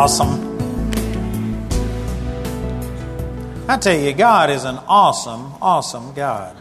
[0.00, 0.56] Awesome?
[3.68, 6.56] I tell you, God is an awesome, awesome God.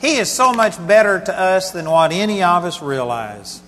[0.00, 3.60] He is so much better to us than what any of us realize.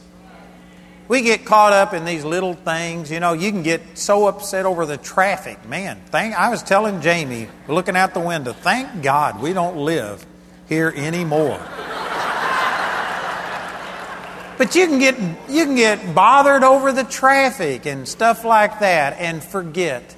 [1.08, 3.10] We get caught up in these little things.
[3.10, 5.68] You know, you can get so upset over the traffic.
[5.68, 10.24] Man, thank, I was telling Jamie, looking out the window, thank God we don't live
[10.70, 11.60] here anymore.
[14.58, 19.14] But you can get you can get bothered over the traffic and stuff like that
[19.18, 20.14] and forget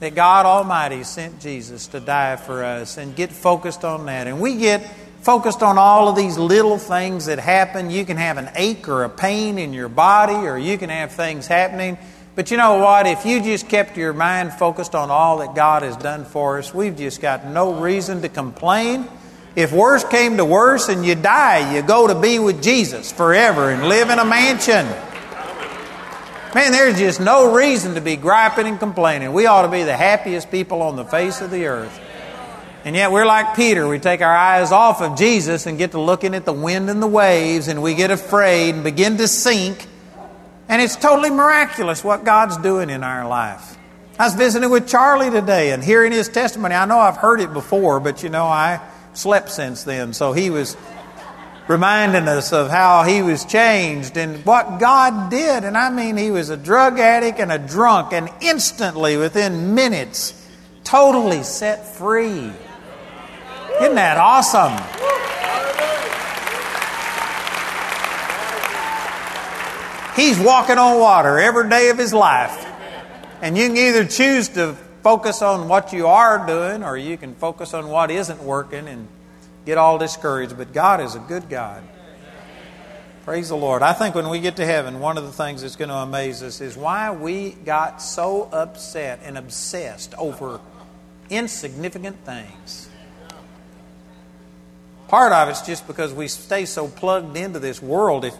[0.00, 4.26] that God Almighty sent Jesus to die for us and get focused on that.
[4.26, 4.88] And we get
[5.22, 7.90] focused on all of these little things that happen.
[7.90, 11.12] You can have an ache or a pain in your body, or you can have
[11.12, 11.98] things happening.
[12.36, 13.06] But you know what?
[13.06, 16.72] If you just kept your mind focused on all that God has done for us,
[16.72, 19.08] we've just got no reason to complain.
[19.56, 23.70] If worse came to worse and you die, you go to be with Jesus forever
[23.70, 24.86] and live in a mansion.
[26.54, 29.32] Man, there's just no reason to be griping and complaining.
[29.32, 32.00] We ought to be the happiest people on the face of the earth.
[32.84, 33.86] And yet we're like Peter.
[33.86, 37.02] We take our eyes off of Jesus and get to looking at the wind and
[37.02, 39.86] the waves, and we get afraid and begin to sink.
[40.68, 43.76] And it's totally miraculous what God's doing in our life.
[44.18, 46.74] I was visiting with Charlie today and hearing his testimony.
[46.74, 48.80] I know I've heard it before, but you know, I
[49.18, 50.12] slept since then.
[50.12, 50.76] So he was
[51.66, 55.64] reminding us of how he was changed and what God did.
[55.64, 60.34] And I mean, he was a drug addict and a drunk, and instantly, within minutes,
[60.84, 62.50] totally set free.
[63.80, 64.72] Isn't that awesome?
[70.16, 72.66] He's walking on water every day of his life.
[73.40, 77.36] And you can either choose to focus on what you are doing or you can
[77.36, 79.06] focus on what isn't working and
[79.68, 81.82] get all discouraged, but God is a good God.
[83.26, 83.82] Praise the Lord.
[83.82, 86.42] I think when we get to heaven, one of the things that's going to amaze
[86.42, 90.58] us is why we got so upset and obsessed over
[91.28, 92.88] insignificant things.
[95.08, 98.24] Part of it's just because we stay so plugged into this world.
[98.24, 98.34] If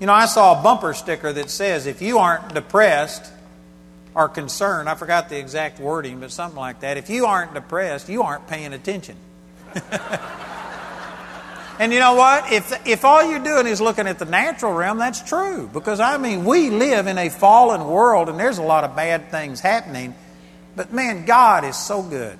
[0.00, 3.30] you know, I saw a bumper sticker that says, "If you aren't depressed
[4.16, 6.96] or concerned," I forgot the exact wording, but something like that.
[6.96, 9.14] If you aren't depressed, you aren't paying attention.
[11.82, 12.52] And you know what?
[12.52, 15.68] If, if all you're doing is looking at the natural realm, that's true.
[15.72, 19.32] Because, I mean, we live in a fallen world and there's a lot of bad
[19.32, 20.14] things happening.
[20.76, 22.38] But, man, God is so good.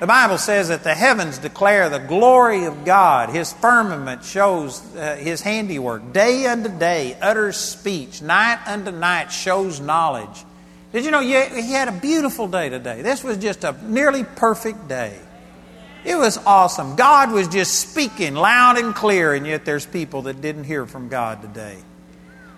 [0.00, 3.28] The Bible says that the heavens declare the glory of God.
[3.30, 6.12] His firmament shows uh, His handiwork.
[6.12, 8.22] Day unto day utters speech.
[8.22, 10.44] Night unto night shows knowledge.
[10.92, 11.30] Did you know he
[11.70, 13.02] had a beautiful day today?
[13.02, 15.16] This was just a nearly perfect day.
[16.04, 16.96] It was awesome.
[16.96, 21.08] God was just speaking loud and clear, and yet there's people that didn't hear from
[21.08, 21.76] God today.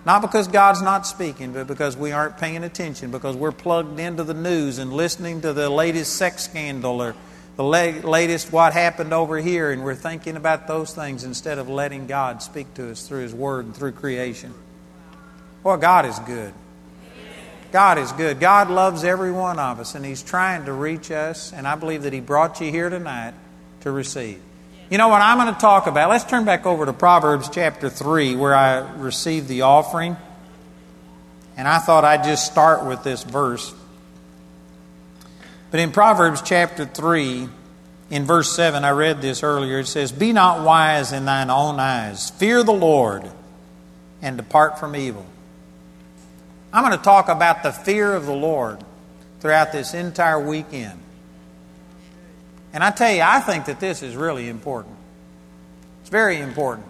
[0.05, 4.23] Not because God's not speaking, but because we aren't paying attention, because we're plugged into
[4.23, 7.15] the news and listening to the latest sex scandal or
[7.55, 12.05] the latest what happened over here, and we're thinking about those things instead of letting
[12.05, 14.53] God speak to us through His Word and through creation.
[15.63, 16.53] Well, God is good.
[17.75, 18.39] God is good.
[18.39, 22.03] God loves every one of us, and He's trying to reach us, and I believe
[22.03, 23.33] that He brought you here tonight
[23.81, 24.39] to receive.
[24.89, 26.09] You know what I'm going to talk about?
[26.09, 30.15] Let's turn back over to Proverbs chapter 3, where I received the offering.
[31.57, 33.73] And I thought I'd just start with this verse.
[35.69, 37.49] But in Proverbs chapter 3,
[38.09, 39.79] in verse 7, I read this earlier.
[39.79, 43.29] It says, Be not wise in thine own eyes, fear the Lord,
[44.21, 45.25] and depart from evil.
[46.75, 48.83] I'm going to talk about the fear of the Lord
[49.39, 50.99] throughout this entire weekend.
[52.73, 54.93] And I tell you, I think that this is really important.
[56.01, 56.85] It's very important.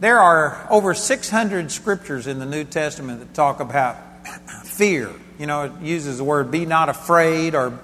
[0.00, 3.96] There are over 600 scriptures in the New Testament that talk about
[4.64, 5.12] fear.
[5.38, 7.78] You know, it uses the word be not afraid or,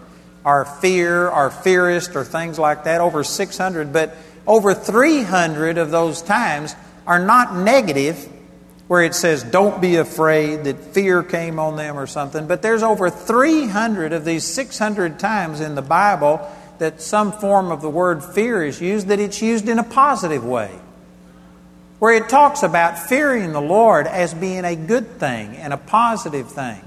[0.44, 3.00] or fear or fearest or things like that.
[3.00, 3.92] Over 600.
[3.92, 6.74] But over 300 of those times
[7.06, 8.32] are not negative
[8.88, 12.46] where it says, Don't be afraid, that fear came on them or something.
[12.46, 16.48] But there's over 300 of these 600 times in the Bible
[16.78, 20.44] that some form of the word fear is used, that it's used in a positive
[20.44, 20.70] way.
[21.98, 26.50] Where it talks about fearing the Lord as being a good thing and a positive
[26.50, 26.82] thing.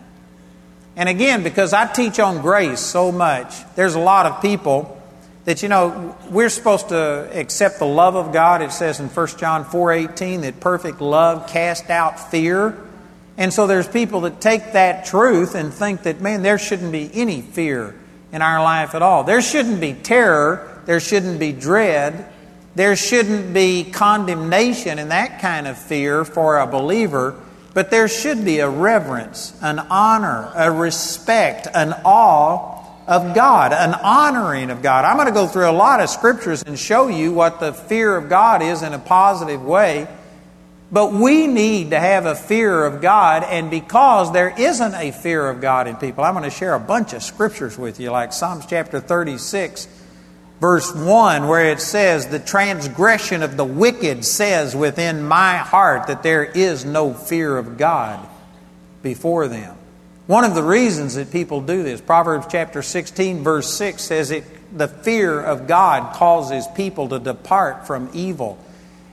[0.95, 4.98] And again, because I teach on grace so much, there's a lot of people
[5.45, 8.61] that you know we're supposed to accept the love of God.
[8.61, 12.77] It says in 1 John 4:18 that perfect love casts out fear.
[13.37, 17.09] And so there's people that take that truth and think that man there shouldn't be
[17.13, 17.95] any fear
[18.31, 19.23] in our life at all.
[19.23, 22.25] There shouldn't be terror, there shouldn't be dread,
[22.75, 27.35] there shouldn't be condemnation and that kind of fear for a believer
[27.73, 32.78] but there should be a reverence, an honor, a respect, an awe
[33.09, 35.03] of God, an honoring of God.
[35.03, 38.15] I'm going to go through a lot of scriptures and show you what the fear
[38.15, 40.07] of God is in a positive way.
[40.91, 45.49] But we need to have a fear of God, and because there isn't a fear
[45.49, 48.31] of God in people, I'm going to share a bunch of scriptures with you, like
[48.31, 49.87] Psalms chapter 36,
[50.61, 56.21] verse 1, where it says, The transgression of the wicked says within my heart that
[56.21, 58.27] there is no fear of God
[59.01, 59.78] before them.
[60.29, 64.43] One of the reasons that people do this, Proverbs chapter 16, verse 6 says it,
[64.77, 68.63] the fear of God causes people to depart from evil.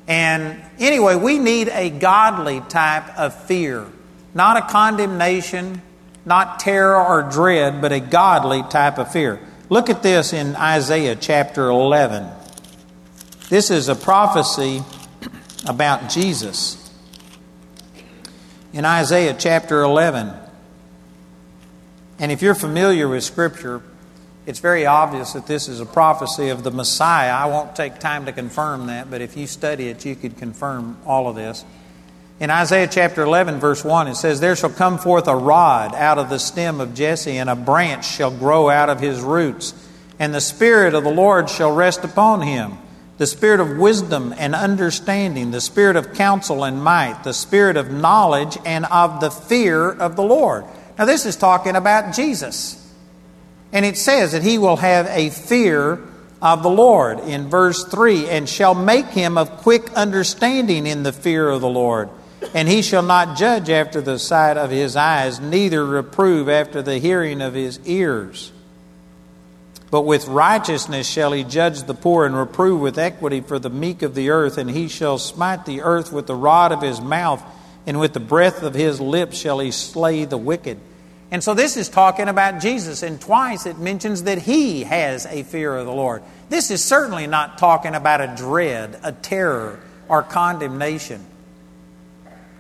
[0.06, 3.86] And anyway, we need a godly type of fear,
[4.34, 5.80] not a condemnation,
[6.26, 9.40] not terror or dread, but a godly type of fear.
[9.70, 12.28] Look at this in Isaiah chapter 11.
[13.48, 14.82] This is a prophecy
[15.66, 16.92] about Jesus.
[18.74, 20.42] In Isaiah chapter 11,
[22.18, 23.82] and if you're familiar with Scripture,
[24.46, 27.32] it's very obvious that this is a prophecy of the Messiah.
[27.32, 30.96] I won't take time to confirm that, but if you study it, you could confirm
[31.04, 31.64] all of this.
[32.38, 36.18] In Isaiah chapter 11, verse 1, it says, There shall come forth a rod out
[36.18, 39.74] of the stem of Jesse, and a branch shall grow out of his roots.
[40.18, 42.78] And the Spirit of the Lord shall rest upon him
[43.18, 47.90] the Spirit of wisdom and understanding, the Spirit of counsel and might, the Spirit of
[47.90, 50.64] knowledge and of the fear of the Lord.
[50.98, 52.82] Now, this is talking about Jesus.
[53.72, 56.00] And it says that he will have a fear
[56.40, 61.12] of the Lord in verse 3 and shall make him of quick understanding in the
[61.12, 62.08] fear of the Lord.
[62.54, 66.98] And he shall not judge after the sight of his eyes, neither reprove after the
[66.98, 68.52] hearing of his ears.
[69.90, 74.02] But with righteousness shall he judge the poor and reprove with equity for the meek
[74.02, 74.58] of the earth.
[74.58, 77.42] And he shall smite the earth with the rod of his mouth,
[77.86, 80.78] and with the breath of his lips shall he slay the wicked.
[81.30, 85.42] And so this is talking about Jesus, and twice it mentions that he has a
[85.42, 86.22] fear of the Lord.
[86.48, 91.24] This is certainly not talking about a dread, a terror, or condemnation.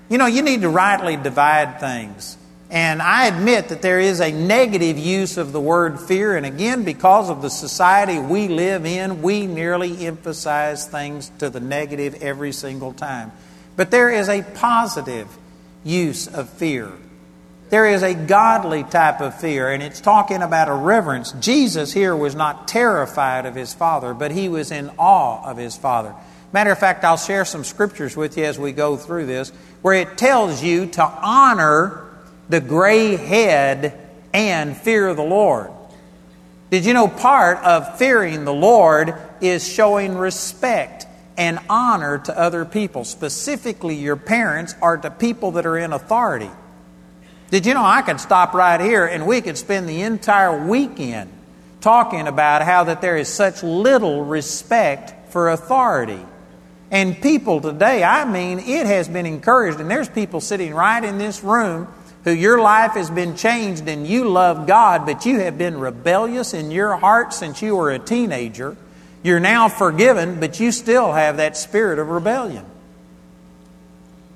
[0.08, 2.36] You know, you need to rightly divide things.
[2.68, 6.82] And I admit that there is a negative use of the word fear, and again,
[6.82, 12.50] because of the society we live in, we nearly emphasize things to the negative every
[12.50, 13.30] single time.
[13.76, 15.28] But there is a positive
[15.84, 16.90] use of fear.
[17.68, 21.32] There is a godly type of fear, and it's talking about a reverence.
[21.32, 25.76] Jesus here was not terrified of his Father, but he was in awe of his
[25.76, 26.14] Father.
[26.52, 29.50] Matter of fact, I'll share some scriptures with you as we go through this,
[29.82, 32.04] where it tells you to honor
[32.48, 33.98] the gray head
[34.32, 35.70] and fear the Lord.
[36.70, 41.05] Did you know part of fearing the Lord is showing respect
[41.36, 46.50] and honor to other people, specifically your parents or to people that are in authority?
[47.50, 51.30] Did you know I could stop right here and we could spend the entire weekend
[51.86, 56.20] talking about how that there is such little respect for authority.
[56.90, 61.18] And people today, I mean, it has been encouraged, and there's people sitting right in
[61.18, 61.86] this room
[62.24, 66.54] who your life has been changed and you love God, but you have been rebellious
[66.54, 68.76] in your heart since you were a teenager.
[69.22, 72.64] You're now forgiven, but you still have that spirit of rebellion.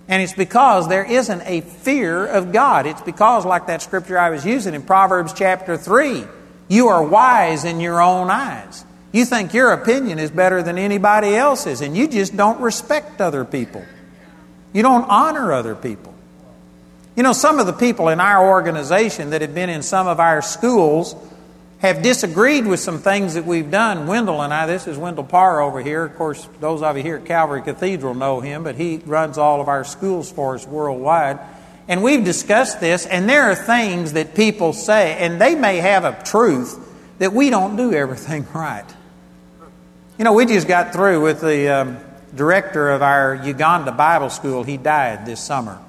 [0.08, 2.86] And it's because there isn't a fear of God.
[2.86, 6.24] It's because, like that scripture I was using in Proverbs chapter 3,
[6.68, 8.84] you are wise in your own eyes.
[9.12, 13.44] You think your opinion is better than anybody else's, and you just don't respect other
[13.44, 13.84] people.
[14.72, 16.14] You don't honor other people.
[17.16, 20.20] You know, some of the people in our organization that have been in some of
[20.20, 21.14] our schools
[21.80, 24.06] have disagreed with some things that we've done.
[24.06, 26.04] Wendell and I, this is Wendell Parr over here.
[26.04, 29.60] Of course, those of you here at Calvary Cathedral know him, but he runs all
[29.62, 31.38] of our schools for us worldwide.
[31.88, 36.04] And we've discussed this, and there are things that people say, and they may have
[36.04, 36.78] a truth
[37.18, 38.84] that we don't do everything right.
[40.18, 41.96] You know, we just got through with the um,
[42.34, 44.64] director of our Uganda Bible School.
[44.64, 45.80] He died this summer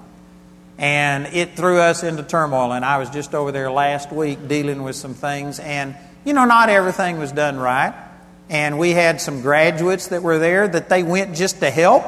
[0.82, 2.74] and it threw us into turmoil.
[2.74, 5.96] And I was just over there last week dealing with some things, and
[6.26, 7.94] you know, not everything was done right.
[8.50, 12.04] And we had some graduates that were there that they went just to help.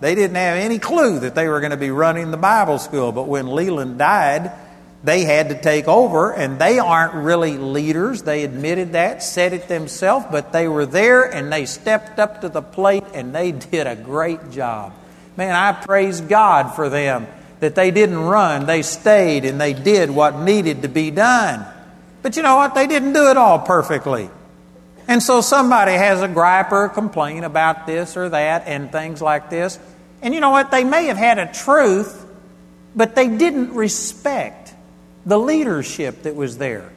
[0.00, 3.12] They didn't have any clue that they were going to be running the Bible school.
[3.12, 4.52] But when Leland died,
[5.02, 8.22] they had to take over, and they aren't really leaders.
[8.22, 12.50] They admitted that, said it themselves, but they were there and they stepped up to
[12.50, 14.92] the plate and they did a great job.
[15.36, 17.26] Man, I praise God for them
[17.60, 21.66] that they didn't run, they stayed and they did what needed to be done.
[22.22, 22.74] But you know what?
[22.74, 24.30] They didn't do it all perfectly.
[25.06, 29.22] And so somebody has a gripe or a complaint about this or that and things
[29.22, 29.78] like this.
[30.20, 30.70] And you know what?
[30.70, 32.26] They may have had a truth,
[32.94, 34.74] but they didn't respect
[35.24, 36.90] the leadership that was there.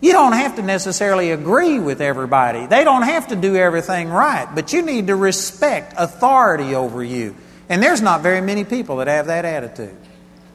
[0.00, 2.66] You don't have to necessarily agree with everybody.
[2.66, 7.36] They don't have to do everything right, but you need to respect authority over you.
[7.70, 9.96] And there's not very many people that have that attitude.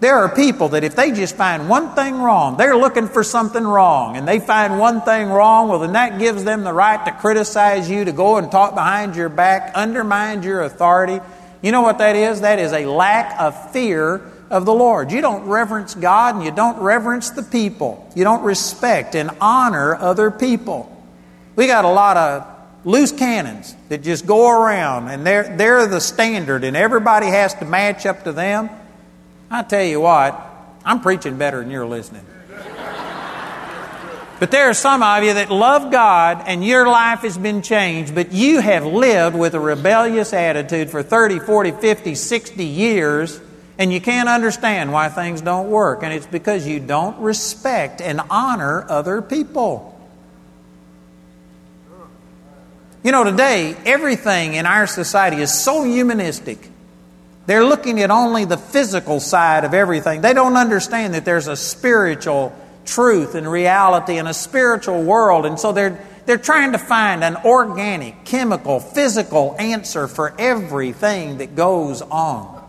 [0.01, 3.63] There are people that if they just find one thing wrong, they're looking for something
[3.63, 7.11] wrong, and they find one thing wrong, well, then that gives them the right to
[7.13, 11.21] criticize you, to go and talk behind your back, undermine your authority.
[11.61, 12.41] You know what that is?
[12.41, 15.11] That is a lack of fear of the Lord.
[15.11, 18.11] You don't reverence God and you don't reverence the people.
[18.15, 20.91] You don't respect and honor other people.
[21.55, 22.54] We got a lot of
[22.85, 27.65] loose cannons that just go around and they're, they're the standard and everybody has to
[27.65, 28.69] match up to them.
[29.49, 30.39] I tell you what,
[30.85, 32.25] I'm preaching better than you're listening.
[34.37, 38.13] But there are some of you that love God and your life has been changed,
[38.13, 43.39] but you have lived with a rebellious attitude for 30, 40, 50, 60 years
[43.77, 48.21] and you can't understand why things don't work, and it's because you don't respect and
[48.29, 49.94] honor other people.
[53.05, 56.57] You know, today, everything in our society is so humanistic.
[57.45, 60.21] They're looking at only the physical side of everything.
[60.21, 62.51] They don't understand that there's a spiritual
[62.83, 67.37] truth and reality and a spiritual world, and so they're, they're trying to find an
[67.45, 72.67] organic, chemical, physical answer for everything that goes on.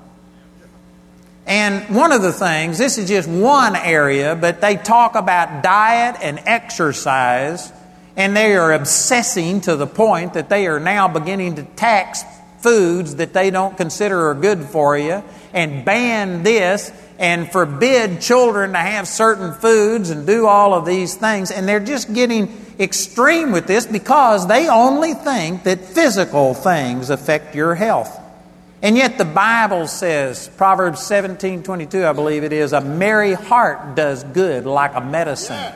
[1.47, 6.17] And one of the things, this is just one area, but they talk about diet
[6.21, 7.73] and exercise,
[8.17, 12.25] and they are obsessing to the point that they are now beginning to tax
[12.59, 18.73] foods that they don't consider are good for you, and ban this, and forbid children
[18.73, 21.51] to have certain foods and do all of these things.
[21.51, 27.55] And they're just getting extreme with this because they only think that physical things affect
[27.55, 28.21] your health.
[28.83, 33.95] And yet the Bible says, Proverbs 17 22, I believe it is, a merry heart
[33.95, 35.73] does good like a medicine.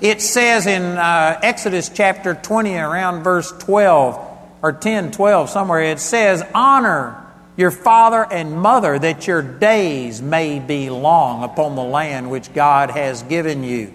[0.00, 6.00] It says in uh, Exodus chapter 20, around verse 12, or 10, 12, somewhere, it
[6.00, 7.22] says, Honor
[7.56, 12.90] your father and mother that your days may be long upon the land which God
[12.90, 13.92] has given you.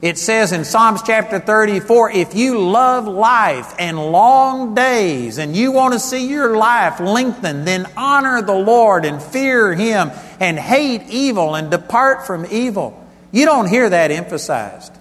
[0.00, 5.70] It says in Psalms chapter 34 if you love life and long days and you
[5.70, 11.02] want to see your life lengthened, then honor the Lord and fear Him and hate
[11.08, 12.98] evil and depart from evil.
[13.30, 14.92] You don't hear that emphasized.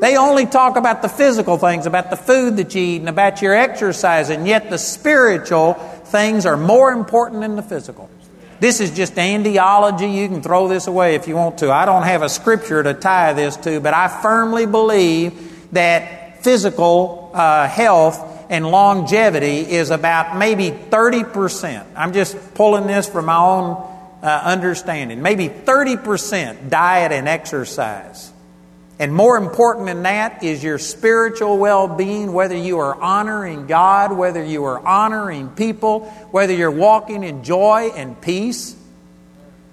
[0.00, 3.42] They only talk about the physical things, about the food that you eat and about
[3.42, 8.08] your exercise, and yet the spiritual things are more important than the physical.
[8.60, 10.14] This is just andiology.
[10.14, 11.72] You can throw this away if you want to.
[11.72, 17.30] I don't have a scripture to tie this to, but I firmly believe that physical
[17.34, 21.84] uh, health and longevity is about maybe 30%.
[21.94, 23.76] I'm just pulling this from my own
[24.22, 25.22] uh, understanding.
[25.22, 28.32] Maybe 30% diet and exercise.
[28.98, 34.12] And more important than that is your spiritual well being, whether you are honoring God,
[34.12, 38.74] whether you are honoring people, whether you're walking in joy and peace.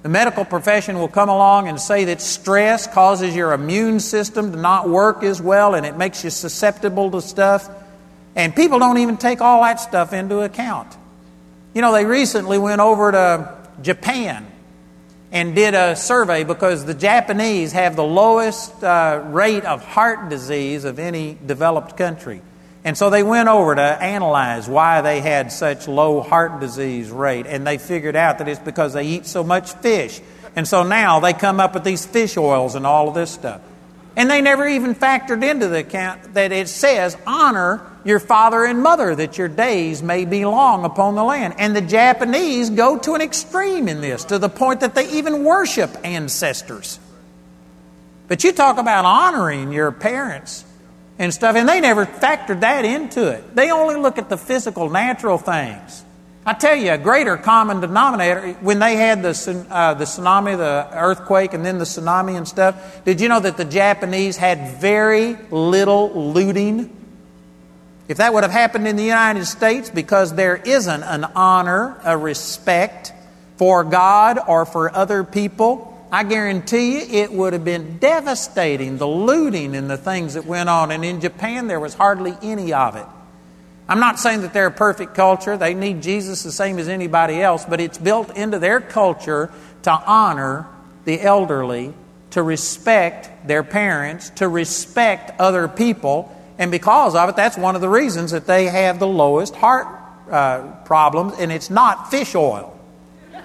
[0.03, 4.58] The medical profession will come along and say that stress causes your immune system to
[4.58, 7.67] not work as well and it makes you susceptible to stuff.
[8.36, 10.96] And people don't even take all that stuff into account.
[11.74, 14.46] You know, they recently went over to Japan
[15.32, 20.86] and did a survey because the Japanese have the lowest uh, rate of heart disease
[20.86, 22.41] of any developed country.
[22.84, 27.48] And so they went over to analyze why they had such low heart disease rate,
[27.48, 30.22] and they figured out that it's because they eat so much fish.
[30.55, 33.62] And so now they come up with these fish oils and all of this stuff.
[34.17, 38.81] And they never even factored into the account that it says, honor your father and
[38.81, 41.55] mother that your days may be long upon the land.
[41.57, 45.43] And the Japanese go to an extreme in this, to the point that they even
[45.43, 46.98] worship ancestors.
[48.29, 50.63] But you talk about honoring your parents
[51.19, 53.55] and stuff, and they never factored that into it.
[53.55, 56.04] They only look at the physical, natural things.
[56.48, 60.88] I tell you, a greater common denominator, when they had the, uh, the tsunami, the
[60.94, 65.38] earthquake, and then the tsunami and stuff, did you know that the Japanese had very
[65.50, 66.96] little looting?
[68.08, 72.16] If that would have happened in the United States, because there isn't an honor, a
[72.16, 73.12] respect
[73.58, 79.08] for God or for other people, I guarantee you it would have been devastating, the
[79.08, 80.92] looting and the things that went on.
[80.92, 83.06] And in Japan, there was hardly any of it.
[83.88, 85.58] I'm not saying that they're a perfect culture.
[85.58, 89.51] They need Jesus the same as anybody else, but it's built into their culture
[89.84, 90.68] to honor
[91.06, 91.94] the elderly,
[92.32, 96.36] to respect their parents, to respect other people.
[96.58, 99.88] And because of it, that's one of the reasons that they have the lowest heart
[100.32, 102.72] uh, problems, and it's not fish oil.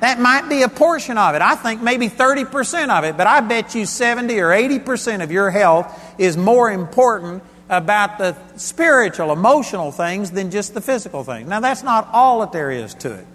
[0.00, 1.42] That might be a portion of it.
[1.42, 5.50] I think maybe 30% of it, but I bet you 70 or 80% of your
[5.50, 11.48] health is more important about the spiritual, emotional things than just the physical things.
[11.48, 13.26] Now, that's not all that there is to it.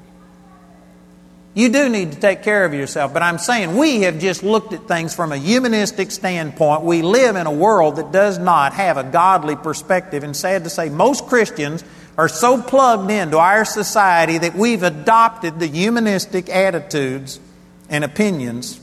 [1.55, 4.73] You do need to take care of yourself, but I'm saying we have just looked
[4.73, 6.81] at things from a humanistic standpoint.
[6.81, 10.71] We live in a world that does not have a godly perspective, and sad to
[10.71, 11.83] say, most Christians
[12.17, 17.39] are so plugged into our society that we've adopted the humanistic attitudes
[17.87, 18.79] and opinions,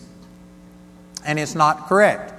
[1.24, 2.34] and it's not correct.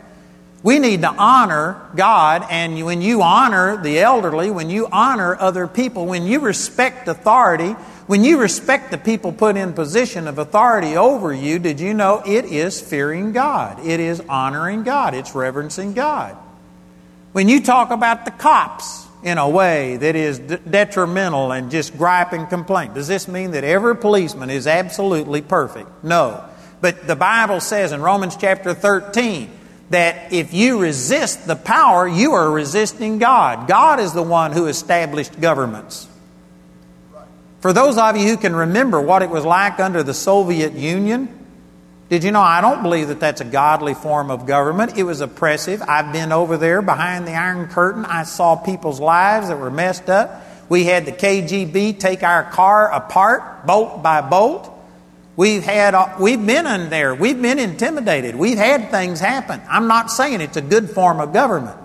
[0.63, 5.67] We need to honor God, and when you honor the elderly, when you honor other
[5.67, 7.71] people, when you respect authority,
[8.05, 12.21] when you respect the people put in position of authority over you, did you know
[12.27, 13.83] it is fearing God?
[13.83, 15.15] It is honoring God.
[15.15, 16.37] It's reverencing God.
[17.31, 21.97] When you talk about the cops in a way that is d- detrimental and just
[21.97, 26.03] gripe and complain, does this mean that every policeman is absolutely perfect?
[26.03, 26.43] No.
[26.81, 29.49] But the Bible says in Romans chapter 13
[29.91, 33.67] that if you resist the power, you are resisting God.
[33.67, 36.07] God is the one who established governments.
[37.59, 41.37] For those of you who can remember what it was like under the Soviet Union,
[42.09, 44.97] did you know I don't believe that that's a godly form of government?
[44.97, 45.81] It was oppressive.
[45.81, 48.05] I've been over there behind the Iron Curtain.
[48.05, 50.43] I saw people's lives that were messed up.
[50.69, 54.70] We had the KGB take our car apart, bolt by bolt.
[55.41, 57.15] We've had uh, we've been in there.
[57.15, 58.35] We've been intimidated.
[58.35, 59.59] We've had things happen.
[59.67, 61.79] I'm not saying it's a good form of government.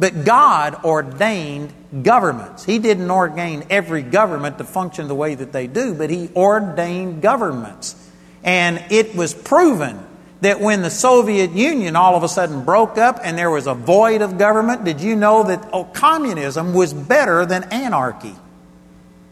[0.00, 2.64] But God ordained governments.
[2.64, 7.22] He didn't ordain every government to function the way that they do, but He ordained
[7.22, 7.94] governments.
[8.42, 10.04] And it was proven
[10.40, 13.74] that when the Soviet Union all of a sudden broke up and there was a
[13.74, 18.34] void of government, did you know that oh, communism was better than anarchy?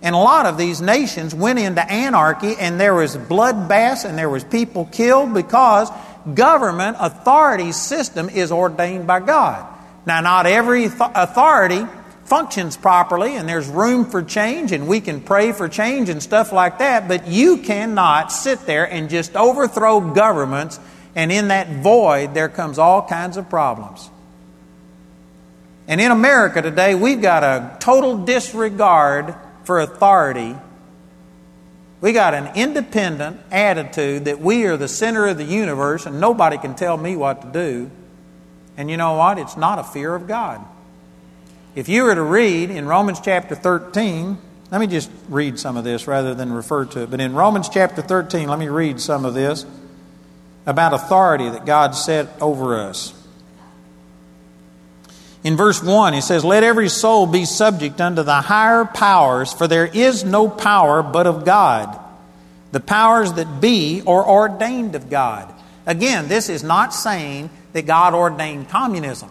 [0.02, 4.28] And a lot of these nations went into anarchy and there was bloodbaths and there
[4.28, 5.90] was people killed because
[6.34, 9.64] government authority system is ordained by God.
[10.04, 11.86] Now, not every authority
[12.24, 16.50] functions properly and there's room for change and we can pray for change and stuff
[16.50, 20.80] like that, but you cannot sit there and just overthrow governments
[21.14, 24.10] and in that void there comes all kinds of problems.
[25.86, 29.34] And in America today, we've got a total disregard
[29.64, 30.56] for authority.
[32.00, 36.58] We got an independent attitude that we are the center of the universe and nobody
[36.58, 37.90] can tell me what to do.
[38.76, 39.38] And you know what?
[39.38, 40.64] It's not a fear of God.
[41.74, 44.36] If you were to read in Romans chapter 13,
[44.70, 47.10] let me just read some of this rather than refer to it.
[47.10, 49.64] But in Romans chapter 13, let me read some of this
[50.66, 53.14] about authority that God set over us.
[55.44, 59.66] In verse 1, he says, Let every soul be subject unto the higher powers, for
[59.66, 61.98] there is no power but of God.
[62.70, 65.52] The powers that be are ordained of God.
[65.84, 69.30] Again, this is not saying that God ordained communism.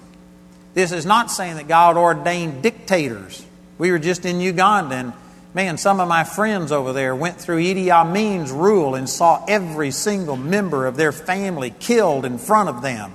[0.74, 3.46] This is not saying that God ordained dictators.
[3.78, 5.14] We were just in Uganda, and
[5.54, 9.92] man, some of my friends over there went through Idi Amin's rule and saw every
[9.92, 13.14] single member of their family killed in front of them.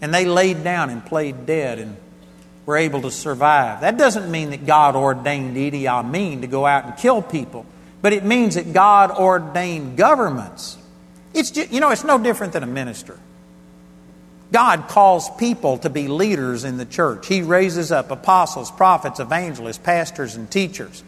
[0.00, 1.96] And they laid down and played dead and
[2.66, 3.80] were able to survive.
[3.80, 7.66] That doesn't mean that God ordained Idi Amin to go out and kill people,
[8.00, 10.78] but it means that God ordained governments.
[11.34, 13.18] It's just, you know, it's no different than a minister.
[14.52, 17.26] God calls people to be leaders in the church.
[17.26, 21.02] He raises up apostles, prophets, evangelists, pastors, and teachers.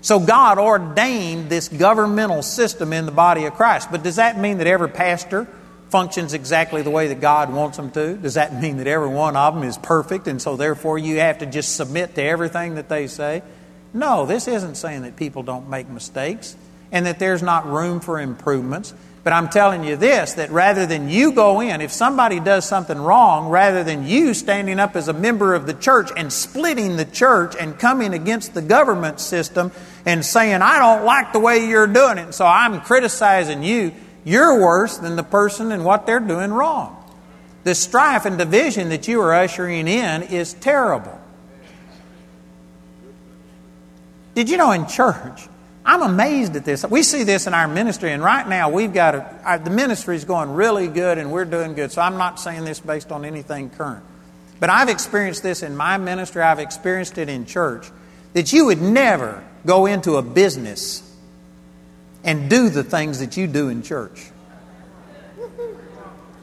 [0.00, 3.88] So God ordained this governmental system in the body of Christ.
[3.92, 5.46] But does that mean that every pastor
[5.92, 8.16] functions exactly the way that God wants them to?
[8.16, 11.38] Does that mean that every one of them is perfect and so therefore you have
[11.38, 13.42] to just submit to everything that they say?
[13.92, 16.56] No, this isn't saying that people don't make mistakes
[16.90, 18.94] and that there's not room for improvements.
[19.22, 22.98] But I'm telling you this that rather than you go in, if somebody does something
[22.98, 27.04] wrong, rather than you standing up as a member of the church and splitting the
[27.04, 29.70] church and coming against the government system
[30.04, 33.92] and saying, I don't like the way you're doing it, so I'm criticizing you,
[34.24, 36.98] you're worse than the person and what they're doing wrong.
[37.64, 41.18] The strife and division that you are ushering in is terrible.
[44.34, 45.48] Did you know in church,
[45.84, 46.84] I'm amazed at this.
[46.84, 50.16] We see this in our ministry, and right now we've got a, our, the ministry
[50.16, 51.92] is going really good, and we're doing good.
[51.92, 54.04] So I'm not saying this based on anything current,
[54.60, 56.42] but I've experienced this in my ministry.
[56.42, 57.90] I've experienced it in church
[58.32, 61.11] that you would never go into a business
[62.24, 64.30] and do the things that you do in church.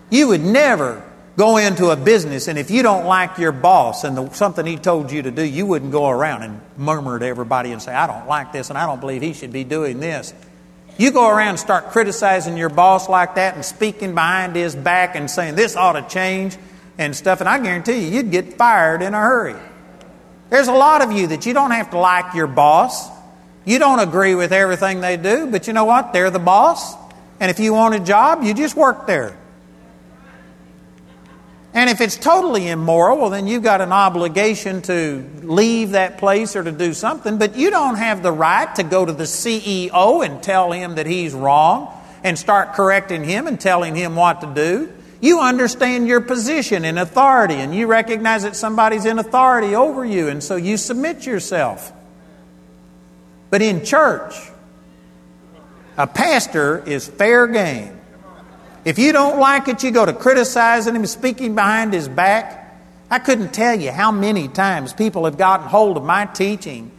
[0.10, 1.04] You would never
[1.38, 4.76] go into a business, and if you don't like your boss and the, something he
[4.76, 8.08] told you to do, you wouldn't go around and murmur to everybody and say, I
[8.08, 10.34] don't like this and I don't believe he should be doing this.
[10.98, 15.16] You go around and start criticizing your boss like that and speaking behind his back
[15.16, 16.58] and saying this ought to change
[16.98, 19.56] and stuff, and I guarantee you, you'd get fired in a hurry.
[20.50, 23.08] There's a lot of you that you don't have to like your boss.
[23.70, 26.12] You don't agree with everything they do, but you know what?
[26.12, 26.96] They're the boss.
[27.40, 29.38] And if you want a job, you just work there.
[31.76, 36.56] And if it's totally immoral, well, then you've got an obligation to leave that place
[36.56, 40.26] or to do something, but you don't have the right to go to the CEO
[40.26, 44.48] and tell him that he's wrong and start correcting him and telling him what to
[44.48, 44.92] do.
[45.22, 50.28] You understand your position in authority and you recognize that somebody's in authority over you,
[50.28, 51.94] and so you submit yourself.
[53.50, 54.34] But in church,
[55.98, 58.00] a pastor is fair game.
[58.86, 62.56] If you don't like it, you go to criticizing him, speaking behind his back.
[63.12, 66.92] I couldn't tell you how many times people have gotten hold of my teaching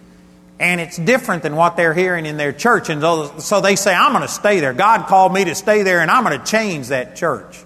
[0.61, 2.91] and it's different than what they're hearing in their church.
[2.91, 3.01] And
[3.43, 4.75] so they say, I'm going to stay there.
[4.75, 7.65] God called me to stay there and I'm going to change that church.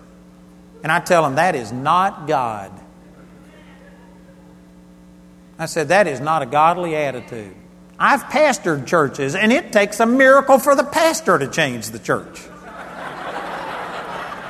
[0.84, 2.70] And I tell them, that is not God.
[5.58, 7.56] I said, that is not a godly attitude.
[7.98, 12.40] I've pastored churches, and it takes a miracle for the pastor to change the church.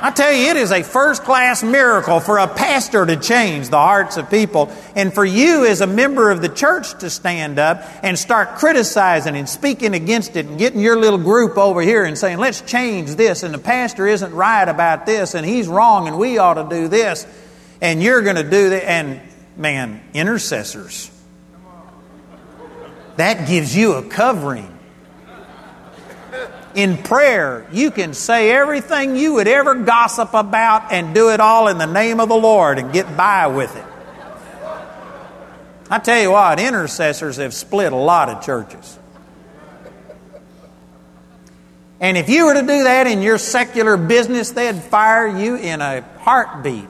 [0.01, 3.77] I tell you, it is a first class miracle for a pastor to change the
[3.77, 7.81] hearts of people, and for you as a member of the church to stand up
[8.03, 12.17] and start criticizing and speaking against it and getting your little group over here and
[12.17, 16.19] saying, let's change this, and the pastor isn't right about this, and he's wrong, and
[16.19, 17.25] we ought to do this,
[17.81, 18.87] and you're going to do that.
[18.87, 19.21] And
[19.55, 21.09] man, intercessors.
[23.17, 24.75] That gives you a covering
[26.75, 31.69] in prayer, you can say everything you would ever gossip about and do it all
[31.69, 33.85] in the name of the Lord and get by with it.
[35.89, 38.99] I tell you what, intercessors have split a lot of churches.
[42.01, 45.81] And if you were to do that in your secular business, they'd fire you in
[45.81, 46.89] a heartbeat.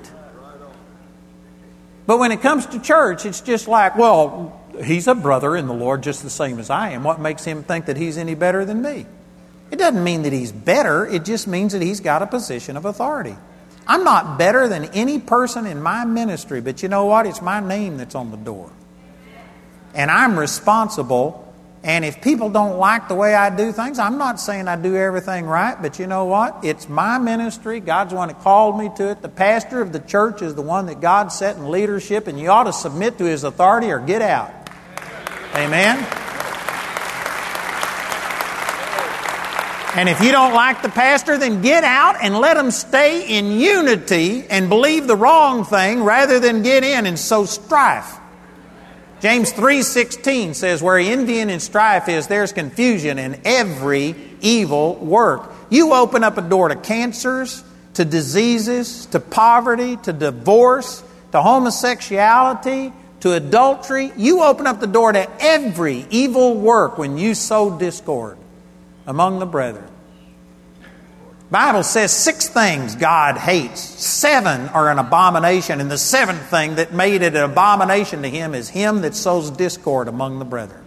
[2.08, 5.74] But when it comes to church, it's just like, well, he's a brother in the
[5.74, 7.04] Lord just the same as I am.
[7.04, 9.06] What makes him think that he's any better than me?
[9.72, 12.86] It doesn't mean that he's better, it just means that he's got a position of
[12.86, 13.36] authority.
[13.88, 17.28] I'm not better than any person in my ministry, but you know what?
[17.28, 18.72] It's my name that's on the door.
[19.94, 21.42] And I'm responsible.
[21.84, 24.96] And if people don't like the way I do things, I'm not saying I do
[24.96, 26.62] everything right, but you know what?
[26.64, 27.80] It's my ministry.
[27.80, 29.22] God's the one that called me to it.
[29.22, 32.50] The pastor of the church is the one that God set in leadership, and you
[32.50, 34.65] ought to submit to his authority or get out.
[35.56, 36.06] Amen?
[39.96, 43.58] And if you don't like the pastor, then get out and let them stay in
[43.60, 48.18] unity and believe the wrong thing rather than get in and sow strife.
[49.22, 55.50] James 3:16 says where envy and strife is there's confusion in every evil work.
[55.70, 57.64] You open up a door to cancers,
[57.94, 62.92] to diseases, to poverty, to divorce, to homosexuality,
[63.26, 64.12] to adultery.
[64.16, 68.38] You open up the door to every evil work when you sow discord
[69.08, 69.88] among the brethren.
[71.50, 73.82] Bible says six things God hates.
[73.82, 78.54] Seven are an abomination, and the seventh thing that made it an abomination to him
[78.54, 80.84] is him that sows discord among the brethren.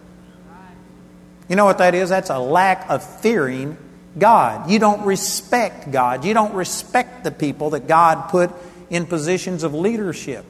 [1.49, 2.09] You know what that is?
[2.09, 3.77] That's a lack of fearing
[4.17, 4.71] God.
[4.71, 6.25] You don't respect God.
[6.25, 8.53] You don't respect the people that God put
[8.91, 10.45] in positions of leadership.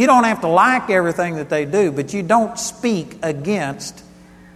[0.00, 4.02] You don't have to like everything that they do, but you don't speak against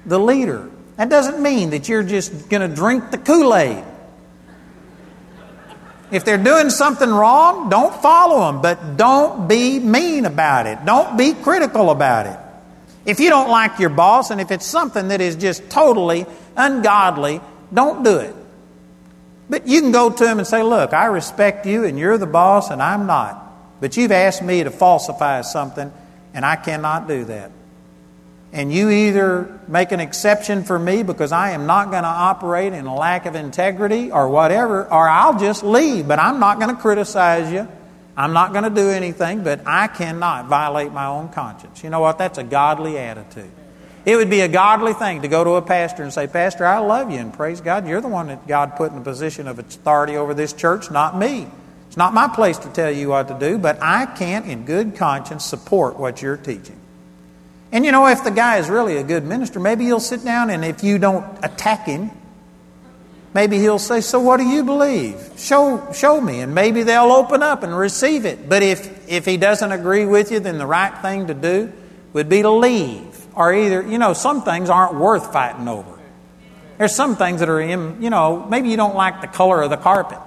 [0.06, 0.70] the leader.
[0.96, 3.84] That doesn't mean that you're just going to drink the Kool Aid.
[6.10, 10.82] If they're doing something wrong, don't follow them, but don't be mean about it.
[10.86, 12.38] Don't be critical about it.
[13.04, 16.24] If you don't like your boss and if it's something that is just totally
[16.56, 18.34] ungodly, don't do it.
[19.50, 22.26] But you can go to him and say, Look, I respect you and you're the
[22.26, 23.43] boss and I'm not.
[23.80, 25.92] But you've asked me to falsify something
[26.32, 27.50] and I cannot do that
[28.54, 32.72] and you either make an exception for me because I am not going to operate
[32.72, 36.74] in a lack of integrity or whatever, or I'll just leave, but I'm not going
[36.74, 37.66] to criticize you.
[38.16, 41.82] I'm not going to do anything, but I cannot violate my own conscience.
[41.82, 42.16] You know what?
[42.16, 43.50] That's a godly attitude.
[44.06, 46.78] It would be a godly thing to go to a pastor and say, Pastor, I
[46.78, 49.58] love you, and praise God, you're the one that God put in a position of
[49.58, 51.48] authority over this church, not me.
[51.94, 54.96] It's not my place to tell you what to do, but I can't, in good
[54.96, 56.74] conscience, support what you're teaching.
[57.70, 60.50] And you know, if the guy is really a good minister, maybe he'll sit down
[60.50, 62.10] and if you don't attack him,
[63.32, 65.34] maybe he'll say, So what do you believe?
[65.36, 66.40] Show, show me.
[66.40, 68.48] And maybe they'll open up and receive it.
[68.48, 71.72] But if, if he doesn't agree with you, then the right thing to do
[72.12, 73.24] would be to leave.
[73.36, 75.96] Or either, you know, some things aren't worth fighting over.
[76.76, 79.70] There's some things that are in, you know, maybe you don't like the color of
[79.70, 80.18] the carpet.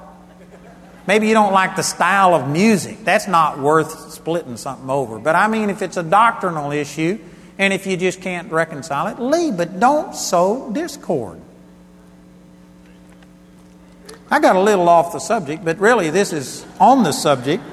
[1.07, 3.05] Maybe you don't like the style of music.
[3.05, 5.19] That's not worth splitting something over.
[5.19, 7.17] But I mean, if it's a doctrinal issue
[7.57, 11.39] and if you just can't reconcile it, leave, but don't sow discord.
[14.29, 17.63] I got a little off the subject, but really this is on the subject.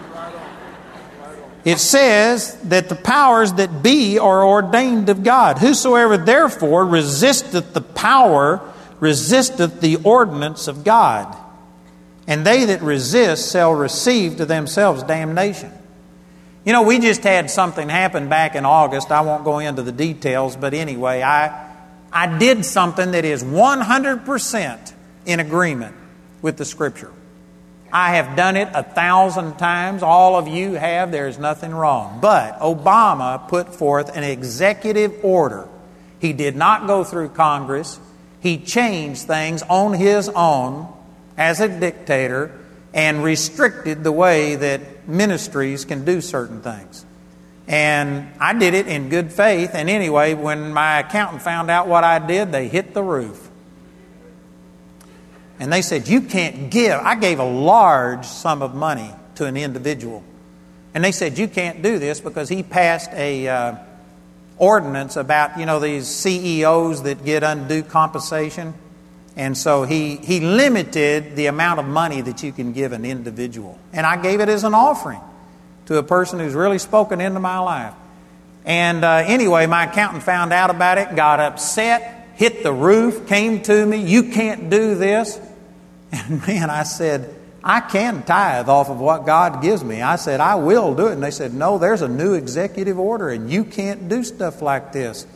[1.64, 5.58] It says that the powers that be are ordained of God.
[5.58, 8.60] Whosoever therefore resisteth the power
[9.00, 11.34] resisteth the ordinance of God.
[12.26, 15.72] And they that resist shall receive to themselves damnation.
[16.64, 19.10] You know, we just had something happen back in August.
[19.10, 21.70] I won't go into the details, but anyway, I,
[22.10, 24.92] I did something that is 100%
[25.26, 25.94] in agreement
[26.40, 27.12] with the Scripture.
[27.92, 30.02] I have done it a thousand times.
[30.02, 31.12] All of you have.
[31.12, 32.18] There's nothing wrong.
[32.20, 35.68] But Obama put forth an executive order.
[36.18, 38.00] He did not go through Congress.
[38.40, 40.92] He changed things on his own
[41.36, 42.50] as a dictator
[42.92, 47.04] and restricted the way that ministries can do certain things.
[47.66, 49.70] And I did it in good faith.
[49.74, 53.50] And anyway, when my accountant found out what I did, they hit the roof.
[55.58, 57.00] And they said, You can't give.
[57.00, 60.22] I gave a large sum of money to an individual.
[60.92, 63.76] And they said, You can't do this because he passed a uh,
[64.58, 68.74] ordinance about, you know, these CEOs that get undue compensation.
[69.36, 73.78] And so he, he limited the amount of money that you can give an individual.
[73.92, 75.20] And I gave it as an offering
[75.86, 77.94] to a person who's really spoken into my life.
[78.64, 83.62] And uh, anyway, my accountant found out about it, got upset, hit the roof, came
[83.62, 85.38] to me, You can't do this.
[86.16, 90.00] And man, I said, I can tithe off of what God gives me.
[90.00, 91.14] I said, I will do it.
[91.14, 94.92] And they said, No, there's a new executive order and you can't do stuff like
[94.92, 95.26] this.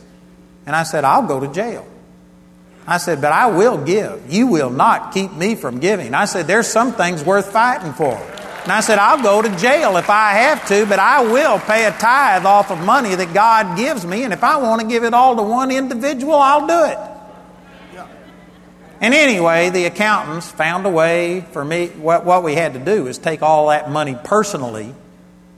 [0.65, 1.85] And I said, I'll go to jail.
[2.89, 4.31] I said, But I will give.
[4.31, 6.13] You will not keep me from giving.
[6.13, 8.15] I said, There's some things worth fighting for.
[8.63, 11.85] And I said, I'll go to jail if I have to, but I will pay
[11.85, 14.23] a tithe off of money that God gives me.
[14.23, 17.09] And if I want to give it all to one individual, I'll do it.
[19.01, 21.87] And anyway, the accountants found a way for me.
[21.87, 24.93] What, what we had to do is take all that money personally,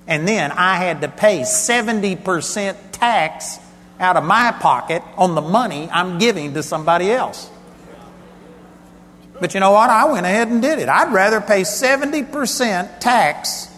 [0.05, 3.57] and then I had to pay 70% tax
[4.01, 7.49] out of my pocket on the money I'm giving to somebody else.
[9.39, 9.89] But you know what?
[9.89, 10.89] I went ahead and did it.
[10.89, 13.69] I'd rather pay 70% tax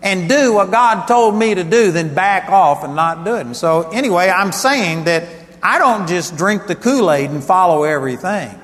[0.00, 3.46] and do what God told me to do than back off and not do it.
[3.46, 5.28] And so, anyway, I'm saying that
[5.62, 8.58] I don't just drink the Kool Aid and follow everything.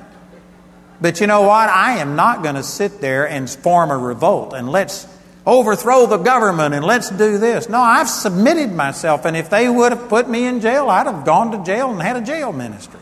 [1.01, 1.69] But you know what?
[1.69, 5.07] I am not going to sit there and form a revolt and let's
[5.45, 7.69] overthrow the government and let's do this.
[7.69, 11.25] No, I've submitted myself, and if they would have put me in jail, I'd have
[11.25, 12.99] gone to jail and had a jail ministry.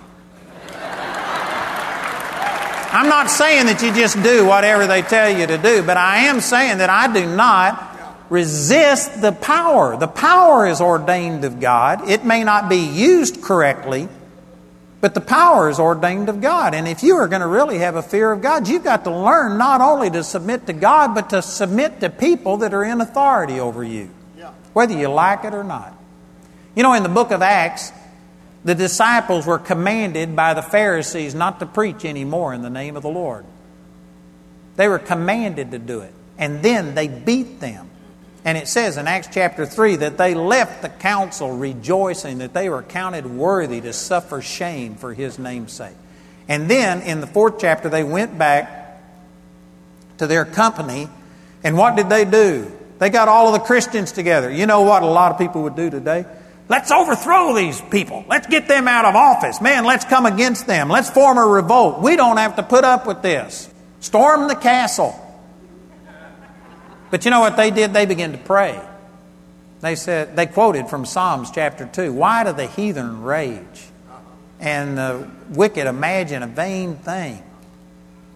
[2.95, 6.25] I'm not saying that you just do whatever they tell you to do, but I
[6.25, 7.89] am saying that I do not
[8.29, 9.97] resist the power.
[9.97, 12.07] The power is ordained of God.
[12.07, 14.09] It may not be used correctly,
[15.03, 16.73] but the power is ordained of God.
[16.73, 19.11] And if you are going to really have a fear of God, you've got to
[19.11, 23.01] learn not only to submit to God, but to submit to people that are in
[23.01, 24.09] authority over you,
[24.71, 25.93] whether you like it or not.
[26.73, 27.91] You know, in the book of Acts,
[28.63, 33.03] the disciples were commanded by the Pharisees not to preach anymore in the name of
[33.03, 33.43] the Lord.
[34.77, 36.13] They were commanded to do it.
[36.37, 37.89] And then they beat them.
[38.45, 42.69] And it says in Acts chapter 3 that they left the council rejoicing that they
[42.69, 45.95] were counted worthy to suffer shame for his name's sake.
[46.47, 48.99] And then in the fourth chapter, they went back
[50.17, 51.07] to their company.
[51.63, 52.69] And what did they do?
[52.99, 54.51] They got all of the Christians together.
[54.51, 56.25] You know what a lot of people would do today?
[56.69, 58.25] Let's overthrow these people.
[58.27, 59.61] Let's get them out of office.
[59.61, 60.89] Man, let's come against them.
[60.89, 62.01] Let's form a revolt.
[62.01, 63.69] We don't have to put up with this.
[63.99, 65.19] Storm the castle.
[67.13, 67.93] But you know what they did?
[67.93, 68.81] They began to pray.
[69.81, 73.85] They said, they quoted from Psalms chapter 2 Why do the heathen rage
[74.59, 77.43] and the wicked imagine a vain thing?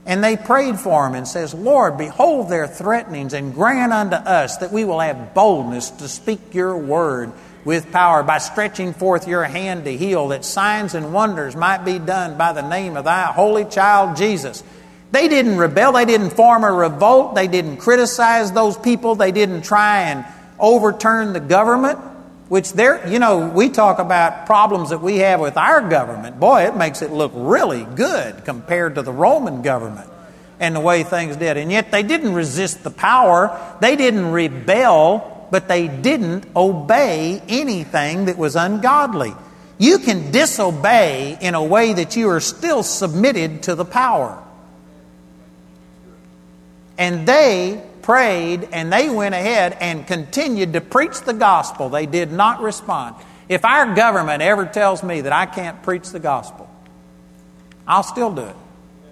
[0.06, 4.58] And they prayed for him and says, Lord, behold their threatenings and grant unto us
[4.58, 7.32] that we will have boldness to speak your word
[7.66, 11.98] with power by stretching forth your hand to heal, that signs and wonders might be
[11.98, 14.64] done by the name of thy holy child Jesus.
[15.12, 19.62] They didn't rebel, they didn't form a revolt, they didn't criticize those people, they didn't
[19.62, 20.26] try and
[20.60, 22.00] overturn the government.
[22.50, 26.40] Which there, you know, we talk about problems that we have with our government.
[26.40, 30.10] Boy, it makes it look really good compared to the Roman government
[30.58, 31.58] and the way things did.
[31.58, 38.26] And yet they didn't resist the power, they didn't rebel, but they didn't obey anything
[38.26, 39.34] that was ungodly.
[39.78, 44.42] You can disobey in a way that you are still submitted to the power.
[46.98, 51.90] And they prayed and they went ahead and continued to preach the gospel.
[51.90, 53.16] They did not respond.
[53.50, 56.70] If our government ever tells me that I can't preach the gospel,
[57.88, 58.56] I'll still do it.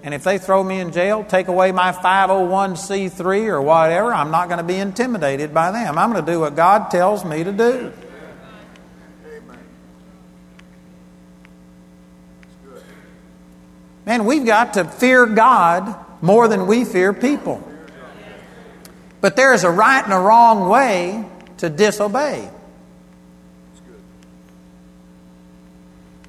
[0.02, 4.48] And if they throw me in jail, take away my 501c3 or whatever, I'm not
[4.48, 5.98] going to be intimidated by them.
[5.98, 7.92] I'm going to do what God tells me to do.
[14.06, 17.65] Man, we've got to fear God more than we fear people.
[19.26, 21.24] But there is a right and a wrong way
[21.56, 22.48] to disobey.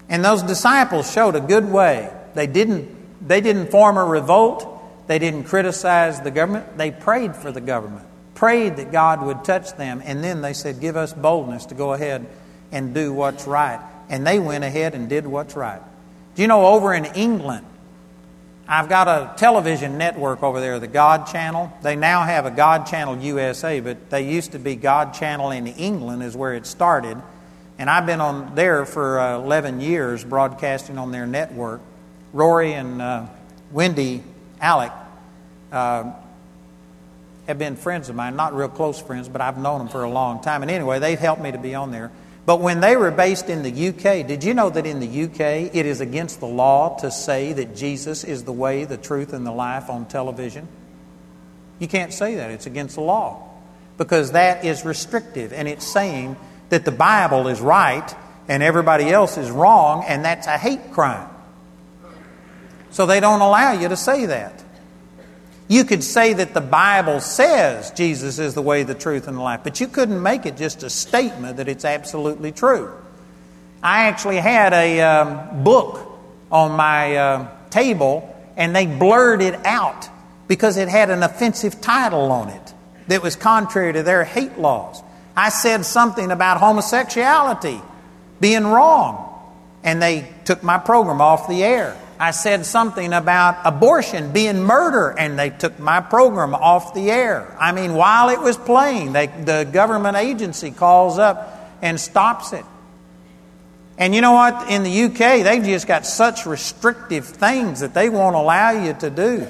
[0.10, 2.12] And those disciples showed a good way.
[2.34, 2.90] They didn't,
[3.28, 5.06] they didn't form a revolt.
[5.06, 6.76] They didn't criticize the government.
[6.80, 10.02] They prayed for the government, prayed that God would touch them.
[10.04, 12.26] And then they said, Give us boldness to go ahead
[12.72, 13.80] and do what's right.
[14.10, 15.84] And they went ahead and did what's right.
[16.34, 17.68] Do you know over in England,
[18.70, 21.72] I've got a television network over there, the God Channel.
[21.84, 25.68] They now have a God Channel USA, but they used to be God Channel in
[25.68, 27.18] England, is where it started.
[27.80, 31.80] And I've been on there for uh, 11 years, broadcasting on their network.
[32.34, 33.28] Rory and uh,
[33.72, 34.22] Wendy
[34.60, 34.92] Alec
[35.72, 36.12] uh,
[37.48, 40.10] have been friends of mine, not real close friends, but I've known them for a
[40.10, 40.62] long time.
[40.62, 42.12] And anyway, they've helped me to be on there.
[42.48, 45.76] But when they were based in the UK, did you know that in the UK
[45.76, 49.46] it is against the law to say that Jesus is the way, the truth, and
[49.46, 50.70] the life on television?
[51.78, 52.50] You can't say that.
[52.52, 53.50] It's against the law.
[53.98, 56.38] Because that is restrictive, and it's saying
[56.70, 58.16] that the Bible is right
[58.48, 61.30] and everybody else is wrong, and that's a hate crime.
[62.92, 64.64] So they don't allow you to say that.
[65.68, 69.42] You could say that the Bible says Jesus is the way, the truth, and the
[69.42, 72.94] life, but you couldn't make it just a statement that it's absolutely true.
[73.84, 76.00] I actually had a um, book
[76.52, 80.08] on my uh, table, and they blurred it out
[80.48, 82.74] because it had an offensive title on it
[83.08, 85.02] that was contrary to their hate laws.
[85.36, 87.82] I said something about homosexuality
[88.40, 89.24] being wrong,
[89.84, 91.98] and they took my program off the air.
[92.20, 97.56] I said something about abortion being murder, and they took my program off the air.
[97.60, 102.66] I mean, while it was playing, they, the government agency calls up and stops it.
[103.98, 104.70] And you know what?
[104.70, 109.10] In the UK, they've just got such restrictive things that they won't allow you to
[109.10, 109.48] do.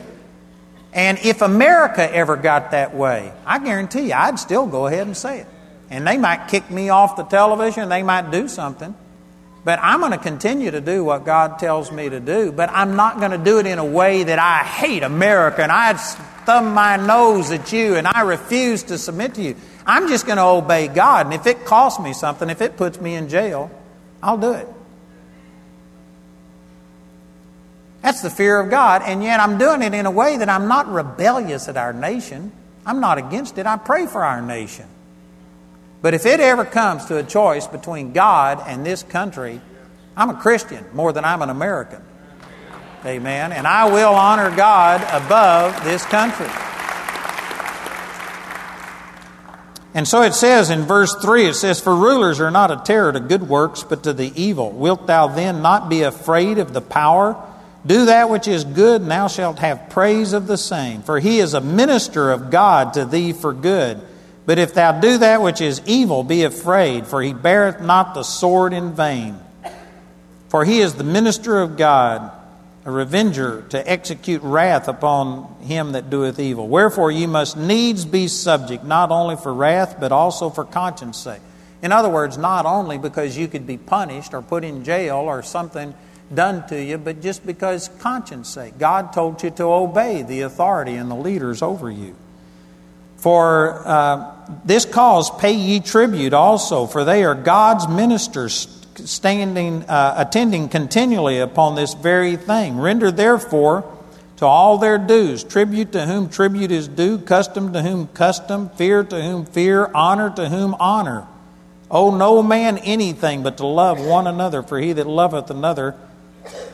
[0.93, 5.15] And if America ever got that way, I guarantee you, I'd still go ahead and
[5.15, 5.47] say it.
[5.89, 8.95] And they might kick me off the television, they might do something.
[9.67, 12.53] But I'm going to continue to do what God tells me to do.
[12.53, 15.73] But I'm not going to do it in a way that I hate America and
[15.73, 19.57] I thumb my nose at you and I refuse to submit to you.
[19.85, 21.25] I'm just going to obey God.
[21.25, 23.69] And if it costs me something, if it puts me in jail,
[24.23, 24.69] I'll do it.
[28.03, 29.01] That's the fear of God.
[29.01, 32.53] And yet I'm doing it in a way that I'm not rebellious at our nation.
[32.85, 33.65] I'm not against it.
[33.65, 34.87] I pray for our nation.
[36.01, 39.61] But if it ever comes to a choice between God and this country,
[40.15, 42.01] I'm a Christian more than I'm an American.
[43.05, 43.51] Amen.
[43.51, 46.49] And I will honor God above this country.
[49.93, 53.11] And so it says in verse 3 it says, For rulers are not a terror
[53.11, 54.71] to good works, but to the evil.
[54.71, 57.35] Wilt thou then not be afraid of the power?
[57.85, 61.01] Do that which is good, and thou shalt have praise of the same.
[61.01, 64.01] For he is a minister of God to thee for good.
[64.47, 68.23] But if thou do that which is evil, be afraid, for he beareth not the
[68.23, 69.37] sword in vain.
[70.47, 72.31] For he is the minister of God,
[72.85, 76.69] a revenger to execute wrath upon him that doeth evil.
[76.69, 81.41] Wherefore ye must needs be subject, not only for wrath, but also for conscience sake.
[81.81, 85.43] In other words, not only because you could be punished or put in jail or
[85.43, 85.93] something
[86.33, 88.77] done to you, but just because conscience sake.
[88.77, 92.15] God told you to obey the authority and the leaders over you.
[93.17, 100.15] For uh, this cause pay ye tribute also, for they are God's ministers standing, uh,
[100.17, 102.79] attending continually upon this very thing.
[102.79, 103.93] Render therefore
[104.37, 109.03] to all their dues tribute to whom tribute is due, custom to whom custom, fear
[109.03, 111.27] to whom fear, honor to whom honor.
[111.89, 115.95] Owe no man anything but to love one another, for he that loveth another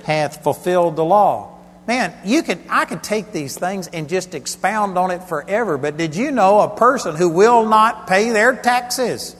[0.05, 1.52] hath fulfilled the law.
[1.85, 5.97] Man, you could I could take these things and just expound on it forever, but
[5.97, 9.35] did you know a person who will not pay their taxes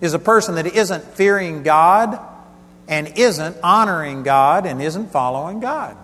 [0.00, 2.18] is a person that isn't fearing God
[2.86, 5.96] and isn't honoring God and isn't following God?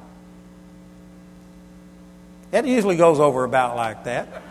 [2.51, 4.43] It usually goes over about like that.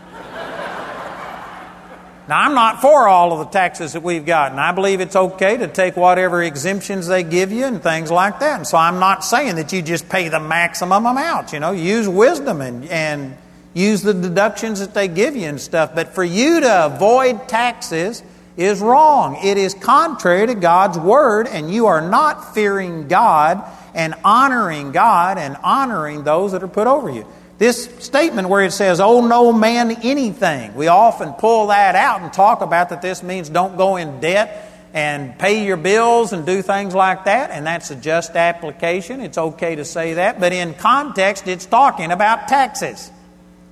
[2.28, 5.16] Now, I'm not for all of the taxes that we've got, and I believe it's
[5.16, 8.58] okay to take whatever exemptions they give you and things like that.
[8.58, 11.54] And so I'm not saying that you just pay the maximum amount.
[11.54, 13.34] You know, use wisdom and, and
[13.72, 15.94] use the deductions that they give you and stuff.
[15.94, 18.22] But for you to avoid taxes
[18.58, 19.38] is wrong.
[19.42, 23.64] It is contrary to God's word, and you are not fearing God
[23.94, 27.26] and honoring God and honoring those that are put over you.
[27.58, 32.32] This statement where it says, Oh, no man anything, we often pull that out and
[32.32, 36.62] talk about that this means don't go in debt and pay your bills and do
[36.62, 39.20] things like that, and that's a just application.
[39.20, 43.10] It's okay to say that, but in context, it's talking about taxes.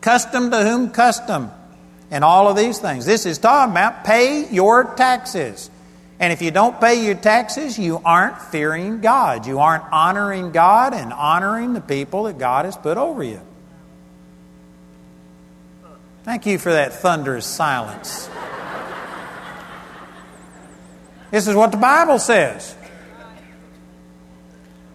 [0.01, 1.51] Custom to whom custom,
[2.11, 3.07] and all of these things.
[3.07, 5.70] This is talking about pay your taxes.
[6.18, 9.47] And if you don't pay your taxes, you aren't fearing God.
[9.47, 13.41] You aren't honoring God and honoring the people that God has put over you.
[16.27, 18.29] Thank you for that thunderous silence.
[21.31, 22.74] this is what the Bible says.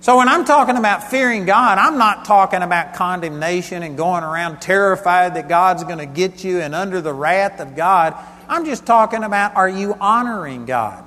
[0.02, 4.60] So, when I'm talking about fearing God, I'm not talking about condemnation and going around
[4.60, 8.14] terrified that God's going to get you and under the wrath of God.
[8.50, 11.02] I'm just talking about are you honoring God?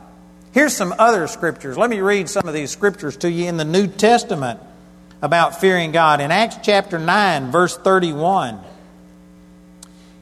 [0.53, 1.77] Here's some other scriptures.
[1.77, 4.59] Let me read some of these scriptures to you in the New Testament
[5.21, 6.23] about fearing God.
[6.23, 8.73] In Acts chapter 9, verse 31.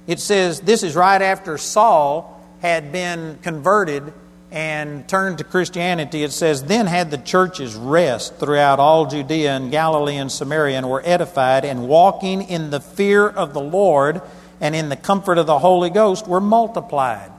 [0.06, 4.12] It says, this is right after Saul had been converted
[4.52, 6.22] and turned to Christianity.
[6.22, 10.90] It says, Then had the churches rest throughout all Judea and Galilee and Samaria and
[10.90, 14.20] were edified, and walking in the fear of the Lord
[14.60, 17.32] and in the comfort of the Holy Ghost were multiplied.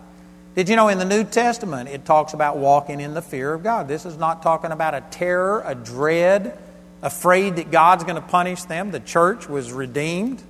[0.56, 3.64] Did you know in the New Testament it talks about walking in the fear of
[3.64, 3.88] God?
[3.88, 6.58] This is not talking about a terror, a dread,
[7.02, 8.92] afraid that God's going to punish them.
[8.92, 10.42] The church was redeemed.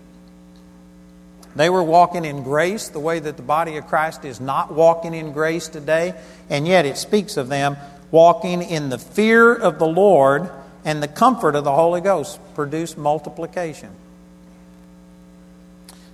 [1.56, 5.14] They were walking in grace the way that the body of Christ is not walking
[5.14, 6.16] in grace today,
[6.50, 7.78] and yet it speaks of them
[8.12, 10.50] walking in the fear of the Lord
[10.86, 13.90] and the comfort of the Holy Ghost produce multiplication.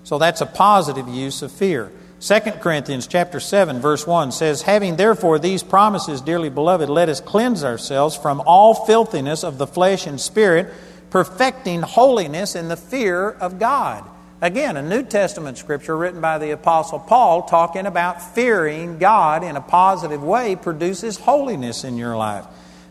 [0.03, 1.91] So that's a positive use of fear.
[2.19, 7.21] 2 Corinthians chapter 7 verse 1 says, "Having therefore these promises, dearly beloved, let us
[7.21, 10.73] cleanse ourselves from all filthiness of the flesh and spirit,
[11.11, 14.03] perfecting holiness in the fear of God."
[14.41, 19.57] Again, a New Testament scripture written by the Apostle Paul talking about fearing God in
[19.57, 22.45] a positive way produces holiness in your life.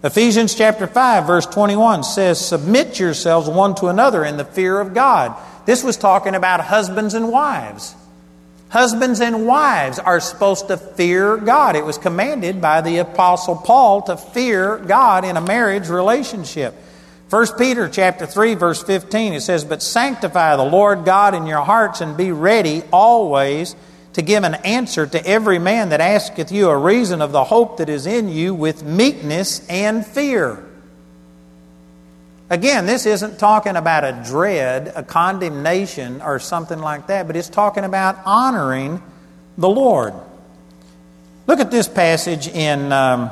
[0.05, 4.93] Ephesians chapter 5 verse 21 says, Submit yourselves one to another in the fear of
[4.93, 5.35] God.
[5.65, 7.95] This was talking about husbands and wives.
[8.69, 11.77] Husbands and wives are supposed to fear God.
[11.77, 16.75] It was commanded by the Apostle Paul to fear God in a marriage relationship.
[17.31, 21.61] 1 Peter chapter 3 verse 15 it says but sanctify the Lord God in your
[21.61, 23.77] hearts and be ready always
[24.15, 27.77] to give an answer to every man that asketh you a reason of the hope
[27.77, 30.65] that is in you with meekness and fear.
[32.51, 37.51] Again, this isn't talking about a dread, a condemnation, or something like that, but it's
[37.51, 39.03] talking about honoring
[39.59, 40.15] the Lord.
[41.47, 43.31] Look at this passage in um,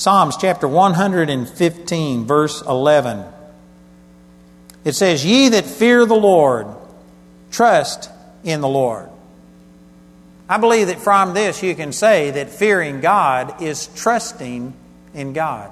[0.00, 3.22] Psalms chapter 115, verse 11.
[4.82, 6.68] It says, Ye that fear the Lord,
[7.50, 8.08] trust
[8.42, 9.10] in the Lord.
[10.48, 14.72] I believe that from this you can say that fearing God is trusting
[15.12, 15.70] in God.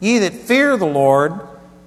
[0.00, 1.38] Ye that fear the Lord,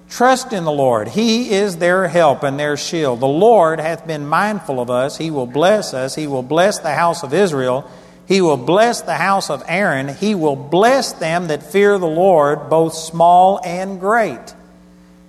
[0.08, 1.08] trust in the Lord.
[1.08, 3.18] He is their help and their shield.
[3.18, 5.18] The Lord hath been mindful of us.
[5.18, 6.14] He will bless us.
[6.14, 7.90] He will bless the house of Israel.
[8.28, 10.14] He will bless the house of Aaron.
[10.14, 14.54] He will bless them that fear the Lord, both small and great.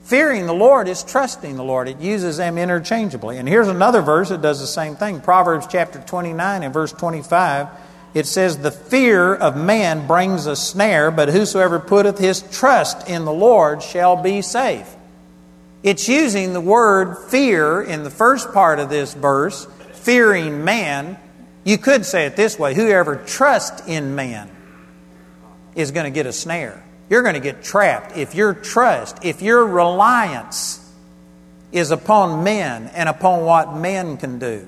[0.04, 1.88] Fearing the Lord is trusting the Lord.
[1.88, 3.38] It uses them interchangeably.
[3.38, 5.22] And here's another verse that does the same thing.
[5.22, 7.70] Proverbs chapter 29 and verse 25.
[8.14, 13.24] It says, The fear of man brings a snare, but whosoever putteth his trust in
[13.24, 14.94] the Lord shall be safe.
[15.84, 21.18] It's using the word fear in the first part of this verse, fearing man,
[21.64, 24.50] you could say it this way whoever trusts in man
[25.76, 26.84] is going to get a snare.
[27.10, 28.16] You're going to get trapped.
[28.18, 30.86] If your trust, if your reliance
[31.72, 34.68] is upon men and upon what men can do,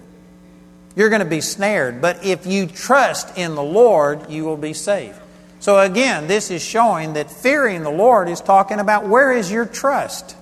[0.95, 2.01] you're going to be snared.
[2.01, 5.17] But if you trust in the Lord, you will be safe.
[5.59, 9.65] So again, this is showing that fearing the Lord is talking about where is your
[9.65, 10.35] trust?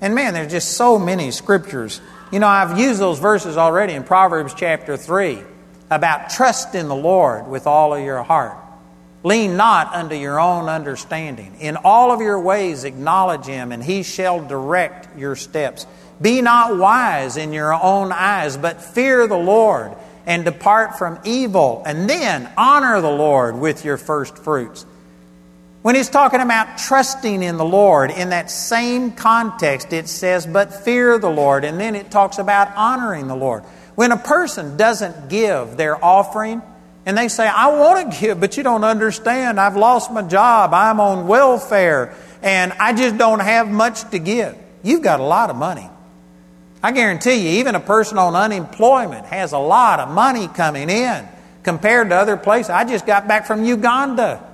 [0.00, 2.00] And man, there's just so many scriptures
[2.30, 5.42] you know, I've used those verses already in Proverbs chapter 3
[5.90, 8.56] about trust in the Lord with all of your heart.
[9.22, 11.56] Lean not unto your own understanding.
[11.60, 15.86] In all of your ways acknowledge him, and he shall direct your steps.
[16.22, 21.82] Be not wise in your own eyes, but fear the Lord and depart from evil,
[21.84, 24.86] and then honor the Lord with your first fruits.
[25.82, 30.84] When he's talking about trusting in the Lord, in that same context, it says, but
[30.84, 33.62] fear the Lord, and then it talks about honoring the Lord.
[33.94, 36.60] When a person doesn't give their offering,
[37.06, 39.58] and they say, I want to give, but you don't understand.
[39.58, 40.74] I've lost my job.
[40.74, 44.58] I'm on welfare, and I just don't have much to give.
[44.82, 45.88] You've got a lot of money.
[46.82, 51.26] I guarantee you, even a person on unemployment has a lot of money coming in
[51.62, 52.70] compared to other places.
[52.70, 54.46] I just got back from Uganda.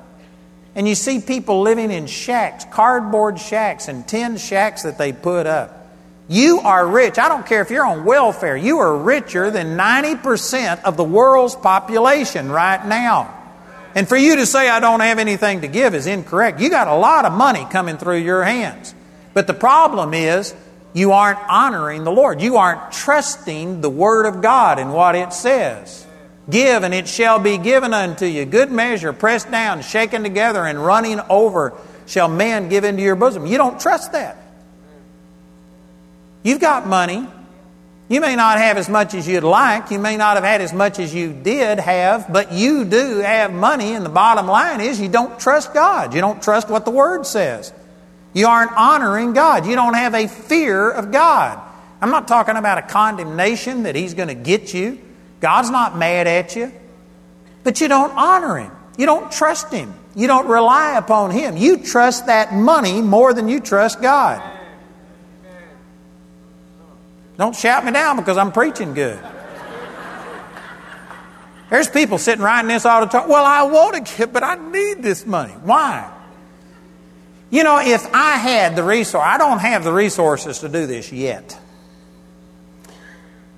[0.76, 5.46] And you see people living in shacks, cardboard shacks, and tin shacks that they put
[5.46, 5.88] up.
[6.28, 7.18] You are rich.
[7.18, 8.56] I don't care if you're on welfare.
[8.56, 13.32] You are richer than 90% of the world's population right now.
[13.94, 16.60] And for you to say I don't have anything to give is incorrect.
[16.60, 18.94] You got a lot of money coming through your hands.
[19.32, 20.54] But the problem is
[20.92, 22.42] you aren't honoring the Lord.
[22.42, 26.05] You aren't trusting the Word of God and what it says.
[26.48, 28.44] Give, and it shall be given unto you.
[28.44, 31.72] Good measure, pressed down, shaken together, and running over
[32.06, 33.46] shall men give into your bosom.
[33.46, 34.36] You don't trust that.
[36.44, 37.26] You've got money.
[38.08, 39.90] You may not have as much as you'd like.
[39.90, 43.52] You may not have had as much as you did have, but you do have
[43.52, 46.14] money, and the bottom line is you don't trust God.
[46.14, 47.72] You don't trust what the Word says.
[48.32, 49.66] You aren't honoring God.
[49.66, 51.60] You don't have a fear of God.
[52.00, 55.00] I'm not talking about a condemnation that He's going to get you.
[55.46, 56.72] God's not mad at you.
[57.62, 58.72] But you don't honor Him.
[58.98, 59.94] You don't trust Him.
[60.16, 61.56] You don't rely upon Him.
[61.56, 64.42] You trust that money more than you trust God.
[67.38, 69.20] Don't shout me down because I'm preaching good.
[71.70, 73.30] There's people sitting right in this auditorium.
[73.30, 75.52] Well, I want to give, but I need this money.
[75.52, 76.12] Why?
[77.50, 81.12] You know, if I had the resource, I don't have the resources to do this
[81.12, 81.56] yet.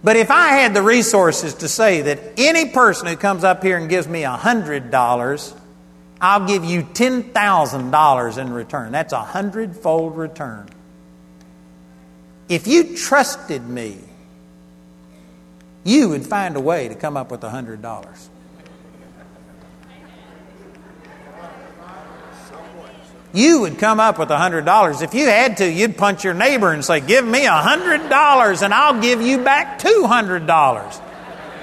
[0.03, 3.77] But if I had the resources to say that any person who comes up here
[3.77, 5.55] and gives me $100,
[6.21, 8.93] I'll give you $10,000 in return.
[8.93, 10.69] That's a hundredfold return.
[12.49, 13.99] If you trusted me,
[15.85, 18.29] you would find a way to come up with $100.
[23.33, 25.03] You would come up with a $100.
[25.03, 28.75] If you had to, you'd punch your neighbor and say, Give me a $100 and
[28.75, 31.03] I'll give you back $200.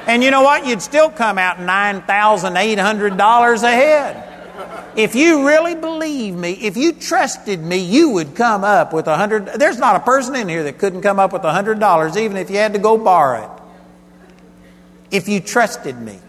[0.07, 0.67] And you know what?
[0.67, 4.31] You'd still come out $9,800 ahead.
[4.95, 9.17] If you really believe me, if you trusted me, you would come up with a
[9.17, 9.47] hundred.
[9.47, 12.37] There's not a person in here that couldn't come up with a hundred dollars, even
[12.37, 13.49] if you had to go borrow it.
[15.11, 16.19] If you trusted me.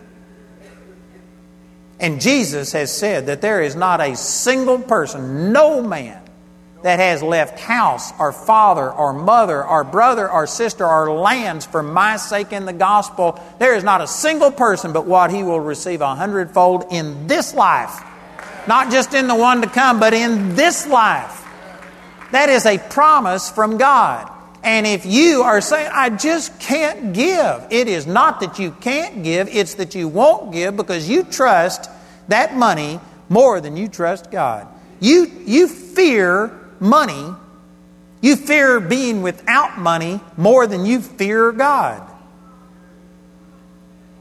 [1.98, 6.22] And Jesus has said that there is not a single person, no man,
[6.82, 11.82] that has left house or father or mother or brother or sister or lands for
[11.82, 13.40] my sake in the gospel.
[13.58, 17.54] There is not a single person but what he will receive a hundredfold in this
[17.54, 18.02] life.
[18.68, 21.44] Not just in the one to come, but in this life.
[22.32, 24.30] That is a promise from God.
[24.66, 29.22] And if you are saying, I just can't give, it is not that you can't
[29.22, 31.88] give, it's that you won't give because you trust
[32.26, 32.98] that money
[33.28, 34.66] more than you trust God.
[34.98, 36.50] You, you fear
[36.80, 37.32] money,
[38.20, 42.02] you fear being without money more than you fear God.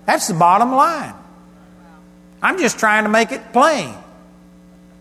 [0.05, 1.15] That's the bottom line.
[2.43, 3.95] I'm just trying to make it plain.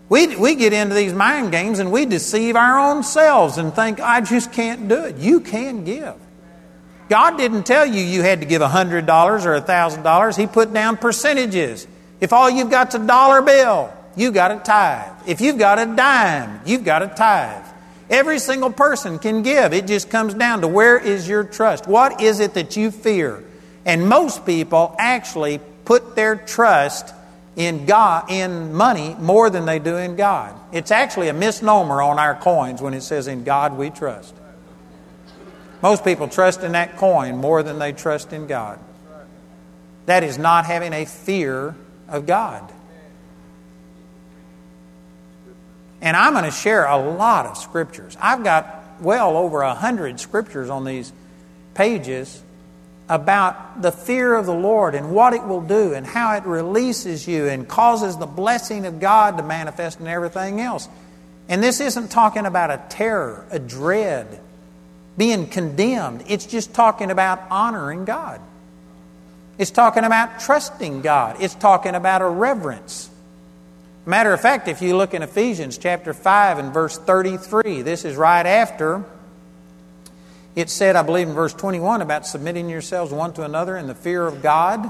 [0.07, 3.99] We, we get into these mind games and we deceive our own selves and think,
[3.99, 5.17] I just can't do it.
[5.17, 6.13] You can give.
[7.09, 10.37] God didn't tell you you had to give $100 or $1,000.
[10.37, 11.87] He put down percentages.
[12.19, 15.11] If all you've got's a dollar bill, you got a tithe.
[15.27, 17.65] If you've got a dime, you've got a tithe.
[18.09, 19.73] Every single person can give.
[19.73, 21.87] It just comes down to where is your trust?
[21.87, 23.43] What is it that you fear?
[23.85, 27.13] And most people actually put their trust
[27.55, 30.53] in God in money more than they do in God.
[30.71, 34.33] It's actually a misnomer on our coins when it says in God we trust.
[35.81, 38.79] Most people trust in that coin more than they trust in God.
[40.05, 41.75] That is not having a fear
[42.07, 42.71] of God.
[46.01, 48.15] And I'm going to share a lot of scriptures.
[48.21, 51.11] I've got well over a hundred scriptures on these
[51.73, 52.41] pages
[53.07, 57.27] about the fear of the Lord and what it will do and how it releases
[57.27, 60.89] you and causes the blessing of God to manifest in everything else.
[61.47, 64.39] And this isn't talking about a terror, a dread,
[65.17, 66.23] being condemned.
[66.27, 68.41] It's just talking about honoring God.
[69.57, 71.37] It's talking about trusting God.
[71.39, 73.09] It's talking about a reverence.
[74.05, 78.15] Matter of fact, if you look in Ephesians chapter 5 and verse 33, this is
[78.15, 79.03] right after
[80.55, 83.95] it said, I believe in verse 21, about submitting yourselves one to another in the
[83.95, 84.89] fear of God.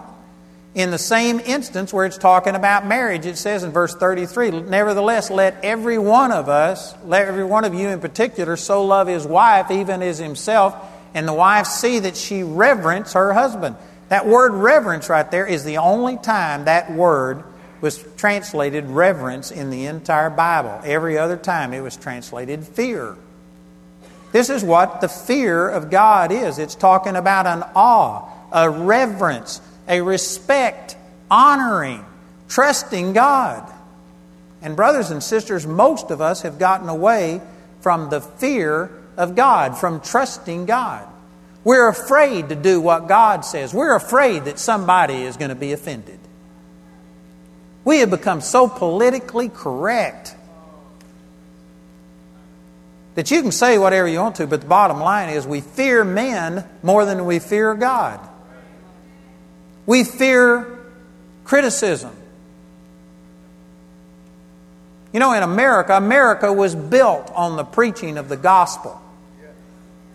[0.75, 5.31] In the same instance where it's talking about marriage, it says in verse 33, Nevertheless,
[5.31, 9.25] let every one of us, let every one of you in particular, so love his
[9.25, 10.75] wife even as himself,
[11.13, 13.77] and the wife see that she reverence her husband.
[14.09, 17.43] That word reverence right there is the only time that word
[17.81, 20.81] was translated reverence in the entire Bible.
[20.83, 23.15] Every other time it was translated fear.
[24.35, 29.61] This is what the fear of God is it's talking about an awe, a reverence,
[29.87, 30.97] a respect,
[31.31, 32.03] honoring,
[32.49, 33.71] trusting God.
[34.61, 37.39] And, brothers and sisters, most of us have gotten away
[37.79, 41.07] from the fear of God, from trusting God.
[41.63, 43.73] We're afraid to do what God says.
[43.73, 46.19] We're afraid that somebody is going to be offended.
[47.85, 50.35] We have become so politically correct
[53.15, 56.03] that you can say whatever you want to, but the bottom line is we fear
[56.03, 58.19] men more than we fear God.
[59.85, 60.67] We fear
[61.43, 62.15] criticism.
[65.13, 69.01] You know, in America, America was built on the preaching of the gospel.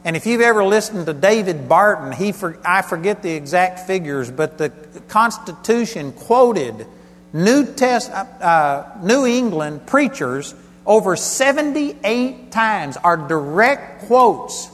[0.05, 4.31] And if you've ever listened to David Barton, he for, I forget the exact figures,
[4.31, 4.71] but the
[5.09, 6.87] Constitution quoted
[7.33, 10.55] New, Test, uh, New England preachers
[10.87, 14.69] over 78 times are direct quotes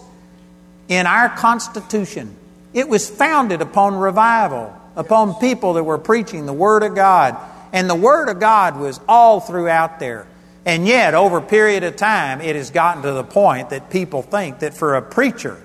[0.88, 2.34] in our Constitution.
[2.72, 7.36] It was founded upon revival, upon people that were preaching the Word of God.
[7.72, 10.26] And the Word of God was all throughout there.
[10.64, 14.22] And yet, over a period of time, it has gotten to the point that people
[14.22, 15.60] think that for a preacher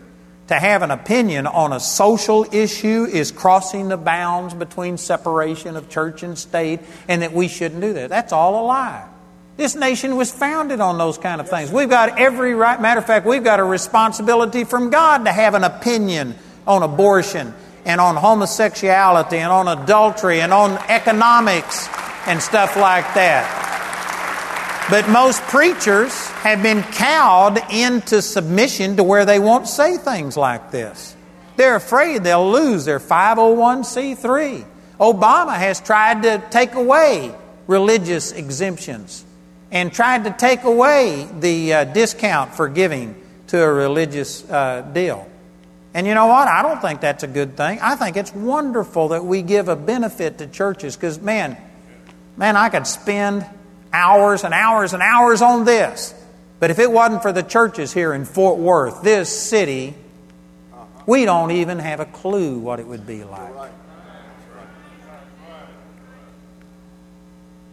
[0.48, 5.90] to have an opinion on a social issue is crossing the bounds between separation of
[5.90, 8.10] church and state and that we shouldn't do that.
[8.10, 9.08] That's all a lie.
[9.58, 11.72] This nation was founded on those kind of things.
[11.72, 15.54] We've got every right, matter of fact, we've got a responsibility from God to have
[15.54, 16.36] an opinion
[16.66, 17.54] on abortion
[17.86, 21.88] and on homosexuality and on adultery and on economics
[22.28, 23.58] and stuff like that.
[24.90, 30.72] But most preachers have been cowed into submission to where they won't say things like
[30.72, 31.16] this.
[31.58, 34.66] They're afraid they'll lose their 501c3.
[35.00, 37.34] Obama has tried to take away
[37.68, 39.26] religious exemptions
[39.72, 43.16] and tried to take away the uh, discount for giving
[43.48, 45.28] to a religious uh, deal.
[45.94, 46.48] And you know what?
[46.48, 47.80] I don't think that's a good thing.
[47.82, 51.58] I think it's wonderful that we give a benefit to churches because, man,
[52.38, 53.46] man, I could spend
[53.92, 56.14] hours and hours and hours on this.
[56.60, 59.96] But if it wasn't for the churches here in Fort Worth, this city,
[61.06, 63.72] we don't even have a clue what it would be like.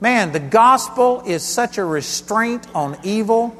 [0.00, 3.56] Man, the gospel is such a restraint on evil.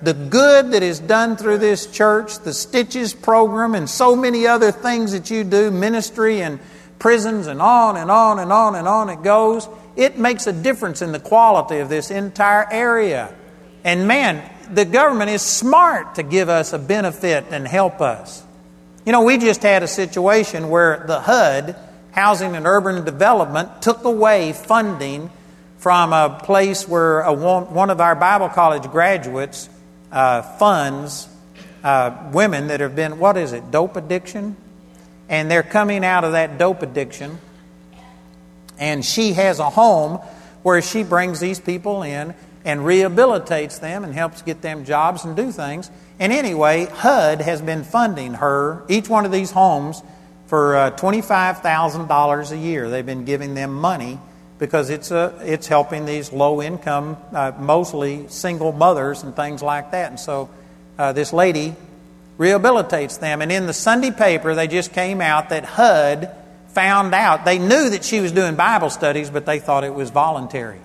[0.00, 4.70] The good that is done through this church, the Stitches program, and so many other
[4.70, 6.60] things that you do, ministry and
[7.00, 11.02] prisons, and on and on and on and on it goes, it makes a difference
[11.02, 13.34] in the quality of this entire area.
[13.82, 18.44] And man, the government is smart to give us a benefit and help us.
[19.04, 21.76] You know, we just had a situation where the HUD,
[22.12, 25.30] Housing and Urban Development, took away funding
[25.82, 29.68] from a place where a, one of our Bible college graduates
[30.12, 31.28] uh, funds
[31.82, 34.56] uh, women that have been, what is it, dope addiction?
[35.28, 37.40] And they're coming out of that dope addiction.
[38.78, 40.20] And she has a home
[40.62, 42.32] where she brings these people in
[42.64, 45.90] and rehabilitates them and helps get them jobs and do things.
[46.20, 50.00] And anyway, HUD has been funding her, each one of these homes,
[50.46, 52.88] for uh, $25,000 a year.
[52.88, 54.20] They've been giving them money
[54.62, 59.90] because it's, a, it's helping these low income, uh, mostly single mothers and things like
[59.90, 60.08] that.
[60.08, 60.48] And so
[60.96, 61.74] uh, this lady
[62.38, 63.42] rehabilitates them.
[63.42, 66.30] And in the Sunday paper, they just came out that HUD
[66.68, 70.10] found out, they knew that she was doing Bible studies, but they thought it was
[70.10, 70.78] voluntary.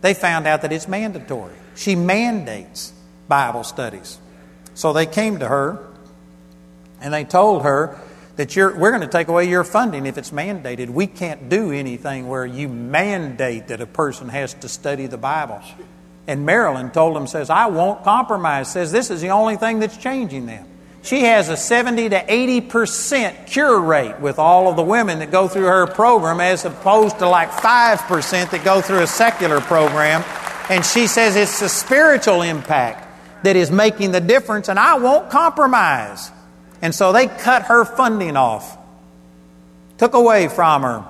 [0.00, 1.52] They found out that it's mandatory.
[1.76, 2.90] She mandates
[3.28, 4.18] Bible studies.
[4.72, 5.86] So they came to her
[7.02, 8.00] and they told her
[8.36, 10.88] that you're, we're going to take away your funding if it's mandated.
[10.88, 15.60] We can't do anything where you mandate that a person has to study the Bible.
[16.26, 19.96] And Marilyn told them, says, I won't compromise, says this is the only thing that's
[19.96, 20.66] changing them.
[21.02, 25.48] She has a 70 to 80% cure rate with all of the women that go
[25.48, 30.22] through her program as opposed to like 5% that go through a secular program.
[30.68, 33.08] And she says it's the spiritual impact
[33.44, 36.30] that is making the difference, and I won't compromise.
[36.82, 38.78] And so they cut her funding off,
[39.98, 41.04] took away from her.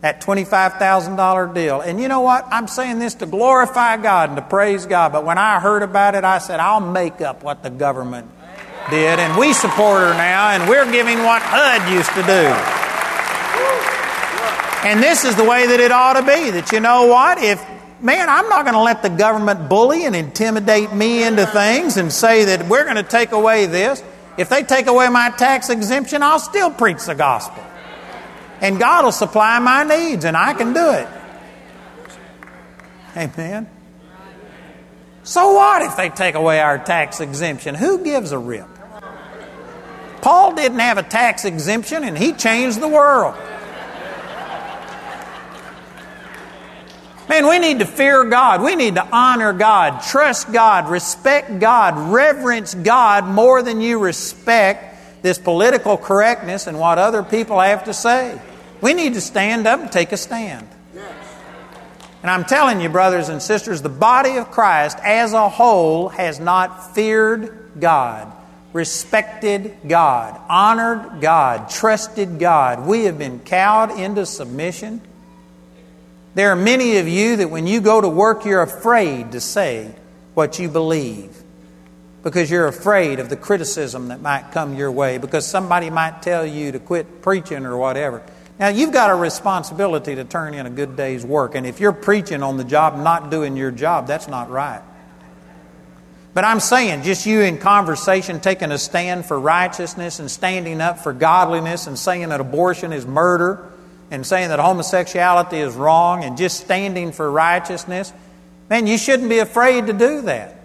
[0.00, 1.80] That $25,000 deal.
[1.80, 2.44] And you know what?
[2.50, 5.12] I'm saying this to glorify God and to praise God.
[5.12, 8.28] But when I heard about it, I said, I'll make up what the government
[8.90, 9.20] did.
[9.20, 12.48] And we support her now, and we're giving what HUD used to do.
[14.88, 16.50] And this is the way that it ought to be.
[16.50, 17.38] That you know what?
[17.38, 17.64] If
[18.02, 22.12] man, I'm not going to let the government bully and intimidate me into things and
[22.12, 24.02] say that we're going to take away this.
[24.38, 27.62] If they take away my tax exemption, I'll still preach the gospel.
[28.60, 31.08] And God will supply my needs, and I can do it.
[33.16, 33.68] Amen.
[35.24, 37.74] So what if they take away our tax exemption?
[37.74, 38.66] Who gives a rip?
[40.22, 43.36] Paul didn't have a tax exemption, and he changed the world.
[47.32, 48.60] Man, we need to fear God.
[48.60, 55.22] We need to honor God, trust God, respect God, reverence God more than you respect
[55.22, 58.38] this political correctness and what other people have to say.
[58.82, 60.68] We need to stand up and take a stand.
[62.20, 66.38] And I'm telling you, brothers and sisters, the body of Christ as a whole has
[66.38, 68.30] not feared God,
[68.74, 72.86] respected God, honored God, trusted God.
[72.86, 75.00] We have been cowed into submission.
[76.34, 79.94] There are many of you that when you go to work, you're afraid to say
[80.34, 81.42] what you believe
[82.22, 86.46] because you're afraid of the criticism that might come your way, because somebody might tell
[86.46, 88.22] you to quit preaching or whatever.
[88.60, 91.92] Now, you've got a responsibility to turn in a good day's work, and if you're
[91.92, 94.82] preaching on the job, not doing your job, that's not right.
[96.32, 101.00] But I'm saying, just you in conversation taking a stand for righteousness and standing up
[101.00, 103.71] for godliness and saying that abortion is murder
[104.12, 108.12] and saying that homosexuality is wrong and just standing for righteousness,
[108.68, 110.58] man, you shouldn't be afraid to do that.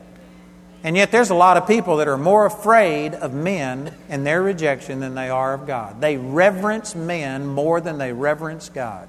[0.83, 4.43] And yet, there's a lot of people that are more afraid of men and their
[4.43, 6.01] rejection than they are of God.
[6.01, 9.07] They reverence men more than they reverence God.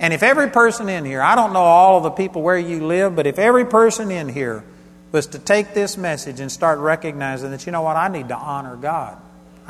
[0.00, 2.84] And if every person in here, I don't know all of the people where you
[2.84, 4.64] live, but if every person in here
[5.12, 8.36] was to take this message and start recognizing that, you know what, I need to
[8.36, 9.20] honor God.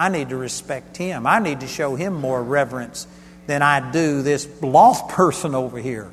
[0.01, 1.27] I need to respect him.
[1.27, 3.07] I need to show him more reverence
[3.47, 6.11] than I do this lost person over here.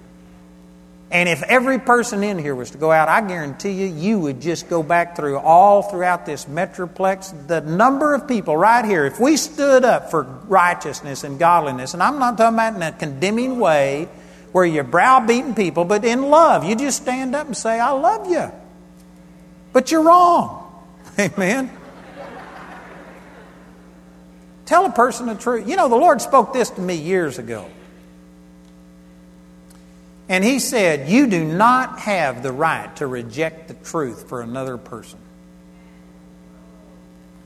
[1.09, 4.41] And if every person in here was to go out, I guarantee you, you would
[4.41, 7.47] just go back through all throughout this metroplex.
[7.47, 12.03] The number of people right here, if we stood up for righteousness and godliness, and
[12.03, 14.09] I'm not talking about in a condemning way
[14.51, 18.29] where you're browbeating people, but in love, you just stand up and say, I love
[18.29, 18.51] you.
[19.71, 20.85] But you're wrong.
[21.19, 21.71] Amen.
[24.68, 25.68] Tell a person the truth.
[25.68, 27.68] You know, the Lord spoke this to me years ago.
[30.30, 34.78] And He said, You do not have the right to reject the truth for another
[34.78, 35.20] person.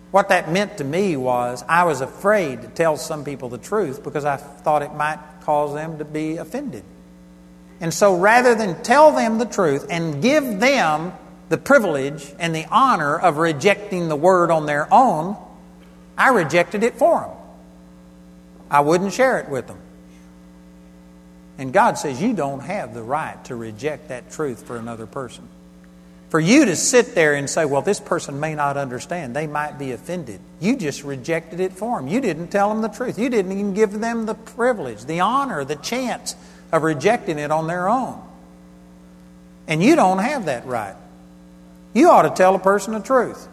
[0.10, 4.04] What that meant to me was I was afraid to tell some people the truth
[4.04, 6.84] because I thought it might cause them to be offended.
[7.80, 11.14] And so rather than tell them the truth and give them
[11.50, 15.38] the privilege and the honor of rejecting the word on their own,
[16.22, 17.32] I rejected it for them.
[18.70, 19.80] I wouldn't share it with them.
[21.58, 25.48] And God says you don't have the right to reject that truth for another person.
[26.30, 29.80] For you to sit there and say, well, this person may not understand, they might
[29.80, 30.40] be offended.
[30.60, 32.08] You just rejected it for them.
[32.08, 33.18] You didn't tell them the truth.
[33.18, 36.36] You didn't even give them the privilege, the honor, the chance
[36.72, 38.22] of rejecting it on their own.
[39.68, 40.96] And you don't have that right.
[41.96, 43.48] You ought to tell a person the truth.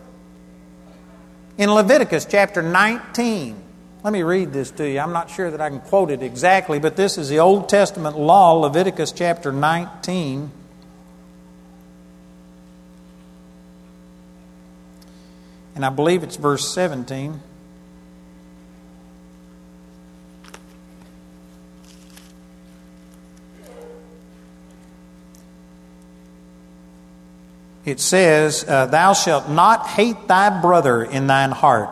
[1.59, 3.61] In Leviticus chapter 19,
[4.05, 5.01] let me read this to you.
[5.01, 8.17] I'm not sure that I can quote it exactly, but this is the Old Testament
[8.17, 10.53] law, Leviticus chapter 19.
[15.75, 17.41] And I believe it's verse 17.
[27.89, 31.91] It says, uh, Thou shalt not hate thy brother in thine heart,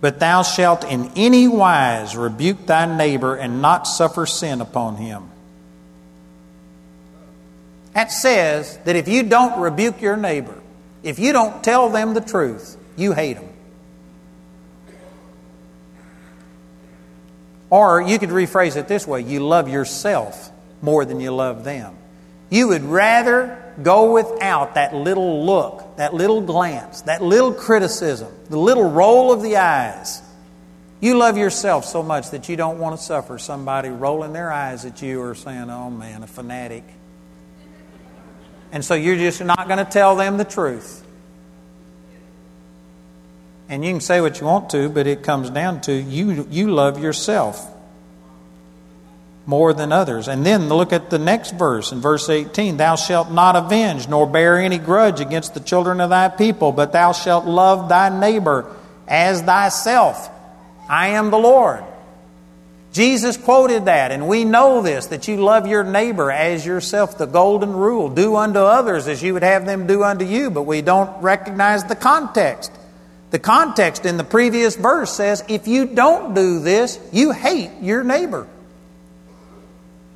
[0.00, 5.28] but thou shalt in any wise rebuke thy neighbor and not suffer sin upon him.
[7.94, 10.58] That says that if you don't rebuke your neighbor,
[11.02, 13.48] if you don't tell them the truth, you hate them.
[17.68, 20.50] Or you could rephrase it this way you love yourself
[20.80, 21.94] more than you love them.
[22.50, 28.58] You would rather go without that little look, that little glance, that little criticism, the
[28.58, 30.22] little roll of the eyes.
[31.00, 34.84] You love yourself so much that you don't want to suffer somebody rolling their eyes
[34.84, 36.84] at you or saying, oh man, a fanatic.
[38.70, 41.04] And so you're just not going to tell them the truth.
[43.68, 46.70] And you can say what you want to, but it comes down to you, you
[46.70, 47.71] love yourself
[49.46, 50.28] more than others.
[50.28, 54.26] And then look at the next verse in verse 18 Thou shalt not avenge, nor
[54.26, 58.74] bear any grudge against the children of thy people, but thou shalt love thy neighbor
[59.08, 60.30] as thyself.
[60.88, 61.84] I am the Lord.
[62.92, 67.26] Jesus quoted that, and we know this that you love your neighbor as yourself, the
[67.26, 68.10] golden rule.
[68.10, 71.84] Do unto others as you would have them do unto you, but we don't recognize
[71.84, 72.70] the context.
[73.30, 78.04] The context in the previous verse says if you don't do this, you hate your
[78.04, 78.46] neighbor.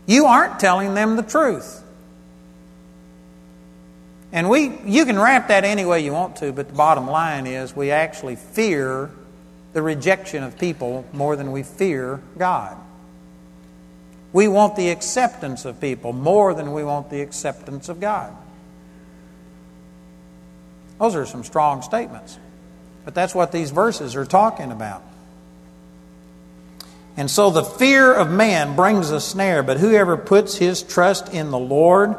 [0.06, 1.82] You aren't telling them the truth.
[4.32, 7.46] And we, you can wrap that any way you want to, but the bottom line
[7.46, 9.10] is we actually fear
[9.72, 12.76] the rejection of people more than we fear God.
[14.32, 18.36] We want the acceptance of people more than we want the acceptance of God.
[20.98, 22.38] Those are some strong statements.
[23.04, 25.02] But that's what these verses are talking about.
[27.16, 31.50] And so the fear of man brings a snare, but whoever puts his trust in
[31.50, 32.14] the Lord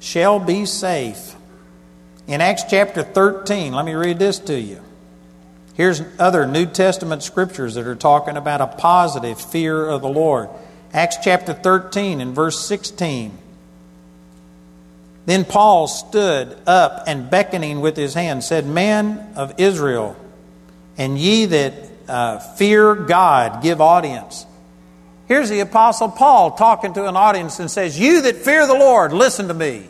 [0.00, 1.36] shall be safe.
[2.26, 4.80] In Acts chapter 13, let me read this to you.
[5.74, 10.48] Here's other New Testament scriptures that are talking about a positive fear of the Lord.
[10.92, 13.38] Acts chapter 13 and verse 16.
[15.24, 20.16] Then Paul stood up and beckoning with his hand said, Men of Israel,
[20.98, 21.72] and ye that
[22.08, 24.46] uh, fear God, give audience.
[25.26, 29.12] Here's the Apostle Paul talking to an audience and says, You that fear the Lord,
[29.12, 29.88] listen to me.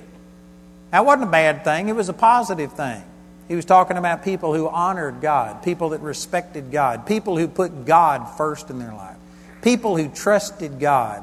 [0.90, 3.02] That wasn't a bad thing, it was a positive thing.
[3.48, 7.84] He was talking about people who honored God, people that respected God, people who put
[7.84, 9.16] God first in their life,
[9.62, 11.22] people who trusted God,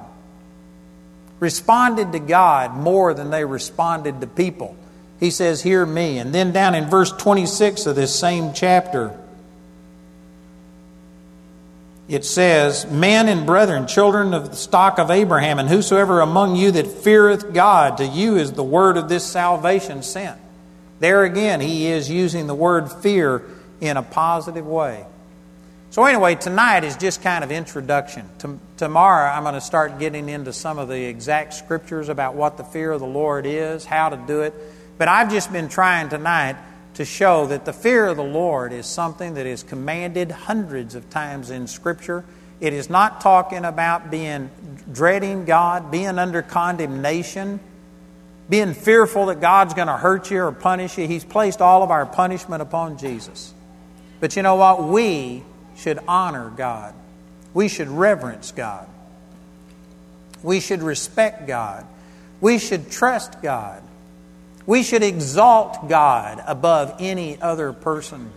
[1.39, 4.75] responded to God more than they responded to people.
[5.19, 6.17] He says, Hear me.
[6.17, 9.18] And then down in verse 26 of this same chapter,
[12.09, 16.71] it says, Men and brethren, children of the stock of Abraham, and whosoever among you
[16.71, 20.39] that feareth God, to you is the word of this salvation sent.
[20.99, 23.43] There again, he is using the word fear
[23.79, 25.05] in a positive way.
[25.91, 28.27] So, anyway, tonight is just kind of introduction.
[28.77, 32.63] tomorrow, I'm going to start getting into some of the exact scriptures about what the
[32.63, 34.53] fear of the Lord is, how to do it.
[34.97, 36.57] But I've just been trying tonight
[36.99, 41.09] to show that the fear of the Lord is something that is commanded hundreds of
[41.09, 42.23] times in Scripture.
[42.61, 44.51] It is not talking about being
[44.91, 47.59] dreading God, being under condemnation
[48.49, 51.07] being fearful that God's going to hurt you or punish you.
[51.07, 53.53] He's placed all of our punishment upon Jesus.
[54.19, 54.83] But you know what?
[54.83, 55.43] We
[55.77, 56.95] should honor God.
[57.53, 58.87] We should reverence God.
[60.41, 61.85] We should respect God.
[62.41, 63.83] We should trust God.
[64.65, 68.31] We should exalt God above any other person.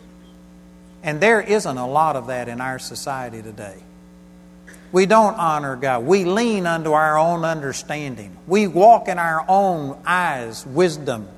[1.02, 3.76] And there isn't a lot of that in our society today.
[4.92, 6.04] We don't honor God.
[6.04, 8.36] We lean unto our own understanding.
[8.46, 11.28] We walk in our own eyes' wisdom.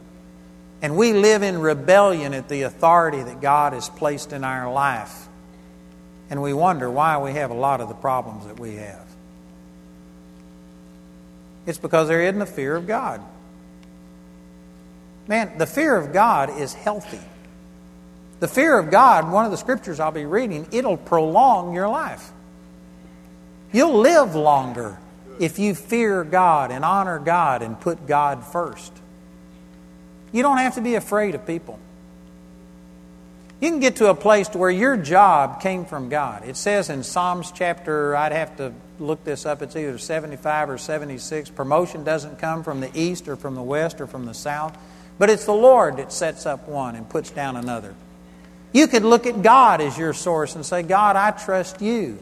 [0.83, 5.29] And we live in rebellion at the authority that God has placed in our life.
[6.31, 9.07] And we wonder why we have a lot of the problems that we have.
[11.65, 13.23] It's because there isn't a fear of God.
[15.27, 17.21] Man, the fear of God is healthy.
[18.41, 22.31] The fear of God, one of the scriptures I'll be reading, it'll prolong your life.
[23.73, 24.99] You'll live longer
[25.41, 28.93] if you fear God and honor God and put God first.
[30.33, 31.79] You don't have to be afraid of people.
[33.61, 36.47] You can get to a place to where your job came from God.
[36.47, 40.79] It says in Psalms chapter, I'd have to look this up, it's either 75 or
[40.79, 41.51] 76.
[41.51, 44.77] Promotion doesn't come from the east or from the west or from the south,
[45.19, 47.95] but it's the Lord that sets up one and puts down another.
[48.73, 52.19] You could look at God as your source and say, God, I trust you.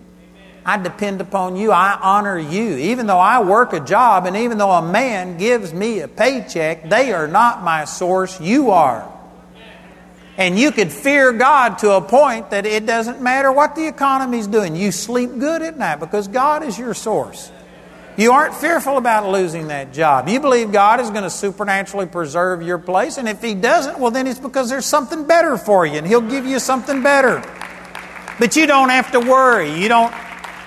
[0.64, 1.72] I depend upon you.
[1.72, 2.76] I honor you.
[2.76, 6.88] Even though I work a job and even though a man gives me a paycheck,
[6.88, 8.40] they are not my source.
[8.40, 9.10] You are.
[10.36, 14.46] And you could fear God to a point that it doesn't matter what the economy's
[14.46, 14.76] doing.
[14.76, 17.50] You sleep good at night because God is your source.
[18.16, 20.28] You aren't fearful about losing that job.
[20.28, 24.10] You believe God is going to supernaturally preserve your place, and if He doesn't, well,
[24.10, 27.42] then it's because there's something better for you, and He'll give you something better.
[28.38, 29.80] But you don't have to worry.
[29.80, 30.12] You don't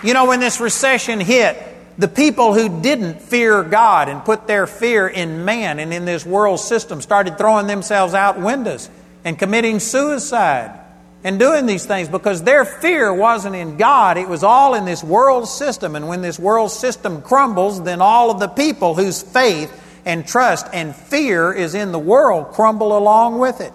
[0.06, 1.58] you know, when this recession hit,
[1.98, 6.24] the people who didn't fear God and put their fear in man and in this
[6.24, 8.88] world system started throwing themselves out windows
[9.24, 10.80] and committing suicide
[11.26, 15.04] and doing these things because their fear wasn't in God, it was all in this
[15.04, 15.96] world system.
[15.96, 19.74] And when this world system crumbles, then all of the people whose faith
[20.06, 23.74] and trust and fear is in the world crumble along with it.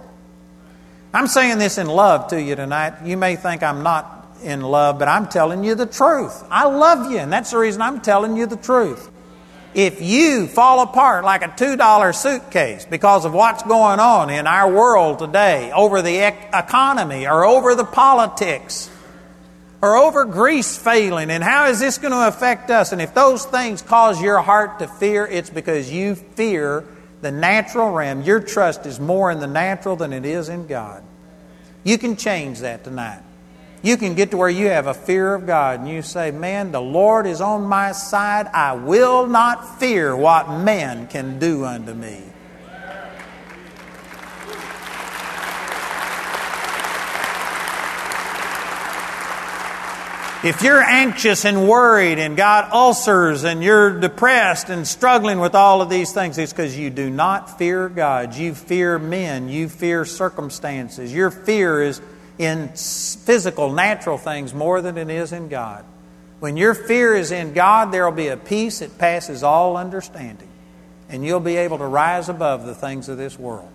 [1.12, 3.04] I'm saying this in love to you tonight.
[3.04, 6.44] You may think I'm not in love, but I'm telling you the truth.
[6.52, 9.10] I love you, and that's the reason I'm telling you the truth.
[9.74, 14.72] If you fall apart like a $2 suitcase because of what's going on in our
[14.72, 18.90] world today over the economy or over the politics
[19.80, 22.92] or over Greece failing, and how is this going to affect us?
[22.92, 26.84] And if those things cause your heart to fear, it's because you fear
[27.22, 28.22] the natural realm.
[28.22, 31.04] Your trust is more in the natural than it is in God.
[31.84, 33.22] You can change that tonight.
[33.82, 36.70] You can get to where you have a fear of God and you say, Man,
[36.70, 38.46] the Lord is on my side.
[38.48, 42.22] I will not fear what man can do unto me.
[50.42, 55.82] If you're anxious and worried and got ulcers and you're depressed and struggling with all
[55.82, 58.34] of these things, it's because you do not fear God.
[58.34, 59.50] You fear men.
[59.50, 61.12] You fear circumstances.
[61.12, 62.00] Your fear is
[62.40, 65.84] in physical, natural things more than it is in God.
[66.38, 70.48] When your fear is in God, there will be a peace that passes all understanding,
[71.10, 73.68] and you'll be able to rise above the things of this world.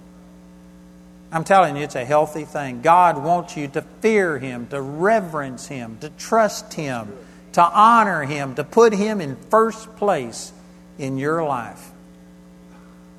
[1.32, 2.82] I'm telling you, it's a healthy thing.
[2.82, 7.14] God wants you to fear Him, to reverence Him, to trust Him,
[7.52, 10.52] to honor Him, to put Him in first place
[10.98, 11.92] in your life.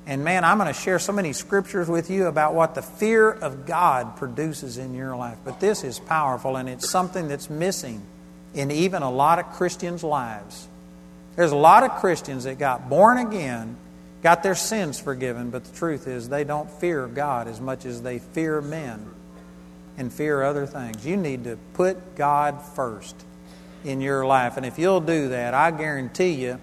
[0.07, 3.29] And man, I'm going to share so many scriptures with you about what the fear
[3.29, 5.37] of God produces in your life.
[5.43, 8.01] But this is powerful, and it's something that's missing
[8.53, 10.69] in even a lot of Christians' lives.
[11.35, 13.75] There's a lot of Christians that got born again,
[14.23, 18.01] got their sins forgiven, but the truth is they don't fear God as much as
[18.01, 19.05] they fear men
[19.97, 21.05] and fear other things.
[21.05, 23.15] You need to put God first
[23.83, 24.55] in your life.
[24.55, 26.61] And if you'll do that, I guarantee you,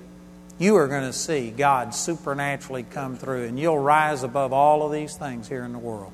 [0.64, 4.92] you are going to see God supernaturally come through, and you'll rise above all of
[4.92, 6.12] these things here in the world.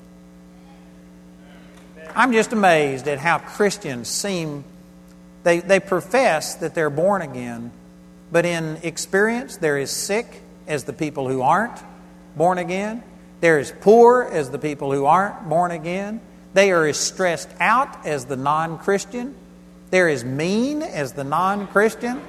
[2.13, 4.65] I'm just amazed at how Christians seem,
[5.43, 7.71] they, they profess that they're born again,
[8.29, 11.81] but in experience, they're as sick as the people who aren't
[12.35, 13.03] born again.
[13.39, 16.19] They're as poor as the people who aren't born again.
[16.53, 19.33] They are as stressed out as the non Christian.
[19.89, 22.21] They're as mean as the non Christian.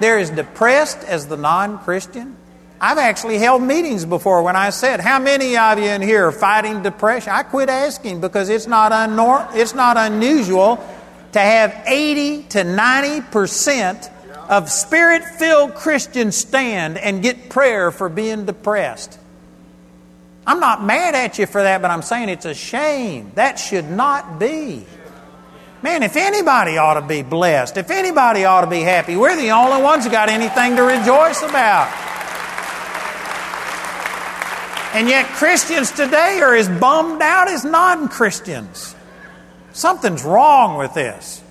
[0.00, 2.36] They're as depressed as the non Christian.
[2.80, 6.32] I've actually held meetings before when I said, How many of you in here are
[6.32, 7.32] fighting depression?
[7.32, 10.76] I quit asking because it's not, unnorm- it's not unusual
[11.32, 14.10] to have 80 to 90%
[14.48, 19.18] of spirit filled Christians stand and get prayer for being depressed.
[20.46, 23.32] I'm not mad at you for that, but I'm saying it's a shame.
[23.34, 24.86] That should not be.
[25.80, 29.50] Man, if anybody ought to be blessed, if anybody ought to be happy, we're the
[29.50, 31.88] only ones who got anything to rejoice about.
[34.94, 38.96] And yet, Christians today are as bummed out as non Christians.
[39.72, 41.42] Something's wrong with this.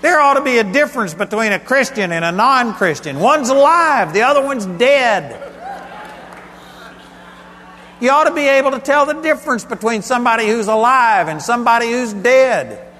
[0.00, 3.20] There ought to be a difference between a Christian and a non Christian.
[3.20, 5.50] One's alive, the other one's dead.
[8.00, 11.90] You ought to be able to tell the difference between somebody who's alive and somebody
[11.90, 12.91] who's dead.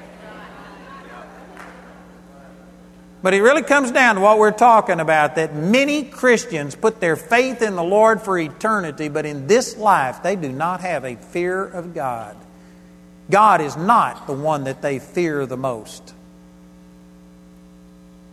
[3.23, 7.15] But it really comes down to what we're talking about that many Christians put their
[7.15, 11.15] faith in the Lord for eternity, but in this life they do not have a
[11.15, 12.37] fear of God.
[13.31, 16.15] God is not the one that they fear the most.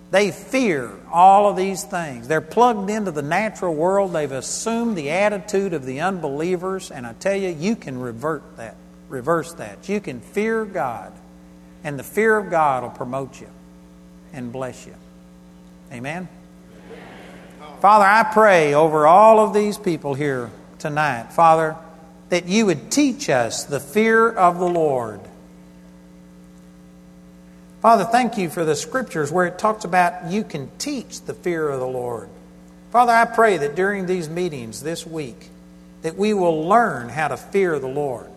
[0.09, 2.27] They fear all of these things.
[2.27, 4.11] They're plugged into the natural world.
[4.11, 8.75] They've assumed the attitude of the unbelievers, and I tell you, you can revert that,
[9.07, 9.87] reverse that.
[9.87, 11.13] You can fear God,
[11.83, 13.49] and the fear of God will promote you
[14.34, 14.95] and bless you.
[15.91, 16.27] Amen?
[17.82, 21.77] Father, I pray over all of these people here tonight, Father,
[22.30, 25.21] that you would teach us the fear of the Lord.
[27.82, 31.69] Father, thank you for the scriptures where it talks about you can teach the fear
[31.69, 32.30] of the Lord.
[32.91, 35.49] Father, I pray that during these meetings this week,
[36.01, 38.27] that we will learn how to fear the Lord.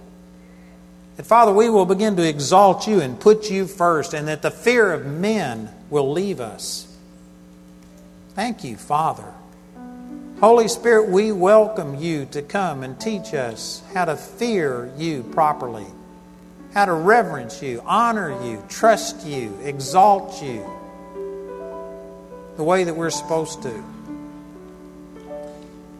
[1.16, 4.50] That, Father, we will begin to exalt you and put you first, and that the
[4.50, 6.88] fear of men will leave us.
[8.34, 9.30] Thank you, Father.
[10.40, 15.84] Holy Spirit, we welcome you to come and teach us how to fear you properly,
[16.72, 20.64] how to reverence you, honor you, trust you, exalt you
[22.56, 23.84] the way that we're supposed to.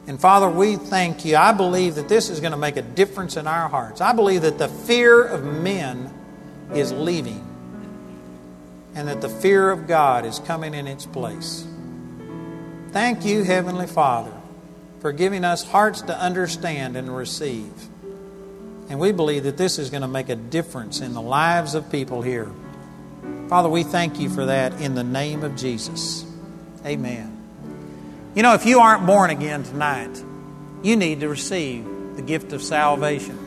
[0.06, 1.36] And Father, we thank you.
[1.36, 4.00] I believe that this is going to make a difference in our hearts.
[4.00, 6.10] I believe that the fear of men
[6.74, 7.51] is leaving
[8.94, 11.66] and that the fear of God is coming in its place.
[12.90, 14.32] Thank you, Heavenly Father,
[15.00, 17.72] for giving us hearts to understand and receive.
[18.90, 21.90] And we believe that this is going to make a difference in the lives of
[21.90, 22.50] people here.
[23.48, 26.26] Father, we thank you for that in the name of Jesus.
[26.84, 27.38] Amen.
[28.34, 30.22] You know, if you aren't born again tonight,
[30.82, 31.86] you need to receive
[32.16, 33.38] the gift of salvation.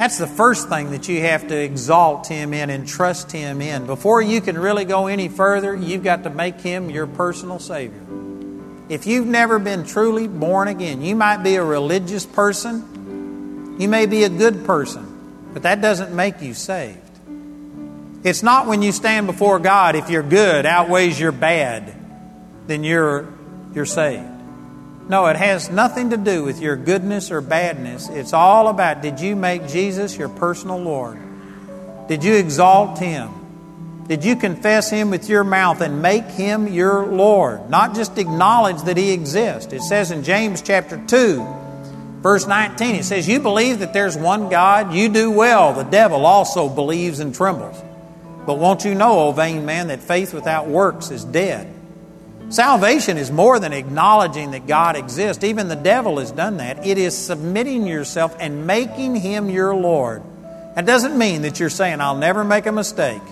[0.00, 3.84] That's the first thing that you have to exalt Him in and trust Him in.
[3.84, 8.00] Before you can really go any further, you've got to make Him your personal Savior.
[8.88, 14.06] If you've never been truly born again, you might be a religious person, you may
[14.06, 16.98] be a good person, but that doesn't make you saved.
[18.24, 21.94] It's not when you stand before God, if your good outweighs your bad,
[22.66, 23.28] then you're,
[23.74, 24.29] you're saved.
[25.10, 28.08] No, it has nothing to do with your goodness or badness.
[28.08, 31.18] It's all about did you make Jesus your personal Lord?
[32.06, 34.04] Did you exalt Him?
[34.06, 37.68] Did you confess Him with your mouth and make Him your Lord?
[37.68, 39.72] Not just acknowledge that He exists.
[39.72, 41.44] It says in James chapter 2,
[42.20, 45.74] verse 19, it says, You believe that there's one God, you do well.
[45.74, 47.82] The devil also believes and trembles.
[48.46, 51.79] But won't you know, O vain man, that faith without works is dead?
[52.50, 55.44] Salvation is more than acknowledging that God exists.
[55.44, 56.84] Even the devil has done that.
[56.84, 60.24] It is submitting yourself and making Him your Lord.
[60.74, 63.22] That doesn't mean that you're saying, I'll never make a mistake,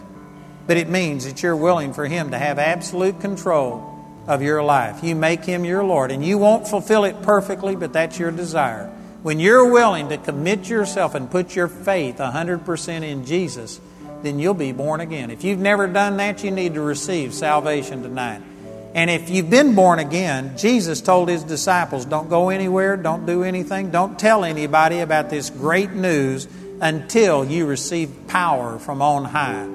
[0.68, 5.02] but it means that you're willing for Him to have absolute control of your life.
[5.02, 8.86] You make Him your Lord, and you won't fulfill it perfectly, but that's your desire.
[9.22, 13.80] When you're willing to commit yourself and put your faith 100% in Jesus,
[14.22, 15.32] then you'll be born again.
[15.32, 18.42] If you've never done that, you need to receive salvation tonight.
[18.94, 23.42] And if you've been born again, Jesus told his disciples, don't go anywhere, don't do
[23.42, 26.48] anything, don't tell anybody about this great news
[26.80, 29.68] until you receive power from on high.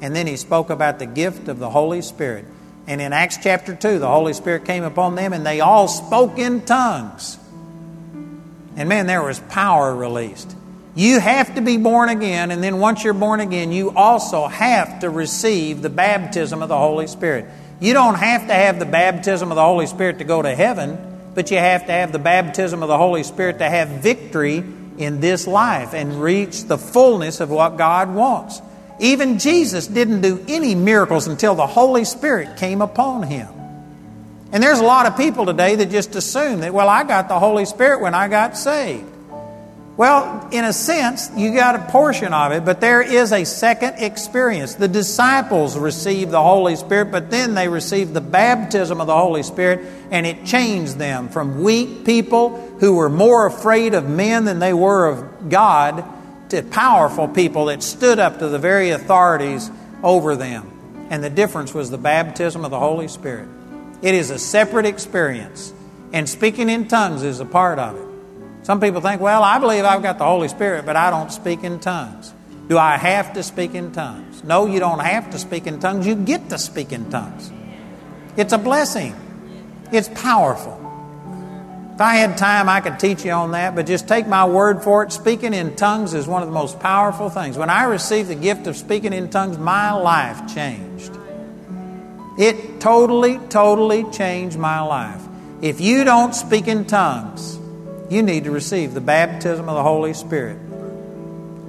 [0.00, 2.44] And then he spoke about the gift of the Holy Spirit.
[2.86, 6.38] And in Acts chapter 2, the Holy Spirit came upon them and they all spoke
[6.38, 7.38] in tongues.
[8.76, 10.54] And man, there was power released.
[10.94, 15.00] You have to be born again, and then once you're born again, you also have
[15.00, 17.46] to receive the baptism of the Holy Spirit.
[17.80, 20.98] You don't have to have the baptism of the Holy Spirit to go to heaven,
[21.34, 24.64] but you have to have the baptism of the Holy Spirit to have victory
[24.98, 28.62] in this life and reach the fullness of what God wants.
[28.98, 33.48] Even Jesus didn't do any miracles until the Holy Spirit came upon him.
[34.52, 37.38] And there's a lot of people today that just assume that, well, I got the
[37.38, 39.12] Holy Spirit when I got saved.
[39.96, 43.94] Well, in a sense, you got a portion of it, but there is a second
[43.96, 44.74] experience.
[44.74, 49.42] The disciples received the Holy Spirit, but then they received the baptism of the Holy
[49.42, 49.80] Spirit,
[50.10, 54.74] and it changed them from weak people who were more afraid of men than they
[54.74, 56.04] were of God
[56.50, 59.70] to powerful people that stood up to the very authorities
[60.02, 61.06] over them.
[61.08, 63.48] And the difference was the baptism of the Holy Spirit.
[64.02, 65.72] It is a separate experience,
[66.12, 68.05] and speaking in tongues is a part of it.
[68.66, 71.62] Some people think, well, I believe I've got the Holy Spirit, but I don't speak
[71.62, 72.34] in tongues.
[72.66, 74.42] Do I have to speak in tongues?
[74.42, 76.04] No, you don't have to speak in tongues.
[76.04, 77.52] You get to speak in tongues.
[78.36, 79.14] It's a blessing,
[79.92, 80.82] it's powerful.
[81.94, 84.82] If I had time, I could teach you on that, but just take my word
[84.82, 85.12] for it.
[85.12, 87.56] Speaking in tongues is one of the most powerful things.
[87.56, 91.16] When I received the gift of speaking in tongues, my life changed.
[92.36, 95.22] It totally, totally changed my life.
[95.62, 97.60] If you don't speak in tongues,
[98.08, 100.58] you need to receive the baptism of the Holy Spirit.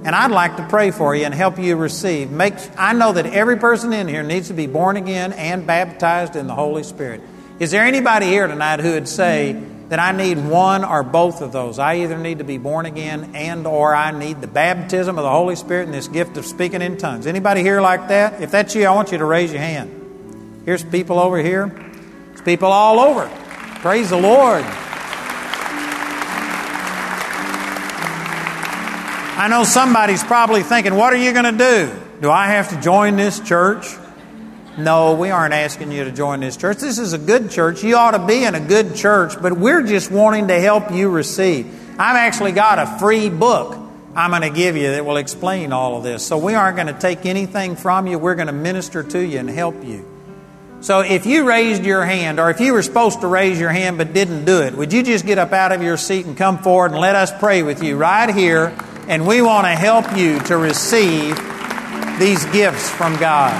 [0.04, 2.30] And I'd like to pray for you and help you receive.
[2.30, 6.36] Make, I know that every person in here needs to be born again and baptized
[6.36, 7.20] in the Holy Spirit.
[7.58, 11.50] Is there anybody here tonight who would say that I need one or both of
[11.50, 11.80] those?
[11.80, 15.30] I either need to be born again and or I need the baptism of the
[15.30, 17.26] Holy Spirit and this gift of speaking in tongues.
[17.26, 18.40] Anybody here like that?
[18.40, 20.62] If that's you, I want you to raise your hand.
[20.64, 21.66] Here's people over here.
[22.28, 23.28] There's people all over.
[23.80, 24.64] Praise the Lord.
[29.38, 32.00] I know somebody's probably thinking, what are you going to do?
[32.20, 33.86] Do I have to join this church?
[34.76, 36.78] No, we aren't asking you to join this church.
[36.78, 37.84] This is a good church.
[37.84, 41.08] You ought to be in a good church, but we're just wanting to help you
[41.08, 41.66] receive.
[42.00, 43.78] I've actually got a free book
[44.16, 46.26] I'm going to give you that will explain all of this.
[46.26, 48.18] So we aren't going to take anything from you.
[48.18, 50.04] We're going to minister to you and help you.
[50.80, 53.98] So if you raised your hand, or if you were supposed to raise your hand
[53.98, 56.58] but didn't do it, would you just get up out of your seat and come
[56.58, 58.76] forward and let us pray with you right here
[59.08, 61.34] and we want to help you to receive
[62.18, 63.56] these gifts from God.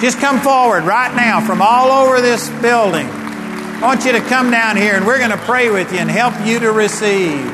[0.00, 3.06] Just come forward right now from all over this building.
[3.06, 6.10] I want you to come down here and we're going to pray with you and
[6.10, 7.46] help you to receive.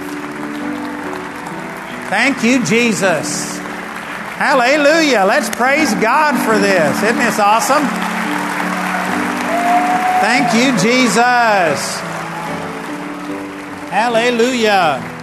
[2.08, 3.58] Thank you, Jesus.
[3.58, 5.24] Hallelujah.
[5.24, 7.02] Let's praise God for this.
[7.02, 7.82] Isn't this awesome?
[10.22, 12.00] Thank you, Jesus.
[13.90, 15.21] Hallelujah.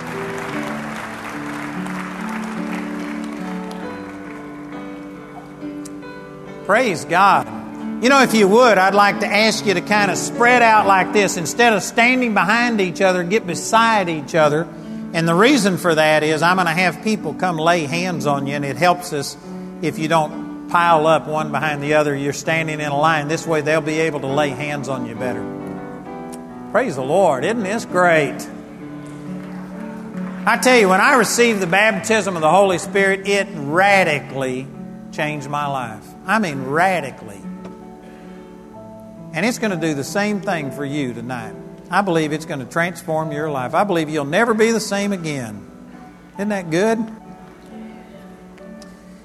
[6.69, 7.47] Praise God.
[8.03, 10.85] You know, if you would, I'd like to ask you to kind of spread out
[10.85, 11.35] like this.
[11.35, 14.67] Instead of standing behind each other, get beside each other.
[15.13, 18.45] And the reason for that is I'm going to have people come lay hands on
[18.45, 19.35] you, and it helps us
[19.81, 22.15] if you don't pile up one behind the other.
[22.15, 23.29] You're standing in a line.
[23.29, 25.41] This way, they'll be able to lay hands on you better.
[26.69, 27.45] Praise the Lord.
[27.45, 28.47] Isn't this great?
[30.45, 34.67] I tell you, when I received the baptism of the Holy Spirit, it radically
[35.11, 36.08] changed my life.
[36.29, 37.41] I mean, radically.
[39.33, 41.55] And it's going to do the same thing for you tonight.
[41.89, 43.73] I believe it's going to transform your life.
[43.73, 45.65] I believe you'll never be the same again.
[46.35, 46.99] Isn't that good?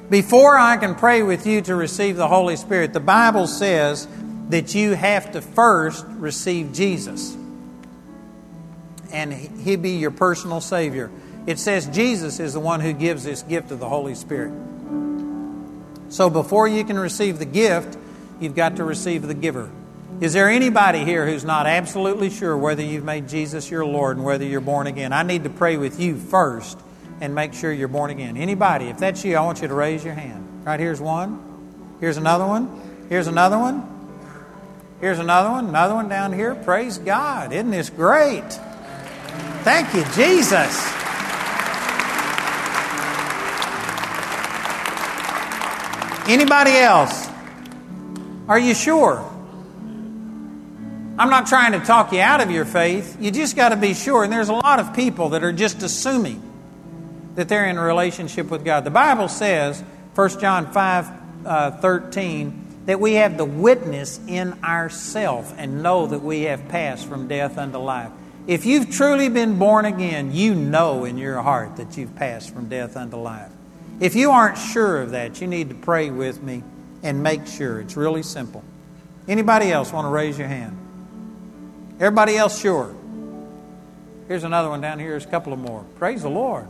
[0.08, 4.08] Before I can pray with you to receive the Holy Spirit, the Bible says
[4.48, 7.36] that you have to first receive Jesus.
[9.12, 11.10] And He be your personal Savior.
[11.46, 14.54] It says Jesus is the one who gives this gift of the Holy Spirit.
[16.14, 17.98] So before you can receive the gift,
[18.38, 19.68] you've got to receive the giver.
[20.20, 24.24] Is there anybody here who's not absolutely sure whether you've made Jesus your Lord and
[24.24, 25.12] whether you're born again?
[25.12, 26.78] I need to pray with you first
[27.20, 28.36] and make sure you're born again.
[28.36, 28.84] Anybody?
[28.84, 30.64] If that's you, I want you to raise your hand.
[30.64, 31.96] Right here's one.
[31.98, 33.06] Here's another one.
[33.08, 33.82] Here's another one.
[35.00, 35.66] Here's another one.
[35.66, 36.54] Another one down here.
[36.54, 37.52] Praise God.
[37.52, 38.52] Isn't this great?
[39.64, 41.03] Thank you, Jesus.
[46.26, 47.28] Anybody else?
[48.48, 49.30] Are you sure?
[51.16, 53.18] I'm not trying to talk you out of your faith.
[53.20, 54.24] You just got to be sure.
[54.24, 56.42] And there's a lot of people that are just assuming
[57.34, 58.84] that they're in a relationship with God.
[58.84, 59.82] The Bible says,
[60.14, 61.10] 1 John 5
[61.44, 67.06] uh, 13, that we have the witness in ourself and know that we have passed
[67.06, 68.10] from death unto life.
[68.46, 72.68] If you've truly been born again, you know in your heart that you've passed from
[72.68, 73.50] death unto life.
[74.00, 76.62] If you aren't sure of that, you need to pray with me
[77.02, 77.80] and make sure.
[77.80, 78.64] It's really simple.
[79.28, 80.76] Anybody else want to raise your hand?
[82.00, 82.94] Everybody else sure?
[84.26, 85.10] Here's another one down here.
[85.10, 85.84] There's a couple of more.
[85.96, 86.66] Praise the Lord.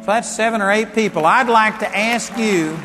[0.00, 1.26] So that's seven or eight people.
[1.26, 2.78] I'd like to ask you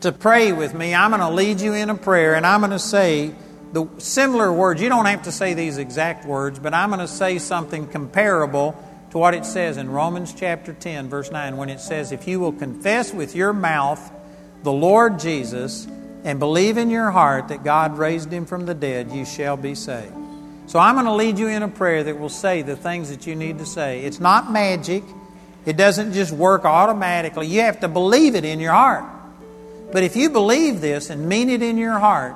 [0.00, 0.94] to pray with me.
[0.94, 3.34] I'm going to lead you in a prayer, and I'm going to say
[3.72, 4.80] the similar words.
[4.80, 8.80] You don't have to say these exact words, but I'm going to say something comparable
[9.16, 12.38] to what it says in Romans chapter 10, verse 9, when it says, If you
[12.38, 14.12] will confess with your mouth
[14.62, 15.88] the Lord Jesus
[16.22, 19.74] and believe in your heart that God raised him from the dead, you shall be
[19.74, 20.12] saved.
[20.66, 23.26] So I'm going to lead you in a prayer that will say the things that
[23.26, 24.00] you need to say.
[24.00, 25.02] It's not magic,
[25.64, 27.46] it doesn't just work automatically.
[27.46, 29.06] You have to believe it in your heart.
[29.92, 32.34] But if you believe this and mean it in your heart,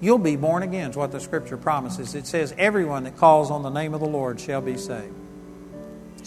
[0.00, 2.16] you'll be born again, is what the scripture promises.
[2.16, 5.14] It says, Everyone that calls on the name of the Lord shall be saved.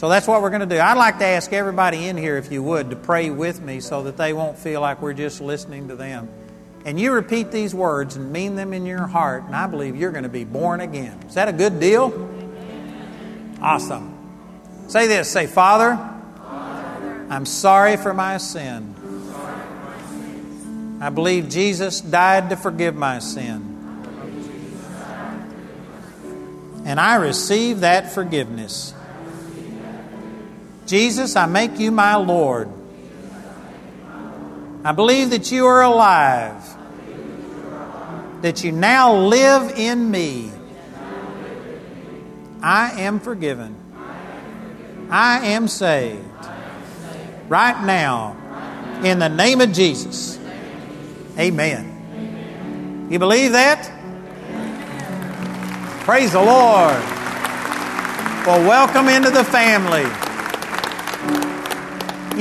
[0.04, 0.82] So that's what we're going to do.
[0.82, 4.04] I'd like to ask everybody in here, if you would, to pray with me so
[4.04, 6.28] that they won't feel like we're just listening to them.
[6.84, 10.12] And you repeat these words and mean them in your heart, and I believe you're
[10.12, 11.24] going to be born again.
[11.26, 12.12] Is that a good deal?
[13.62, 14.14] Awesome.
[14.90, 15.98] Say this say, Father,
[17.30, 18.94] I'm sorry for my sin.
[21.00, 23.70] I believe Jesus died to forgive my sin.
[26.84, 28.94] And I receive that forgiveness.
[30.86, 32.70] Jesus, I make you my Lord.
[34.84, 36.62] I believe that you are alive,
[38.42, 40.52] that you now live in me.
[42.62, 43.76] I am forgiven.
[45.10, 46.24] I am saved.
[47.48, 48.36] Right now,
[49.04, 50.40] in the name of Jesus.
[51.38, 53.08] Amen.
[53.10, 53.90] You believe that?
[56.04, 57.02] Praise the Lord.
[58.46, 60.04] Well, welcome into the family.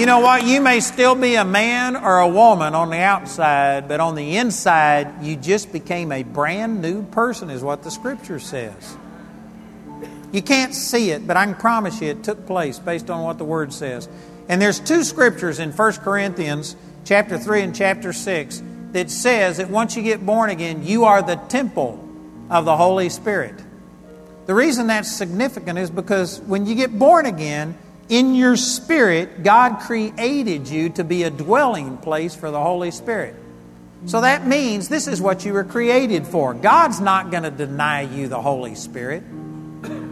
[0.02, 0.44] You know what?
[0.44, 4.36] You may still be a man or a woman on the outside, but on the
[4.36, 8.96] inside, you just became a brand new person, is what the scripture says.
[10.32, 13.38] You can't see it, but I can promise you it took place based on what
[13.38, 14.08] the word says.
[14.48, 16.74] And there's two scriptures in 1 Corinthians
[17.04, 18.60] chapter 3 and chapter 6
[18.90, 22.04] that says that once you get born again, you are the temple
[22.50, 23.54] of the Holy Spirit.
[24.46, 27.78] The reason that's significant is because when you get born again,
[28.12, 33.34] in your spirit, God created you to be a dwelling place for the Holy Spirit.
[34.04, 36.52] So that means this is what you were created for.
[36.52, 39.22] God's not going to deny you the Holy Spirit.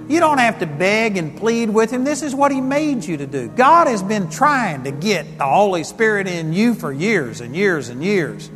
[0.09, 2.05] You don't have to beg and plead with Him.
[2.05, 3.49] This is what He made you to do.
[3.49, 7.91] God has been trying to get the Holy Spirit in you for years and years
[7.91, 8.51] and years.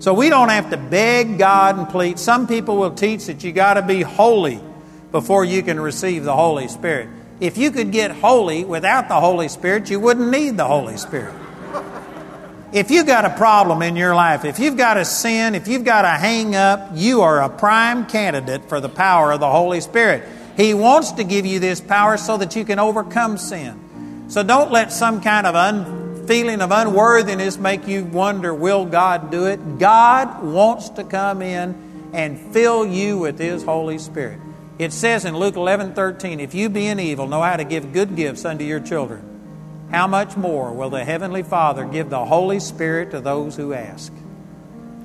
[0.00, 2.18] So we don't have to beg God and plead.
[2.18, 4.60] Some people will teach that you got to be holy
[5.12, 7.08] before you can receive the Holy Spirit.
[7.42, 11.34] If you could get holy without the Holy Spirit, you wouldn't need the Holy Spirit.
[12.72, 15.84] If you've got a problem in your life, if you've got a sin, if you've
[15.84, 19.80] got a hang up, you are a prime candidate for the power of the Holy
[19.80, 20.22] Spirit.
[20.56, 24.28] He wants to give you this power so that you can overcome sin.
[24.28, 29.32] So don't let some kind of un- feeling of unworthiness make you wonder, will God
[29.32, 29.80] do it?
[29.80, 31.74] God wants to come in
[32.12, 34.38] and fill you with His Holy Spirit.
[34.82, 38.16] It says in Luke 11 13, if you being evil know how to give good
[38.16, 39.22] gifts unto your children,
[39.92, 44.12] how much more will the Heavenly Father give the Holy Spirit to those who ask?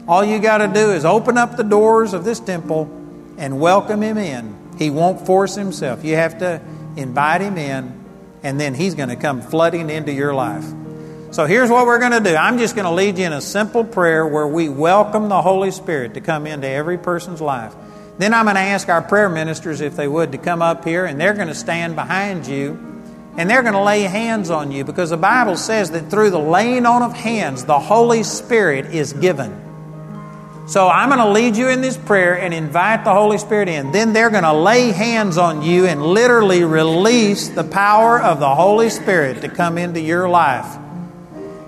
[0.08, 2.86] All you got to do is open up the doors of this temple
[3.38, 4.58] and welcome Him in.
[4.80, 6.04] He won't force Himself.
[6.04, 6.60] You have to
[6.96, 8.04] invite Him in,
[8.42, 10.66] and then He's going to come flooding into your life.
[11.30, 12.36] So here's what we're going to do.
[12.36, 15.70] I'm just going to lead you in a simple prayer where we welcome the Holy
[15.70, 17.76] Spirit to come into every person's life.
[18.18, 21.06] Then I'm going to ask our prayer ministers, if they would, to come up here,
[21.06, 22.88] and they're going to stand behind you
[23.38, 26.40] and they're going to lay hands on you because the Bible says that through the
[26.40, 29.64] laying on of hands, the Holy Spirit is given.
[30.68, 33.92] So I'm going to lead you in this prayer and invite the Holy Spirit in.
[33.92, 38.54] Then they're going to lay hands on you and literally release the power of the
[38.54, 40.66] Holy Spirit to come into your life.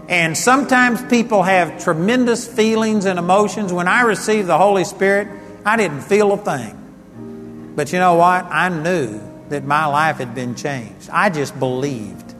[0.10, 3.72] And sometimes people have tremendous feelings and emotions.
[3.72, 5.28] When I received the Holy Spirit,
[5.70, 7.74] I didn't feel a thing.
[7.76, 8.46] But you know what?
[8.46, 11.12] I knew that my life had been changed.
[11.12, 12.34] I just believed.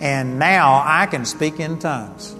[0.00, 2.32] And now I can speak in tongues.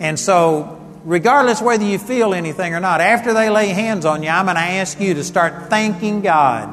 [0.00, 4.28] And so, regardless whether you feel anything or not, after they lay hands on you,
[4.28, 6.68] I'm going to ask you to start thanking God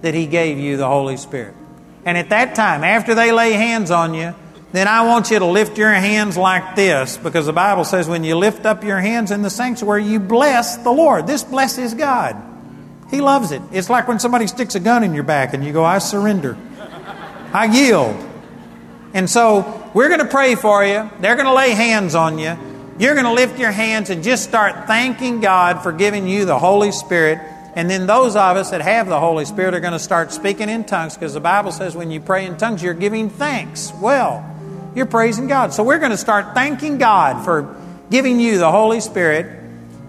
[0.00, 1.54] that He gave you the Holy Spirit.
[2.06, 4.34] And at that time, after they lay hands on you,
[4.72, 8.24] then I want you to lift your hands like this because the Bible says when
[8.24, 11.26] you lift up your hands in the sanctuary, you bless the Lord.
[11.26, 12.36] This blesses God.
[13.10, 13.60] He loves it.
[13.70, 16.56] It's like when somebody sticks a gun in your back and you go, I surrender.
[17.52, 18.16] I yield.
[19.12, 21.10] And so we're going to pray for you.
[21.20, 22.56] They're going to lay hands on you.
[22.98, 26.58] You're going to lift your hands and just start thanking God for giving you the
[26.58, 27.40] Holy Spirit.
[27.74, 30.70] And then those of us that have the Holy Spirit are going to start speaking
[30.70, 33.92] in tongues because the Bible says when you pray in tongues, you're giving thanks.
[34.00, 34.48] Well,
[34.94, 35.72] you're praising God.
[35.72, 37.76] So we're going to start thanking God for
[38.10, 39.46] giving you the Holy Spirit.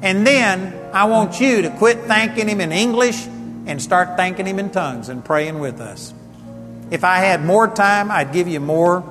[0.02, 3.26] And then I want you to quit thanking Him in English
[3.66, 6.14] and start thanking Him in tongues and praying with us.
[6.92, 9.10] If I had more time, I'd give you more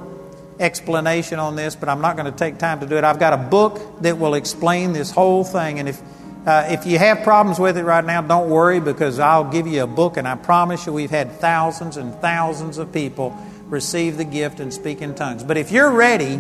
[0.60, 3.04] explanation on this, but I'm not going to take time to do it.
[3.04, 5.78] I've got a book that will explain this whole thing.
[5.78, 6.00] And if,
[6.46, 9.82] uh, if you have problems with it right now, don't worry because I'll give you
[9.82, 13.36] a book, and I promise you we've had thousands and thousands of people
[13.72, 15.42] receive the gift and speak in tongues.
[15.42, 16.38] But if you're ready,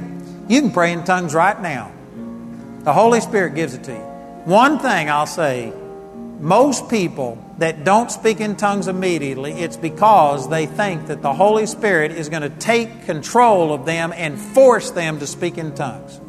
[0.48, 1.90] you can pray in tongues right now.
[2.84, 3.98] The Holy Spirit gives it to you.
[4.44, 5.72] One thing I'll say
[6.38, 11.64] most people that don't speak in tongues immediately, it's because they think that the Holy
[11.64, 16.20] Spirit is going to take control of them and force them to speak in tongues.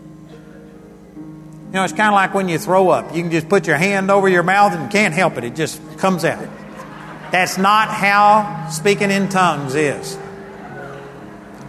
[1.17, 3.13] You know, it's kind of like when you throw up.
[3.13, 5.81] You can just put your hand over your mouth and can't help it, it just
[5.97, 6.47] comes out.
[7.31, 10.17] That's not how speaking in tongues is.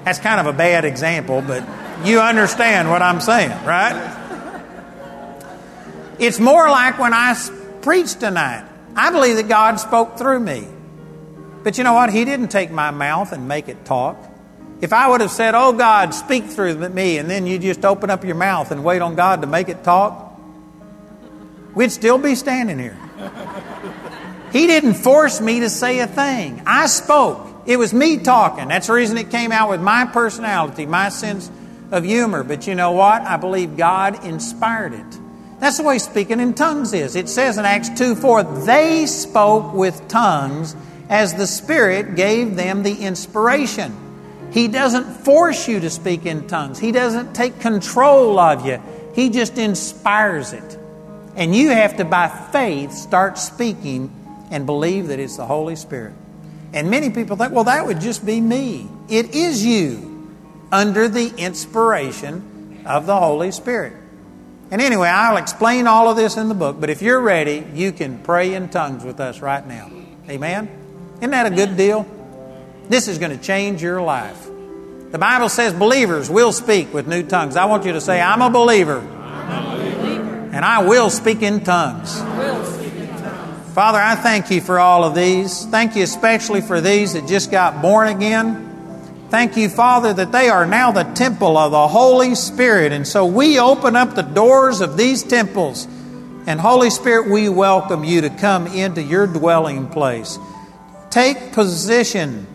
[0.04, 1.64] That's kind of a bad example, but
[2.04, 4.20] you understand what I'm saying, right?
[6.18, 7.34] It's more like when I
[7.82, 8.68] preached tonight.
[8.96, 10.68] I believe that God spoke through me.
[11.62, 12.12] But you know what?
[12.12, 14.16] He didn't take my mouth and make it talk.
[14.80, 18.10] If I would have said, Oh God, speak through me, and then you just open
[18.10, 20.38] up your mouth and wait on God to make it talk,
[21.74, 22.98] we'd still be standing here.
[24.52, 26.62] He didn't force me to say a thing.
[26.66, 27.53] I spoke.
[27.66, 28.68] It was me talking.
[28.68, 31.50] That's the reason it came out with my personality, my sense
[31.90, 32.44] of humor.
[32.44, 33.22] But you know what?
[33.22, 35.18] I believe God inspired it.
[35.60, 37.16] That's the way speaking in tongues is.
[37.16, 40.76] It says in Acts 2 4, they spoke with tongues
[41.08, 43.96] as the Spirit gave them the inspiration.
[44.50, 48.82] He doesn't force you to speak in tongues, He doesn't take control of you.
[49.14, 50.78] He just inspires it.
[51.36, 54.10] And you have to, by faith, start speaking
[54.50, 56.14] and believe that it's the Holy Spirit.
[56.74, 58.88] And many people think, well, that would just be me.
[59.08, 60.28] It is you
[60.72, 63.92] under the inspiration of the Holy Spirit.
[64.72, 67.92] And anyway, I'll explain all of this in the book, but if you're ready, you
[67.92, 69.88] can pray in tongues with us right now.
[70.28, 70.68] Amen?
[71.18, 72.06] Isn't that a good deal?
[72.88, 74.48] This is going to change your life.
[75.12, 77.54] The Bible says believers will speak with new tongues.
[77.54, 78.98] I want you to say, I'm a believer.
[78.98, 80.50] I'm a believer.
[80.52, 82.20] And I will speak in tongues.
[83.74, 85.64] Father, I thank you for all of these.
[85.64, 89.26] Thank you especially for these that just got born again.
[89.30, 92.92] Thank you, Father, that they are now the temple of the Holy Spirit.
[92.92, 95.88] And so we open up the doors of these temples.
[96.46, 100.38] And Holy Spirit, we welcome you to come into your dwelling place.
[101.10, 102.46] Take position,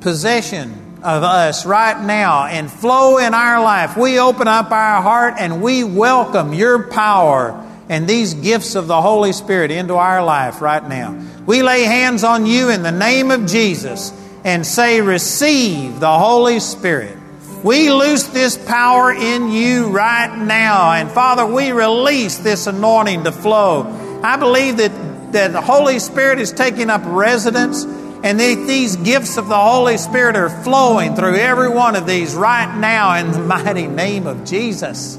[0.00, 3.96] possession of us right now and flow in our life.
[3.96, 9.00] We open up our heart and we welcome your power and these gifts of the
[9.00, 11.18] Holy Spirit into our life right now.
[11.46, 14.12] We lay hands on you in the name of Jesus
[14.44, 17.16] and say, Receive the Holy Spirit.
[17.64, 20.92] We loose this power in you right now.
[20.92, 24.20] And Father, we release this anointing to flow.
[24.22, 29.36] I believe that, that the Holy Spirit is taking up residence and that these gifts
[29.36, 33.38] of the Holy Spirit are flowing through every one of these right now in the
[33.38, 35.18] mighty name of Jesus.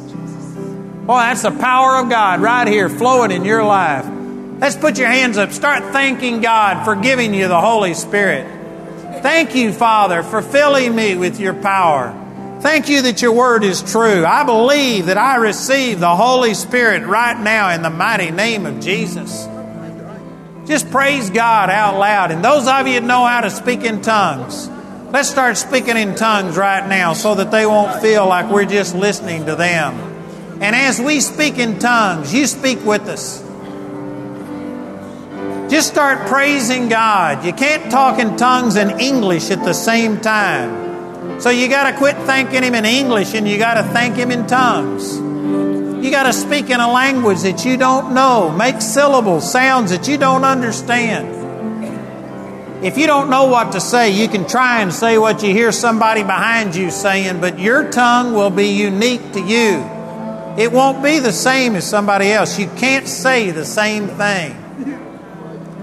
[1.10, 4.06] Boy, that's the power of God right here flowing in your life.
[4.62, 5.52] Let's put your hands up.
[5.52, 8.46] Start thanking God for giving you the Holy Spirit.
[9.24, 12.14] Thank you, Father, for filling me with your power.
[12.62, 14.24] Thank you that your word is true.
[14.24, 18.80] I believe that I receive the Holy Spirit right now in the mighty name of
[18.80, 19.48] Jesus.
[20.68, 22.30] Just praise God out loud.
[22.30, 24.70] And those of you that know how to speak in tongues,
[25.12, 28.94] let's start speaking in tongues right now so that they won't feel like we're just
[28.94, 30.09] listening to them.
[30.62, 33.42] And as we speak in tongues, you speak with us.
[35.70, 37.46] Just start praising God.
[37.46, 41.40] You can't talk in tongues and English at the same time.
[41.40, 44.32] So you got to quit thanking Him in English and you got to thank Him
[44.32, 45.18] in tongues.
[46.04, 50.08] You got to speak in a language that you don't know, make syllables, sounds that
[50.08, 51.40] you don't understand.
[52.84, 55.72] If you don't know what to say, you can try and say what you hear
[55.72, 59.99] somebody behind you saying, but your tongue will be unique to you.
[60.58, 62.60] It won't be the same as somebody else.
[62.60, 64.56] You can't say the same thing.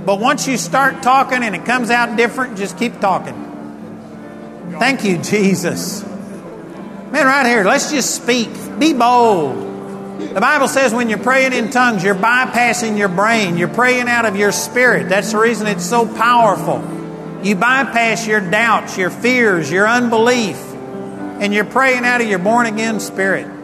[0.04, 3.34] But once you start talking and it comes out different, just keep talking.
[4.78, 6.04] Thank you, Jesus.
[6.04, 8.50] Man, right here, let's just speak.
[8.78, 9.66] Be bold.
[10.18, 13.56] The Bible says when you're praying in tongues, you're bypassing your brain.
[13.56, 15.08] You're praying out of your spirit.
[15.08, 16.82] That's the reason it's so powerful.
[17.42, 20.58] You bypass your doubts, your fears, your unbelief,
[21.40, 23.55] and you're praying out of your born again spirit.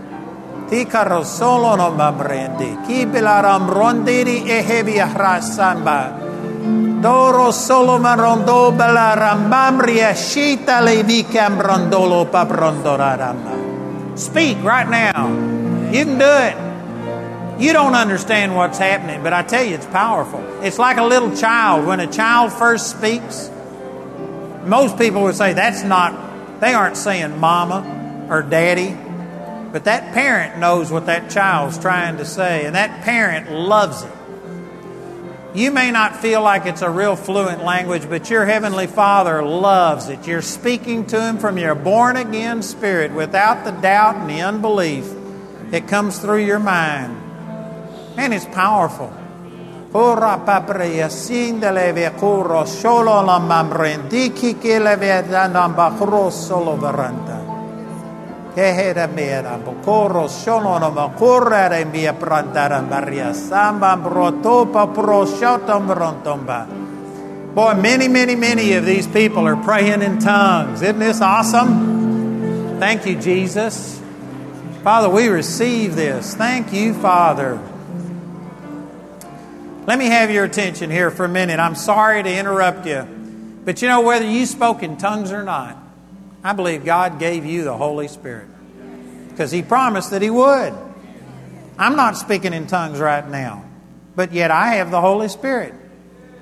[7.02, 14.18] Doro solo marondo bela rambamria shita levikam rondolo pabrondoraramba.
[14.18, 15.28] Speak right now.
[15.90, 16.56] You can do it.
[17.60, 20.43] You don't understand what's happening, but I tell you, it's powerful.
[20.62, 21.86] It's like a little child.
[21.86, 23.51] When a child first speaks,
[24.64, 28.97] most people would say that's not, they aren't saying mama or daddy,
[29.73, 34.12] but that parent knows what that child's trying to say, and that parent loves it.
[35.55, 40.09] You may not feel like it's a real fluent language, but your Heavenly Father loves
[40.09, 40.27] it.
[40.27, 45.11] You're speaking to Him from your born again spirit without the doubt and the unbelief
[45.70, 47.19] that comes through your mind.
[48.16, 49.12] And it's powerful.
[58.55, 66.83] Kehera mera bokoro shono no makora re mia prantara maria samba brotopa pro shotom brontomba.
[67.55, 70.81] Boy, many, many, many of these people are praying in tongues.
[70.81, 72.79] Isn't this awesome?
[72.79, 74.01] Thank you, Jesus.
[74.83, 76.35] Father, we receive this.
[76.35, 77.61] Thank you, Father.
[79.87, 81.59] Let me have your attention here for a minute.
[81.59, 83.03] I'm sorry to interrupt you.
[83.65, 85.77] But you know, whether you spoke in tongues or not,
[86.44, 88.48] I believe God gave you the Holy Spirit
[89.28, 90.74] because He promised that He would.
[91.78, 93.64] I'm not speaking in tongues right now,
[94.16, 95.74] but yet I have the Holy Spirit.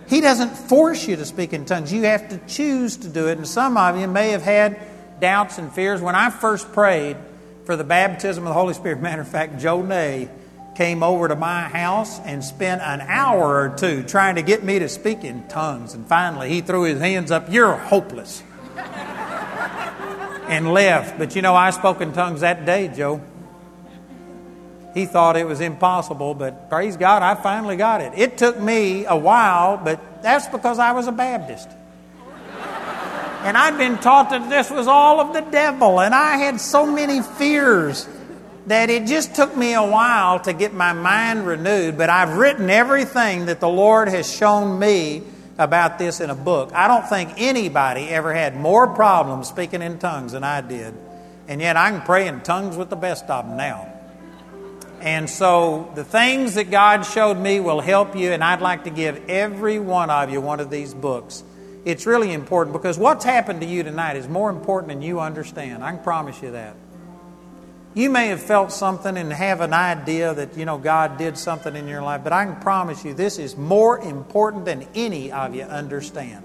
[0.08, 1.92] He doesn't force you to speak in tongues.
[1.92, 3.38] You have to choose to do it.
[3.38, 4.80] And some of you may have had
[5.20, 6.00] doubts and fears.
[6.00, 7.16] When I first prayed
[7.64, 10.28] for the baptism of the Holy Spirit, matter of fact, Joe Nay
[10.74, 14.78] came over to my house and spent an hour or two trying to get me
[14.78, 15.94] to speak in tongues.
[15.94, 17.52] And finally, he threw his hands up.
[17.52, 18.42] You're hopeless
[20.50, 21.18] and left.
[21.18, 23.22] But you know, I spoke in tongues that day, Joe.
[24.92, 28.12] He thought it was impossible, but praise God, I finally got it.
[28.16, 31.68] It took me a while, but that's because I was a Baptist.
[33.42, 36.84] And I'd been taught that this was all of the devil, and I had so
[36.84, 38.06] many fears
[38.66, 41.96] that it just took me a while to get my mind renewed.
[41.96, 45.22] But I've written everything that the Lord has shown me
[45.60, 46.72] about this in a book.
[46.74, 50.94] I don't think anybody ever had more problems speaking in tongues than I did.
[51.46, 53.86] And yet I can pray in tongues with the best of them now.
[55.00, 58.90] And so the things that God showed me will help you, and I'd like to
[58.90, 61.42] give every one of you one of these books.
[61.84, 65.82] It's really important because what's happened to you tonight is more important than you understand.
[65.82, 66.76] I can promise you that.
[67.92, 71.74] You may have felt something and have an idea that, you know, God did something
[71.74, 75.56] in your life, but I can promise you this is more important than any of
[75.56, 76.44] you understand.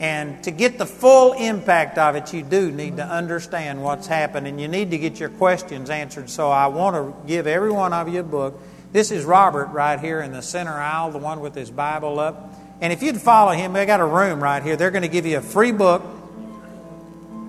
[0.00, 4.46] And to get the full impact of it, you do need to understand what's happened
[4.46, 6.28] and you need to get your questions answered.
[6.28, 8.60] So I want to give every one of you a book.
[8.92, 12.52] This is Robert right here in the center aisle, the one with his Bible up.
[12.80, 14.76] And if you'd follow him, they got a room right here.
[14.76, 16.02] They're going to give you a free book.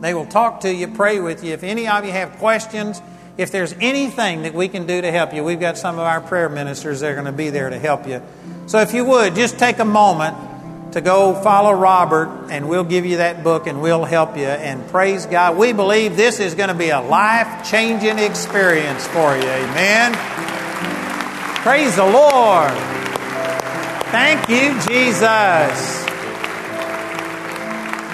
[0.01, 1.53] They will talk to you, pray with you.
[1.53, 3.01] If any of you have questions,
[3.37, 6.19] if there's anything that we can do to help you, we've got some of our
[6.19, 8.21] prayer ministers that are going to be there to help you.
[8.65, 13.05] So if you would, just take a moment to go follow Robert, and we'll give
[13.05, 14.43] you that book and we'll help you.
[14.43, 15.57] And praise God.
[15.57, 19.43] We believe this is going to be a life changing experience for you.
[19.43, 20.13] Amen.
[21.61, 22.71] Praise the Lord.
[24.11, 26.05] Thank you, Jesus.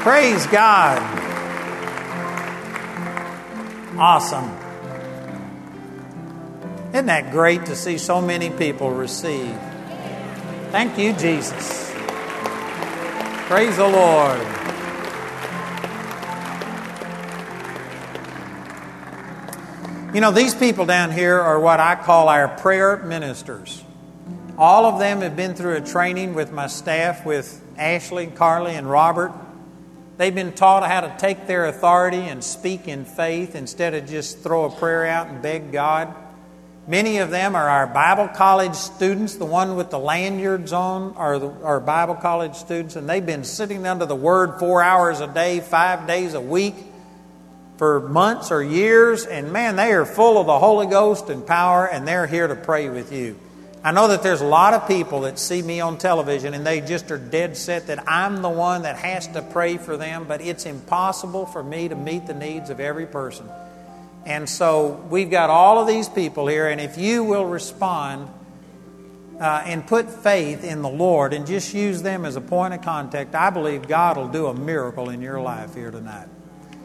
[0.03, 1.16] Praise God.
[3.99, 4.55] Awesome.
[6.89, 9.57] Isn't that great to see so many people receive?
[10.69, 11.91] Thank you, Jesus.
[13.47, 14.39] Praise the Lord.
[20.13, 23.83] You know, these people down here are what I call our prayer ministers.
[24.59, 28.87] All of them have been through a training with my staff, with Ashley, Carly, and
[28.87, 29.31] Robert.
[30.17, 34.39] They've been taught how to take their authority and speak in faith instead of just
[34.39, 36.13] throw a prayer out and beg God.
[36.87, 39.35] Many of them are our Bible college students.
[39.35, 44.05] The one with the lanyards on are Bible college students, and they've been sitting under
[44.05, 46.75] the Word four hours a day, five days a week
[47.77, 49.25] for months or years.
[49.25, 52.55] And man, they are full of the Holy Ghost and power, and they're here to
[52.55, 53.37] pray with you.
[53.87, 56.81] I know that there's a lot of people that see me on television and they
[56.81, 60.41] just are dead set that I'm the one that has to pray for them, but
[60.41, 63.49] it's impossible for me to meet the needs of every person.
[64.25, 68.27] And so we've got all of these people here, and if you will respond
[69.39, 72.81] uh, and put faith in the Lord and just use them as a point of
[72.81, 76.27] contact, I believe God will do a miracle in your life here tonight.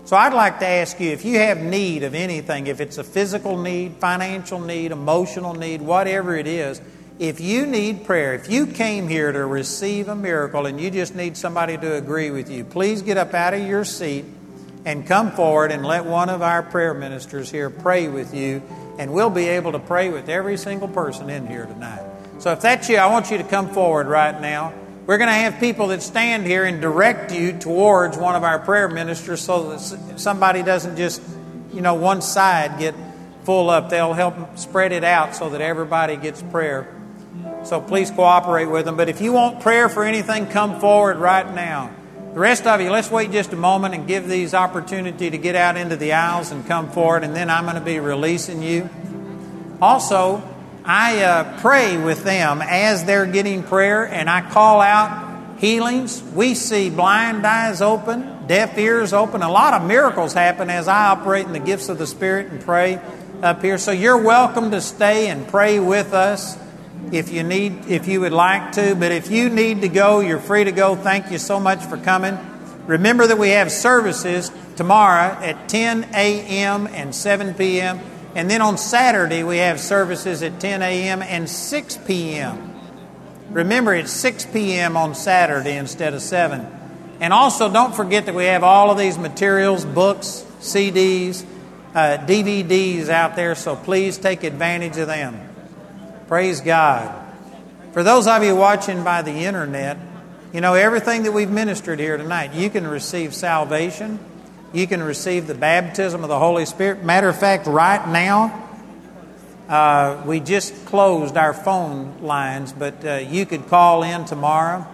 [0.05, 3.05] So I'd like to ask you if you have need of anything, if it's a
[3.05, 6.81] physical need, financial need, emotional need, whatever it is,
[7.19, 11.15] if you need prayer, if you came here to receive a miracle and you just
[11.15, 14.25] need somebody to agree with you, please get up out of your seat
[14.85, 18.61] and come forward and let one of our prayer ministers here pray with you,
[18.99, 22.03] and we'll be able to pray with every single person in here tonight.
[22.41, 24.75] So if that's you, I want you to come forward right now.
[25.05, 28.61] We're going to have people that stand here and direct you towards one of our
[28.61, 31.21] prayer ministers so that somebody doesn't just,
[31.73, 32.95] you know, one side get
[33.43, 33.91] full up.
[33.91, 36.87] They'll help spread it out so that everybody gets prayer.
[37.65, 38.97] So please cooperate with them.
[38.97, 41.91] But if you want prayer for anything, come forward right now.
[42.33, 45.57] The rest of you, let's wait just a moment and give these opportunity to get
[45.57, 48.89] out into the aisles and come forward, and then I'm going to be releasing you.
[49.83, 50.43] Also,
[50.85, 56.21] I uh, pray with them as they're getting prayer, and I call out healings.
[56.21, 59.43] We see blind eyes open, deaf ears open.
[59.43, 62.61] A lot of miracles happen as I operate in the gifts of the Spirit and
[62.61, 63.01] pray
[63.43, 63.79] up here.
[63.79, 66.59] So you're welcome to stay and pray with us
[67.13, 70.39] if you need if you would like to but if you need to go you're
[70.39, 72.39] free to go thank you so much for coming
[72.87, 77.99] remember that we have services tomorrow at 10 a.m and 7 p.m
[78.35, 82.75] and then on saturday we have services at 10 a.m and 6 p.m
[83.51, 86.67] remember it's 6 p.m on saturday instead of 7
[87.21, 91.45] and also don't forget that we have all of these materials books cds
[91.95, 95.49] uh, dvds out there so please take advantage of them
[96.33, 97.15] Praise God.
[97.93, 99.99] For those of you watching by the internet,
[100.55, 104.19] you know, everything that we've ministered here tonight, you can receive salvation.
[104.73, 107.05] You can receive the baptism of the Holy Spirit.
[107.05, 108.71] Matter of fact, right now,
[109.69, 114.87] uh, we just closed our phone lines, but uh, you could call in tomorrow.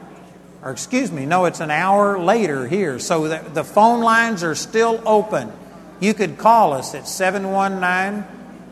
[0.63, 2.99] Or, excuse me, no, it's an hour later here.
[2.99, 5.53] So the, the phone lines are still open.
[6.01, 8.25] You could call us at 719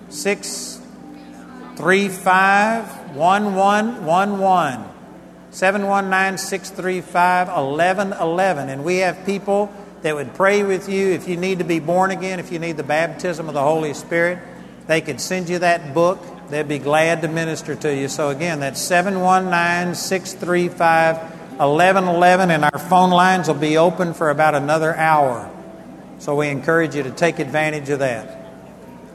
[0.08, 0.80] 6
[1.76, 4.84] 35 1111.
[5.50, 8.68] 719 635 1111.
[8.68, 9.72] And we have people
[10.06, 12.76] that would pray with you if you need to be born again, if you need
[12.76, 14.38] the baptism of the Holy Spirit.
[14.86, 16.20] They could send you that book.
[16.48, 18.06] They'd be glad to minister to you.
[18.06, 21.16] So, again, that's 719 635
[21.58, 25.50] 1111, and our phone lines will be open for about another hour.
[26.20, 28.46] So, we encourage you to take advantage of that.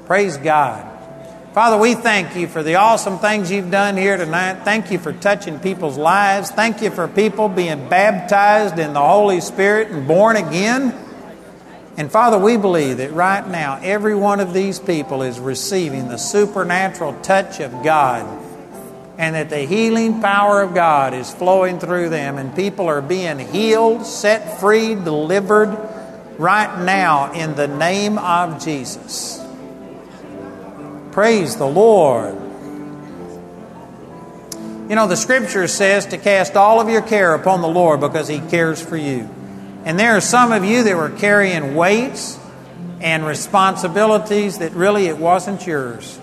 [0.08, 0.91] Praise God.
[1.54, 4.64] Father, we thank you for the awesome things you've done here tonight.
[4.64, 6.50] Thank you for touching people's lives.
[6.50, 10.96] Thank you for people being baptized in the Holy Spirit and born again.
[11.98, 16.16] And Father, we believe that right now every one of these people is receiving the
[16.16, 18.26] supernatural touch of God.
[19.18, 23.38] and that the healing power of God is flowing through them, and people are being
[23.38, 25.78] healed, set free, delivered
[26.40, 29.41] right now in the name of Jesus.
[31.12, 32.36] Praise the Lord.
[34.90, 38.28] You know, the scripture says to cast all of your care upon the Lord because
[38.28, 39.30] He cares for you.
[39.84, 42.40] And there are some of you that were carrying weights
[43.02, 46.20] and responsibilities that really it wasn't yours.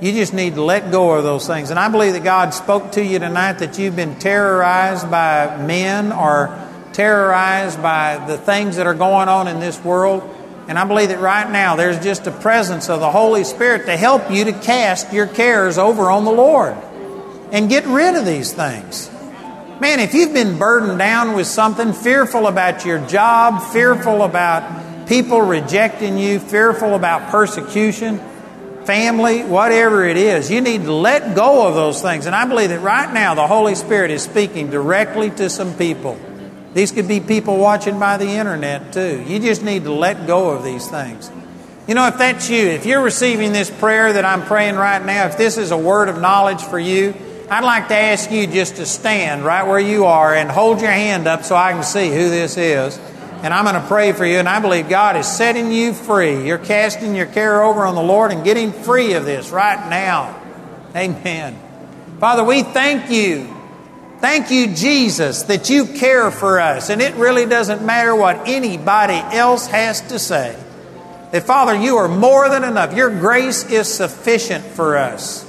[0.00, 1.70] You just need to let go of those things.
[1.70, 6.12] And I believe that God spoke to you tonight that you've been terrorized by men
[6.12, 6.58] or
[6.92, 10.22] terrorized by the things that are going on in this world.
[10.70, 13.96] And I believe that right now there's just a presence of the Holy Spirit to
[13.96, 16.76] help you to cast your cares over on the Lord
[17.50, 19.10] and get rid of these things.
[19.80, 25.42] Man, if you've been burdened down with something, fearful about your job, fearful about people
[25.42, 28.20] rejecting you, fearful about persecution,
[28.84, 32.26] family, whatever it is, you need to let go of those things.
[32.26, 36.16] And I believe that right now the Holy Spirit is speaking directly to some people.
[36.72, 39.24] These could be people watching by the internet too.
[39.26, 41.30] You just need to let go of these things.
[41.88, 45.26] You know, if that's you, if you're receiving this prayer that I'm praying right now,
[45.26, 47.14] if this is a word of knowledge for you,
[47.50, 50.92] I'd like to ask you just to stand right where you are and hold your
[50.92, 52.96] hand up so I can see who this is.
[53.42, 56.46] And I'm going to pray for you, and I believe God is setting you free.
[56.46, 60.40] You're casting your care over on the Lord and getting free of this right now.
[60.94, 61.58] Amen.
[62.20, 63.59] Father, we thank you.
[64.20, 66.90] Thank you, Jesus, that you care for us.
[66.90, 70.54] And it really doesn't matter what anybody else has to say.
[71.30, 72.94] That, Father, you are more than enough.
[72.94, 75.46] Your grace is sufficient for us.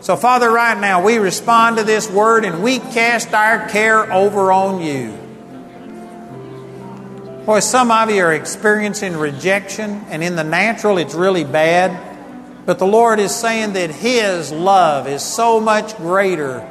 [0.00, 4.50] So, Father, right now we respond to this word and we cast our care over
[4.50, 5.16] on you.
[7.46, 12.10] Boy, some of you are experiencing rejection, and in the natural it's really bad.
[12.66, 16.68] But the Lord is saying that His love is so much greater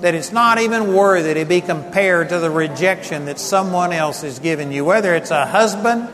[0.00, 4.38] that it's not even worthy to be compared to the rejection that someone else has
[4.38, 6.08] given you, whether it's a husband,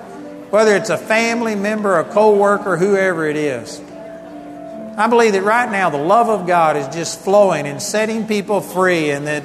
[0.50, 3.80] whether it's a family member, a co worker, whoever it is.
[4.96, 8.60] I believe that right now the love of God is just flowing and setting people
[8.60, 9.44] free, and that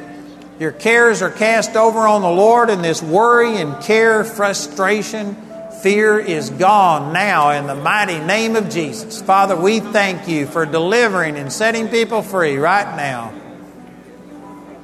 [0.60, 5.36] your cares are cast over on the Lord, and this worry and care, frustration,
[5.82, 9.22] fear is gone now in the mighty name of Jesus.
[9.22, 13.34] Father, we thank you for delivering and setting people free right now.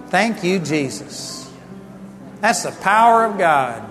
[0.09, 1.51] Thank you, Jesus.
[2.41, 3.83] That's the power of God.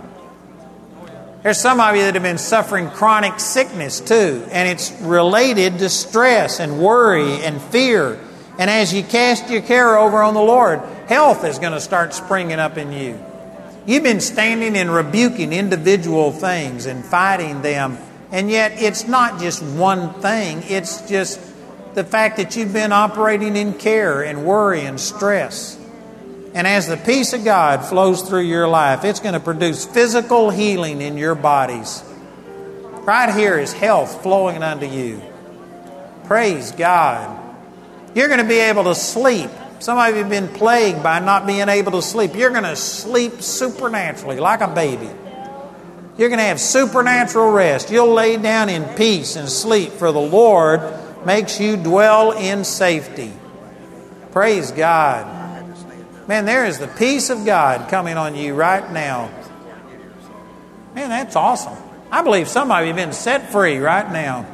[1.43, 5.91] There's some of you that have been suffering chronic sickness too, and it's related to
[5.91, 8.19] stress and worry and fear.
[8.59, 12.15] And as you cast your care over on the Lord, health is going to start
[12.15, 13.23] springing up in you.
[13.85, 17.99] You've been standing and rebuking individual things and fighting them,
[18.32, 21.39] and yet it's not just one thing, it's just
[21.95, 25.78] the fact that you've been operating in care and worry and stress.
[26.55, 30.51] And as the peace of God flows through your life, it's going to produce physical
[30.51, 32.02] healing in your bodies.
[33.02, 35.20] Right here is health flowing unto you.
[36.24, 37.40] Praise God.
[38.14, 39.51] You're going to be able to sleep.
[39.81, 42.36] Some of you have been plagued by not being able to sleep.
[42.36, 45.10] You're going to sleep supernaturally like a baby.
[46.16, 47.90] You're going to have supernatural rest.
[47.90, 50.81] You'll lay down in peace and sleep, for the Lord
[51.26, 53.32] makes you dwell in safety.
[54.31, 55.43] Praise God.
[56.26, 59.30] Man, there is the peace of God coming on you right now.
[60.94, 61.76] Man, that's awesome.
[62.10, 64.46] I believe some of you have been set free right now.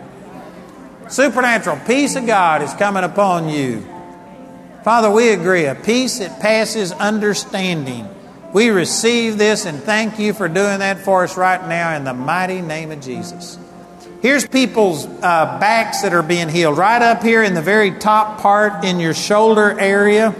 [1.08, 3.86] Supernatural peace of God is coming upon you.
[4.82, 5.66] Father, we agree.
[5.66, 8.08] A peace that passes understanding.
[8.52, 12.14] We receive this and thank you for doing that for us right now in the
[12.14, 13.58] mighty name of Jesus.
[14.22, 16.76] Here's people's uh, backs that are being healed.
[16.76, 20.34] Right up here in the very top part in your shoulder area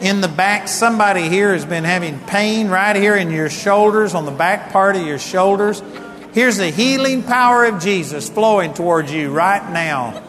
[0.00, 0.68] in the back.
[0.68, 4.96] Somebody here has been having pain right here in your shoulders, on the back part
[4.96, 5.82] of your shoulders.
[6.32, 10.22] Here's the healing power of Jesus flowing towards you right now.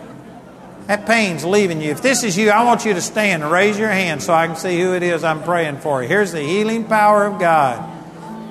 [0.87, 1.91] That pain's leaving you.
[1.91, 4.47] If this is you, I want you to stand and raise your hand so I
[4.47, 6.01] can see who it is I'm praying for.
[6.01, 7.97] Here's the healing power of God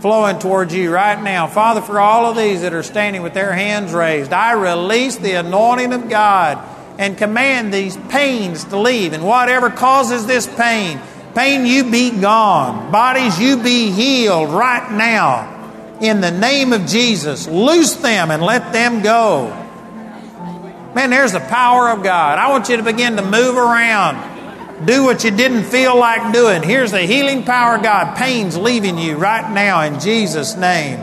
[0.00, 1.48] flowing towards you right now.
[1.48, 5.32] Father, for all of these that are standing with their hands raised, I release the
[5.32, 9.12] anointing of God and command these pains to leave.
[9.12, 11.00] And whatever causes this pain,
[11.34, 12.90] pain, you be gone.
[12.90, 15.54] Bodies, you be healed right now.
[16.00, 19.48] In the name of Jesus, loose them and let them go.
[20.94, 22.38] Man, there's the power of God.
[22.38, 24.86] I want you to begin to move around.
[24.86, 26.62] Do what you didn't feel like doing.
[26.62, 28.16] Here's the healing power of God.
[28.16, 30.98] Pain's leaving you right now in Jesus' name.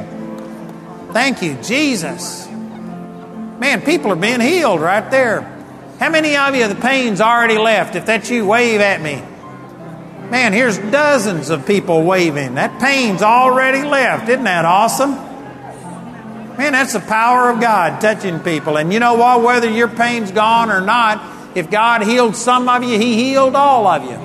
[1.12, 2.48] Thank you, Jesus.
[2.48, 5.55] Man, people are being healed right there.
[6.00, 7.96] How many of you the pain's already left?
[7.96, 9.22] If that's you, wave at me.
[10.30, 12.56] Man, here's dozens of people waving.
[12.56, 14.28] That pain's already left.
[14.28, 15.12] Isn't that awesome?
[16.58, 18.78] Man, that's the power of God touching people.
[18.78, 19.44] And you know what?
[19.44, 23.88] Whether your pain's gone or not, if God healed some of you, He healed all
[23.88, 24.20] of you.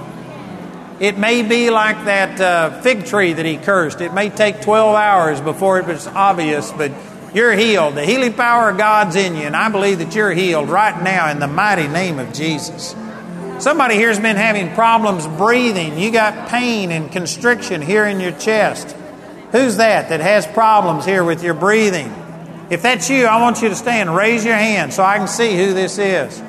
[1.00, 4.00] It may be like that uh, fig tree that He cursed.
[4.00, 6.92] It may take 12 hours before it was obvious, but
[7.34, 7.94] you're healed.
[7.94, 11.30] The healing power of God's in you, and I believe that you're healed right now
[11.30, 12.94] in the mighty name of Jesus.
[13.58, 15.98] Somebody here's been having problems breathing.
[15.98, 18.96] You got pain and constriction here in your chest.
[19.52, 22.12] Who's that that has problems here with your breathing?
[22.70, 24.14] If that's you, I want you to stand.
[24.14, 26.42] Raise your hand so I can see who this is.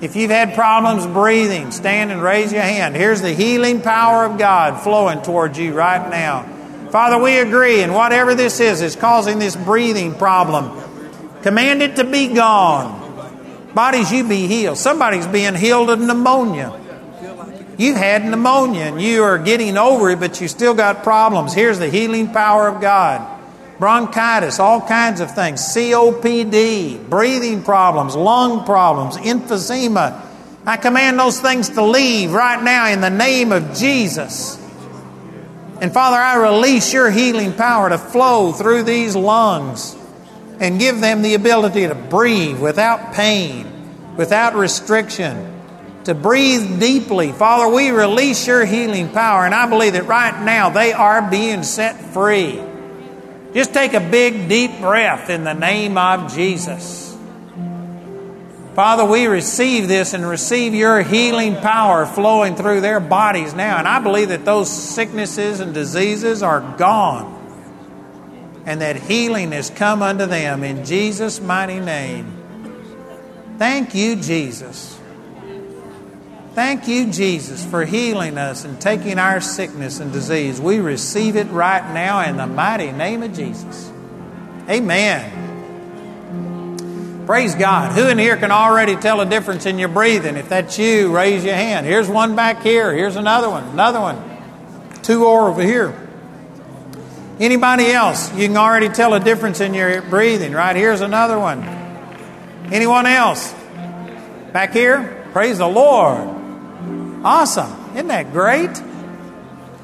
[0.00, 2.96] If you've had problems breathing, stand and raise your hand.
[2.96, 6.48] Here's the healing power of God flowing towards you right now.
[6.94, 10.80] Father, we agree, and whatever this is, is causing this breathing problem.
[11.42, 13.74] Command it to be gone.
[13.74, 14.78] Bodies, you be healed.
[14.78, 16.72] Somebody's being healed of pneumonia.
[17.78, 21.52] You've had pneumonia and you are getting over it, but you still got problems.
[21.52, 23.28] Here's the healing power of God
[23.80, 30.24] bronchitis, all kinds of things, COPD, breathing problems, lung problems, emphysema.
[30.64, 34.63] I command those things to leave right now in the name of Jesus.
[35.80, 39.96] And Father, I release your healing power to flow through these lungs
[40.60, 45.52] and give them the ability to breathe without pain, without restriction,
[46.04, 47.32] to breathe deeply.
[47.32, 51.62] Father, we release your healing power, and I believe that right now they are being
[51.62, 52.62] set free.
[53.52, 57.03] Just take a big, deep breath in the name of Jesus.
[58.74, 63.78] Father, we receive this and receive your healing power flowing through their bodies now.
[63.78, 67.32] And I believe that those sicknesses and diseases are gone
[68.66, 72.32] and that healing has come unto them in Jesus' mighty name.
[73.58, 74.98] Thank you, Jesus.
[76.54, 80.60] Thank you, Jesus, for healing us and taking our sickness and disease.
[80.60, 83.92] We receive it right now in the mighty name of Jesus.
[84.68, 85.53] Amen.
[87.26, 87.92] Praise God.
[87.92, 90.36] Who in here can already tell a difference in your breathing?
[90.36, 91.86] If that's you, raise your hand.
[91.86, 92.92] Here's one back here.
[92.92, 93.64] Here's another one.
[93.64, 94.22] Another one.
[95.02, 95.94] Two over here.
[97.40, 98.32] Anybody else?
[98.34, 100.76] You can already tell a difference in your breathing, right?
[100.76, 101.62] Here's another one.
[102.72, 103.52] Anyone else?
[104.52, 105.26] Back here?
[105.32, 106.28] Praise the Lord.
[107.24, 107.72] Awesome.
[107.94, 108.70] Isn't that great?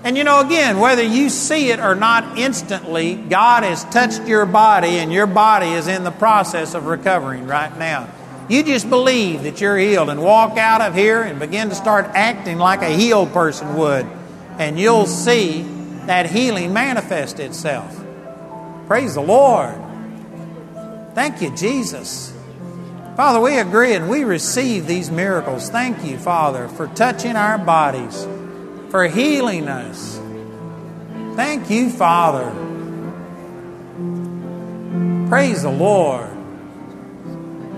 [0.02, 4.47] And you know, again, whether you see it or not instantly, God has touched your
[4.47, 8.09] body and your body is in the process of recovering right now.
[8.48, 12.06] You just believe that you're healed and walk out of here and begin to start
[12.14, 14.06] acting like a healed person would,
[14.59, 15.62] and you'll see
[16.06, 17.94] that healing manifest itself.
[18.86, 19.77] Praise the Lord.
[21.14, 22.32] Thank you, Jesus.
[23.16, 25.68] Father, we agree and we receive these miracles.
[25.68, 28.27] Thank you, Father, for touching our bodies
[28.91, 30.21] for healing us.
[31.37, 32.51] Thank you, Father.
[35.29, 36.29] Praise the Lord.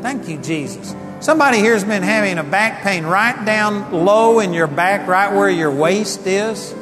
[0.01, 0.95] Thank you, Jesus.
[1.21, 5.51] Somebody here's been having a back pain right down low in your back, right where
[5.51, 6.75] your waist is,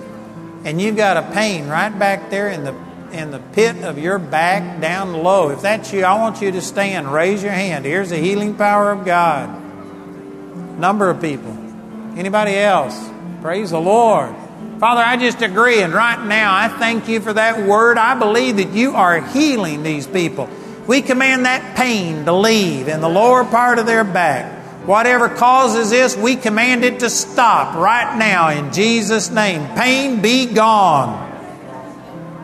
[0.64, 2.74] and you've got a pain right back there in the
[3.12, 5.50] in the pit of your back down low.
[5.50, 7.12] If that's you, I want you to stand.
[7.12, 7.84] Raise your hand.
[7.84, 9.50] Here's the healing power of God.
[10.78, 11.50] Number of people.
[12.16, 13.09] Anybody else?
[13.42, 14.34] Praise the Lord.
[14.80, 17.96] Father, I just agree, and right now I thank you for that word.
[17.96, 20.48] I believe that you are healing these people.
[20.86, 24.86] We command that pain to leave in the lower part of their back.
[24.86, 29.66] Whatever causes this, we command it to stop right now in Jesus' name.
[29.74, 31.28] Pain be gone.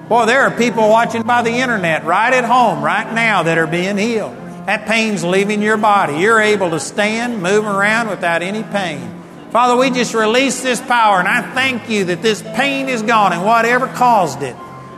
[0.08, 3.66] Boy, there are people watching by the internet right at home right now that are
[3.66, 4.34] being healed.
[4.66, 6.18] That pain's leaving your body.
[6.20, 9.12] You're able to stand, move around without any pain.
[9.50, 13.32] Father, we just release this power, and I thank you that this pain is gone
[13.32, 14.56] and whatever caused it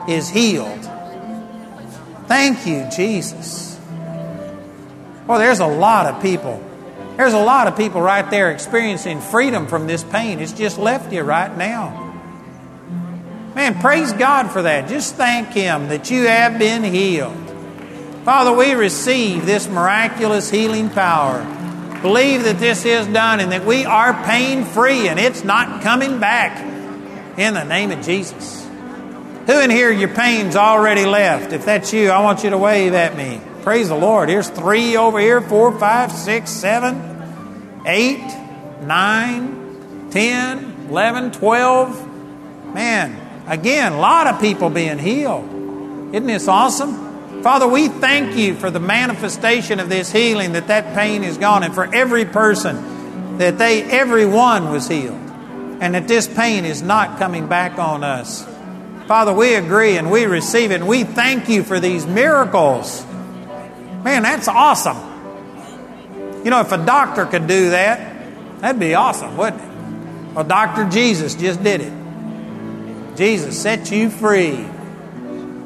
[0.09, 0.85] is healed.
[2.27, 3.79] Thank you, Jesus.
[5.27, 6.63] Well, there's a lot of people.
[7.17, 10.41] There's a lot of people right there experiencing freedom from this pain.
[10.41, 12.05] It's just left you right now.
[13.55, 14.89] Man, praise God for that.
[14.89, 17.37] Just thank Him that you have been healed.
[18.25, 21.41] Father, we receive this miraculous healing power.
[22.03, 26.21] Believe that this is done and that we are pain free and it's not coming
[26.21, 26.59] back
[27.39, 28.65] in the name of Jesus.
[29.47, 31.53] Who in here, your pain's already left?
[31.53, 33.41] If that's you, I want you to wave at me.
[33.63, 34.29] Praise the Lord.
[34.29, 38.23] Here's three over here, four, five, six, seven, eight,
[38.83, 42.07] nine, ten, eleven, twelve.
[42.75, 45.47] Man, again, a lot of people being healed.
[46.15, 47.08] Isn't this awesome?
[47.43, 51.63] Father, we thank you for the manifestation of this healing, that that pain is gone,
[51.63, 55.15] and for every person, that they, everyone was healed,
[55.81, 58.45] and that this pain is not coming back on us.
[59.07, 63.05] Father, we agree and we receive it, and we thank you for these miracles.
[63.07, 64.97] Man, that's awesome.
[66.45, 70.35] You know, if a doctor could do that, that'd be awesome, wouldn't it?
[70.35, 70.89] Well, Dr.
[70.91, 73.17] Jesus just did it.
[73.17, 74.67] Jesus set you free.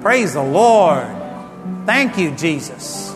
[0.03, 1.22] Praise the Lord.
[1.87, 3.15] Thank you, Jesus.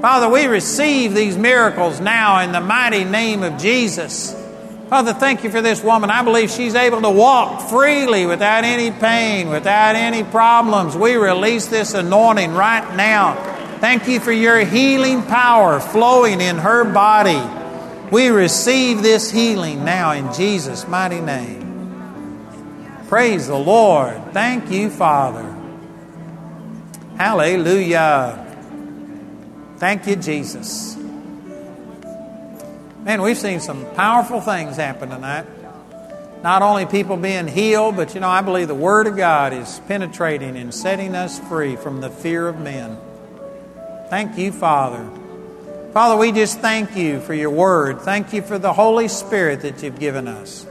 [0.00, 4.34] Father, we receive these miracles now in the mighty name of Jesus.
[4.88, 6.10] Father, thank you for this woman.
[6.10, 10.96] I believe she's able to walk freely without any pain, without any problems.
[10.96, 13.52] We release this anointing right now
[13.84, 17.42] Thank you for your healing power flowing in her body.
[18.10, 21.60] We receive this healing now in Jesus' mighty name.
[23.08, 24.32] Praise the Lord.
[24.32, 25.53] Thank you, Father.
[27.16, 28.40] Hallelujah.
[29.78, 30.96] Thank you, Jesus.
[33.04, 35.46] Man, we've seen some powerful things happen tonight.
[36.42, 39.80] Not only people being healed, but you know, I believe the Word of God is
[39.86, 42.98] penetrating and setting us free from the fear of men.
[44.10, 45.08] Thank you, Father.
[45.92, 48.00] Father, we just thank you for your word.
[48.00, 50.66] Thank you for the Holy Spirit that you've given us.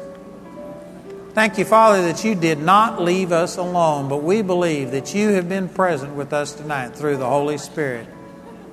[1.33, 5.29] Thank you, Father, that you did not leave us alone, but we believe that you
[5.29, 8.07] have been present with us tonight through the Holy Spirit,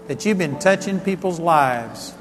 [0.08, 2.12] that you've been touching people's lives.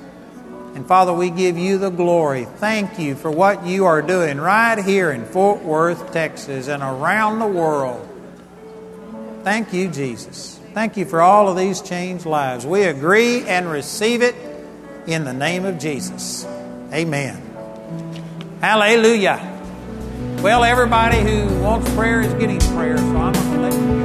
[0.76, 2.46] And Father, we give you the glory.
[2.46, 7.40] Thank you for what you are doing right here in Fort Worth, Texas, and around
[7.40, 8.08] the world.
[9.44, 10.58] Thank you, Jesus.
[10.74, 12.66] Thank you for all of these changed lives.
[12.66, 14.36] We agree and receive it
[15.06, 16.46] in the name of Jesus.
[16.94, 17.42] Amen.
[18.62, 19.49] Hallelujah.
[20.42, 23.99] Well, everybody who wants prayer is getting prayer, so I'm going to let you.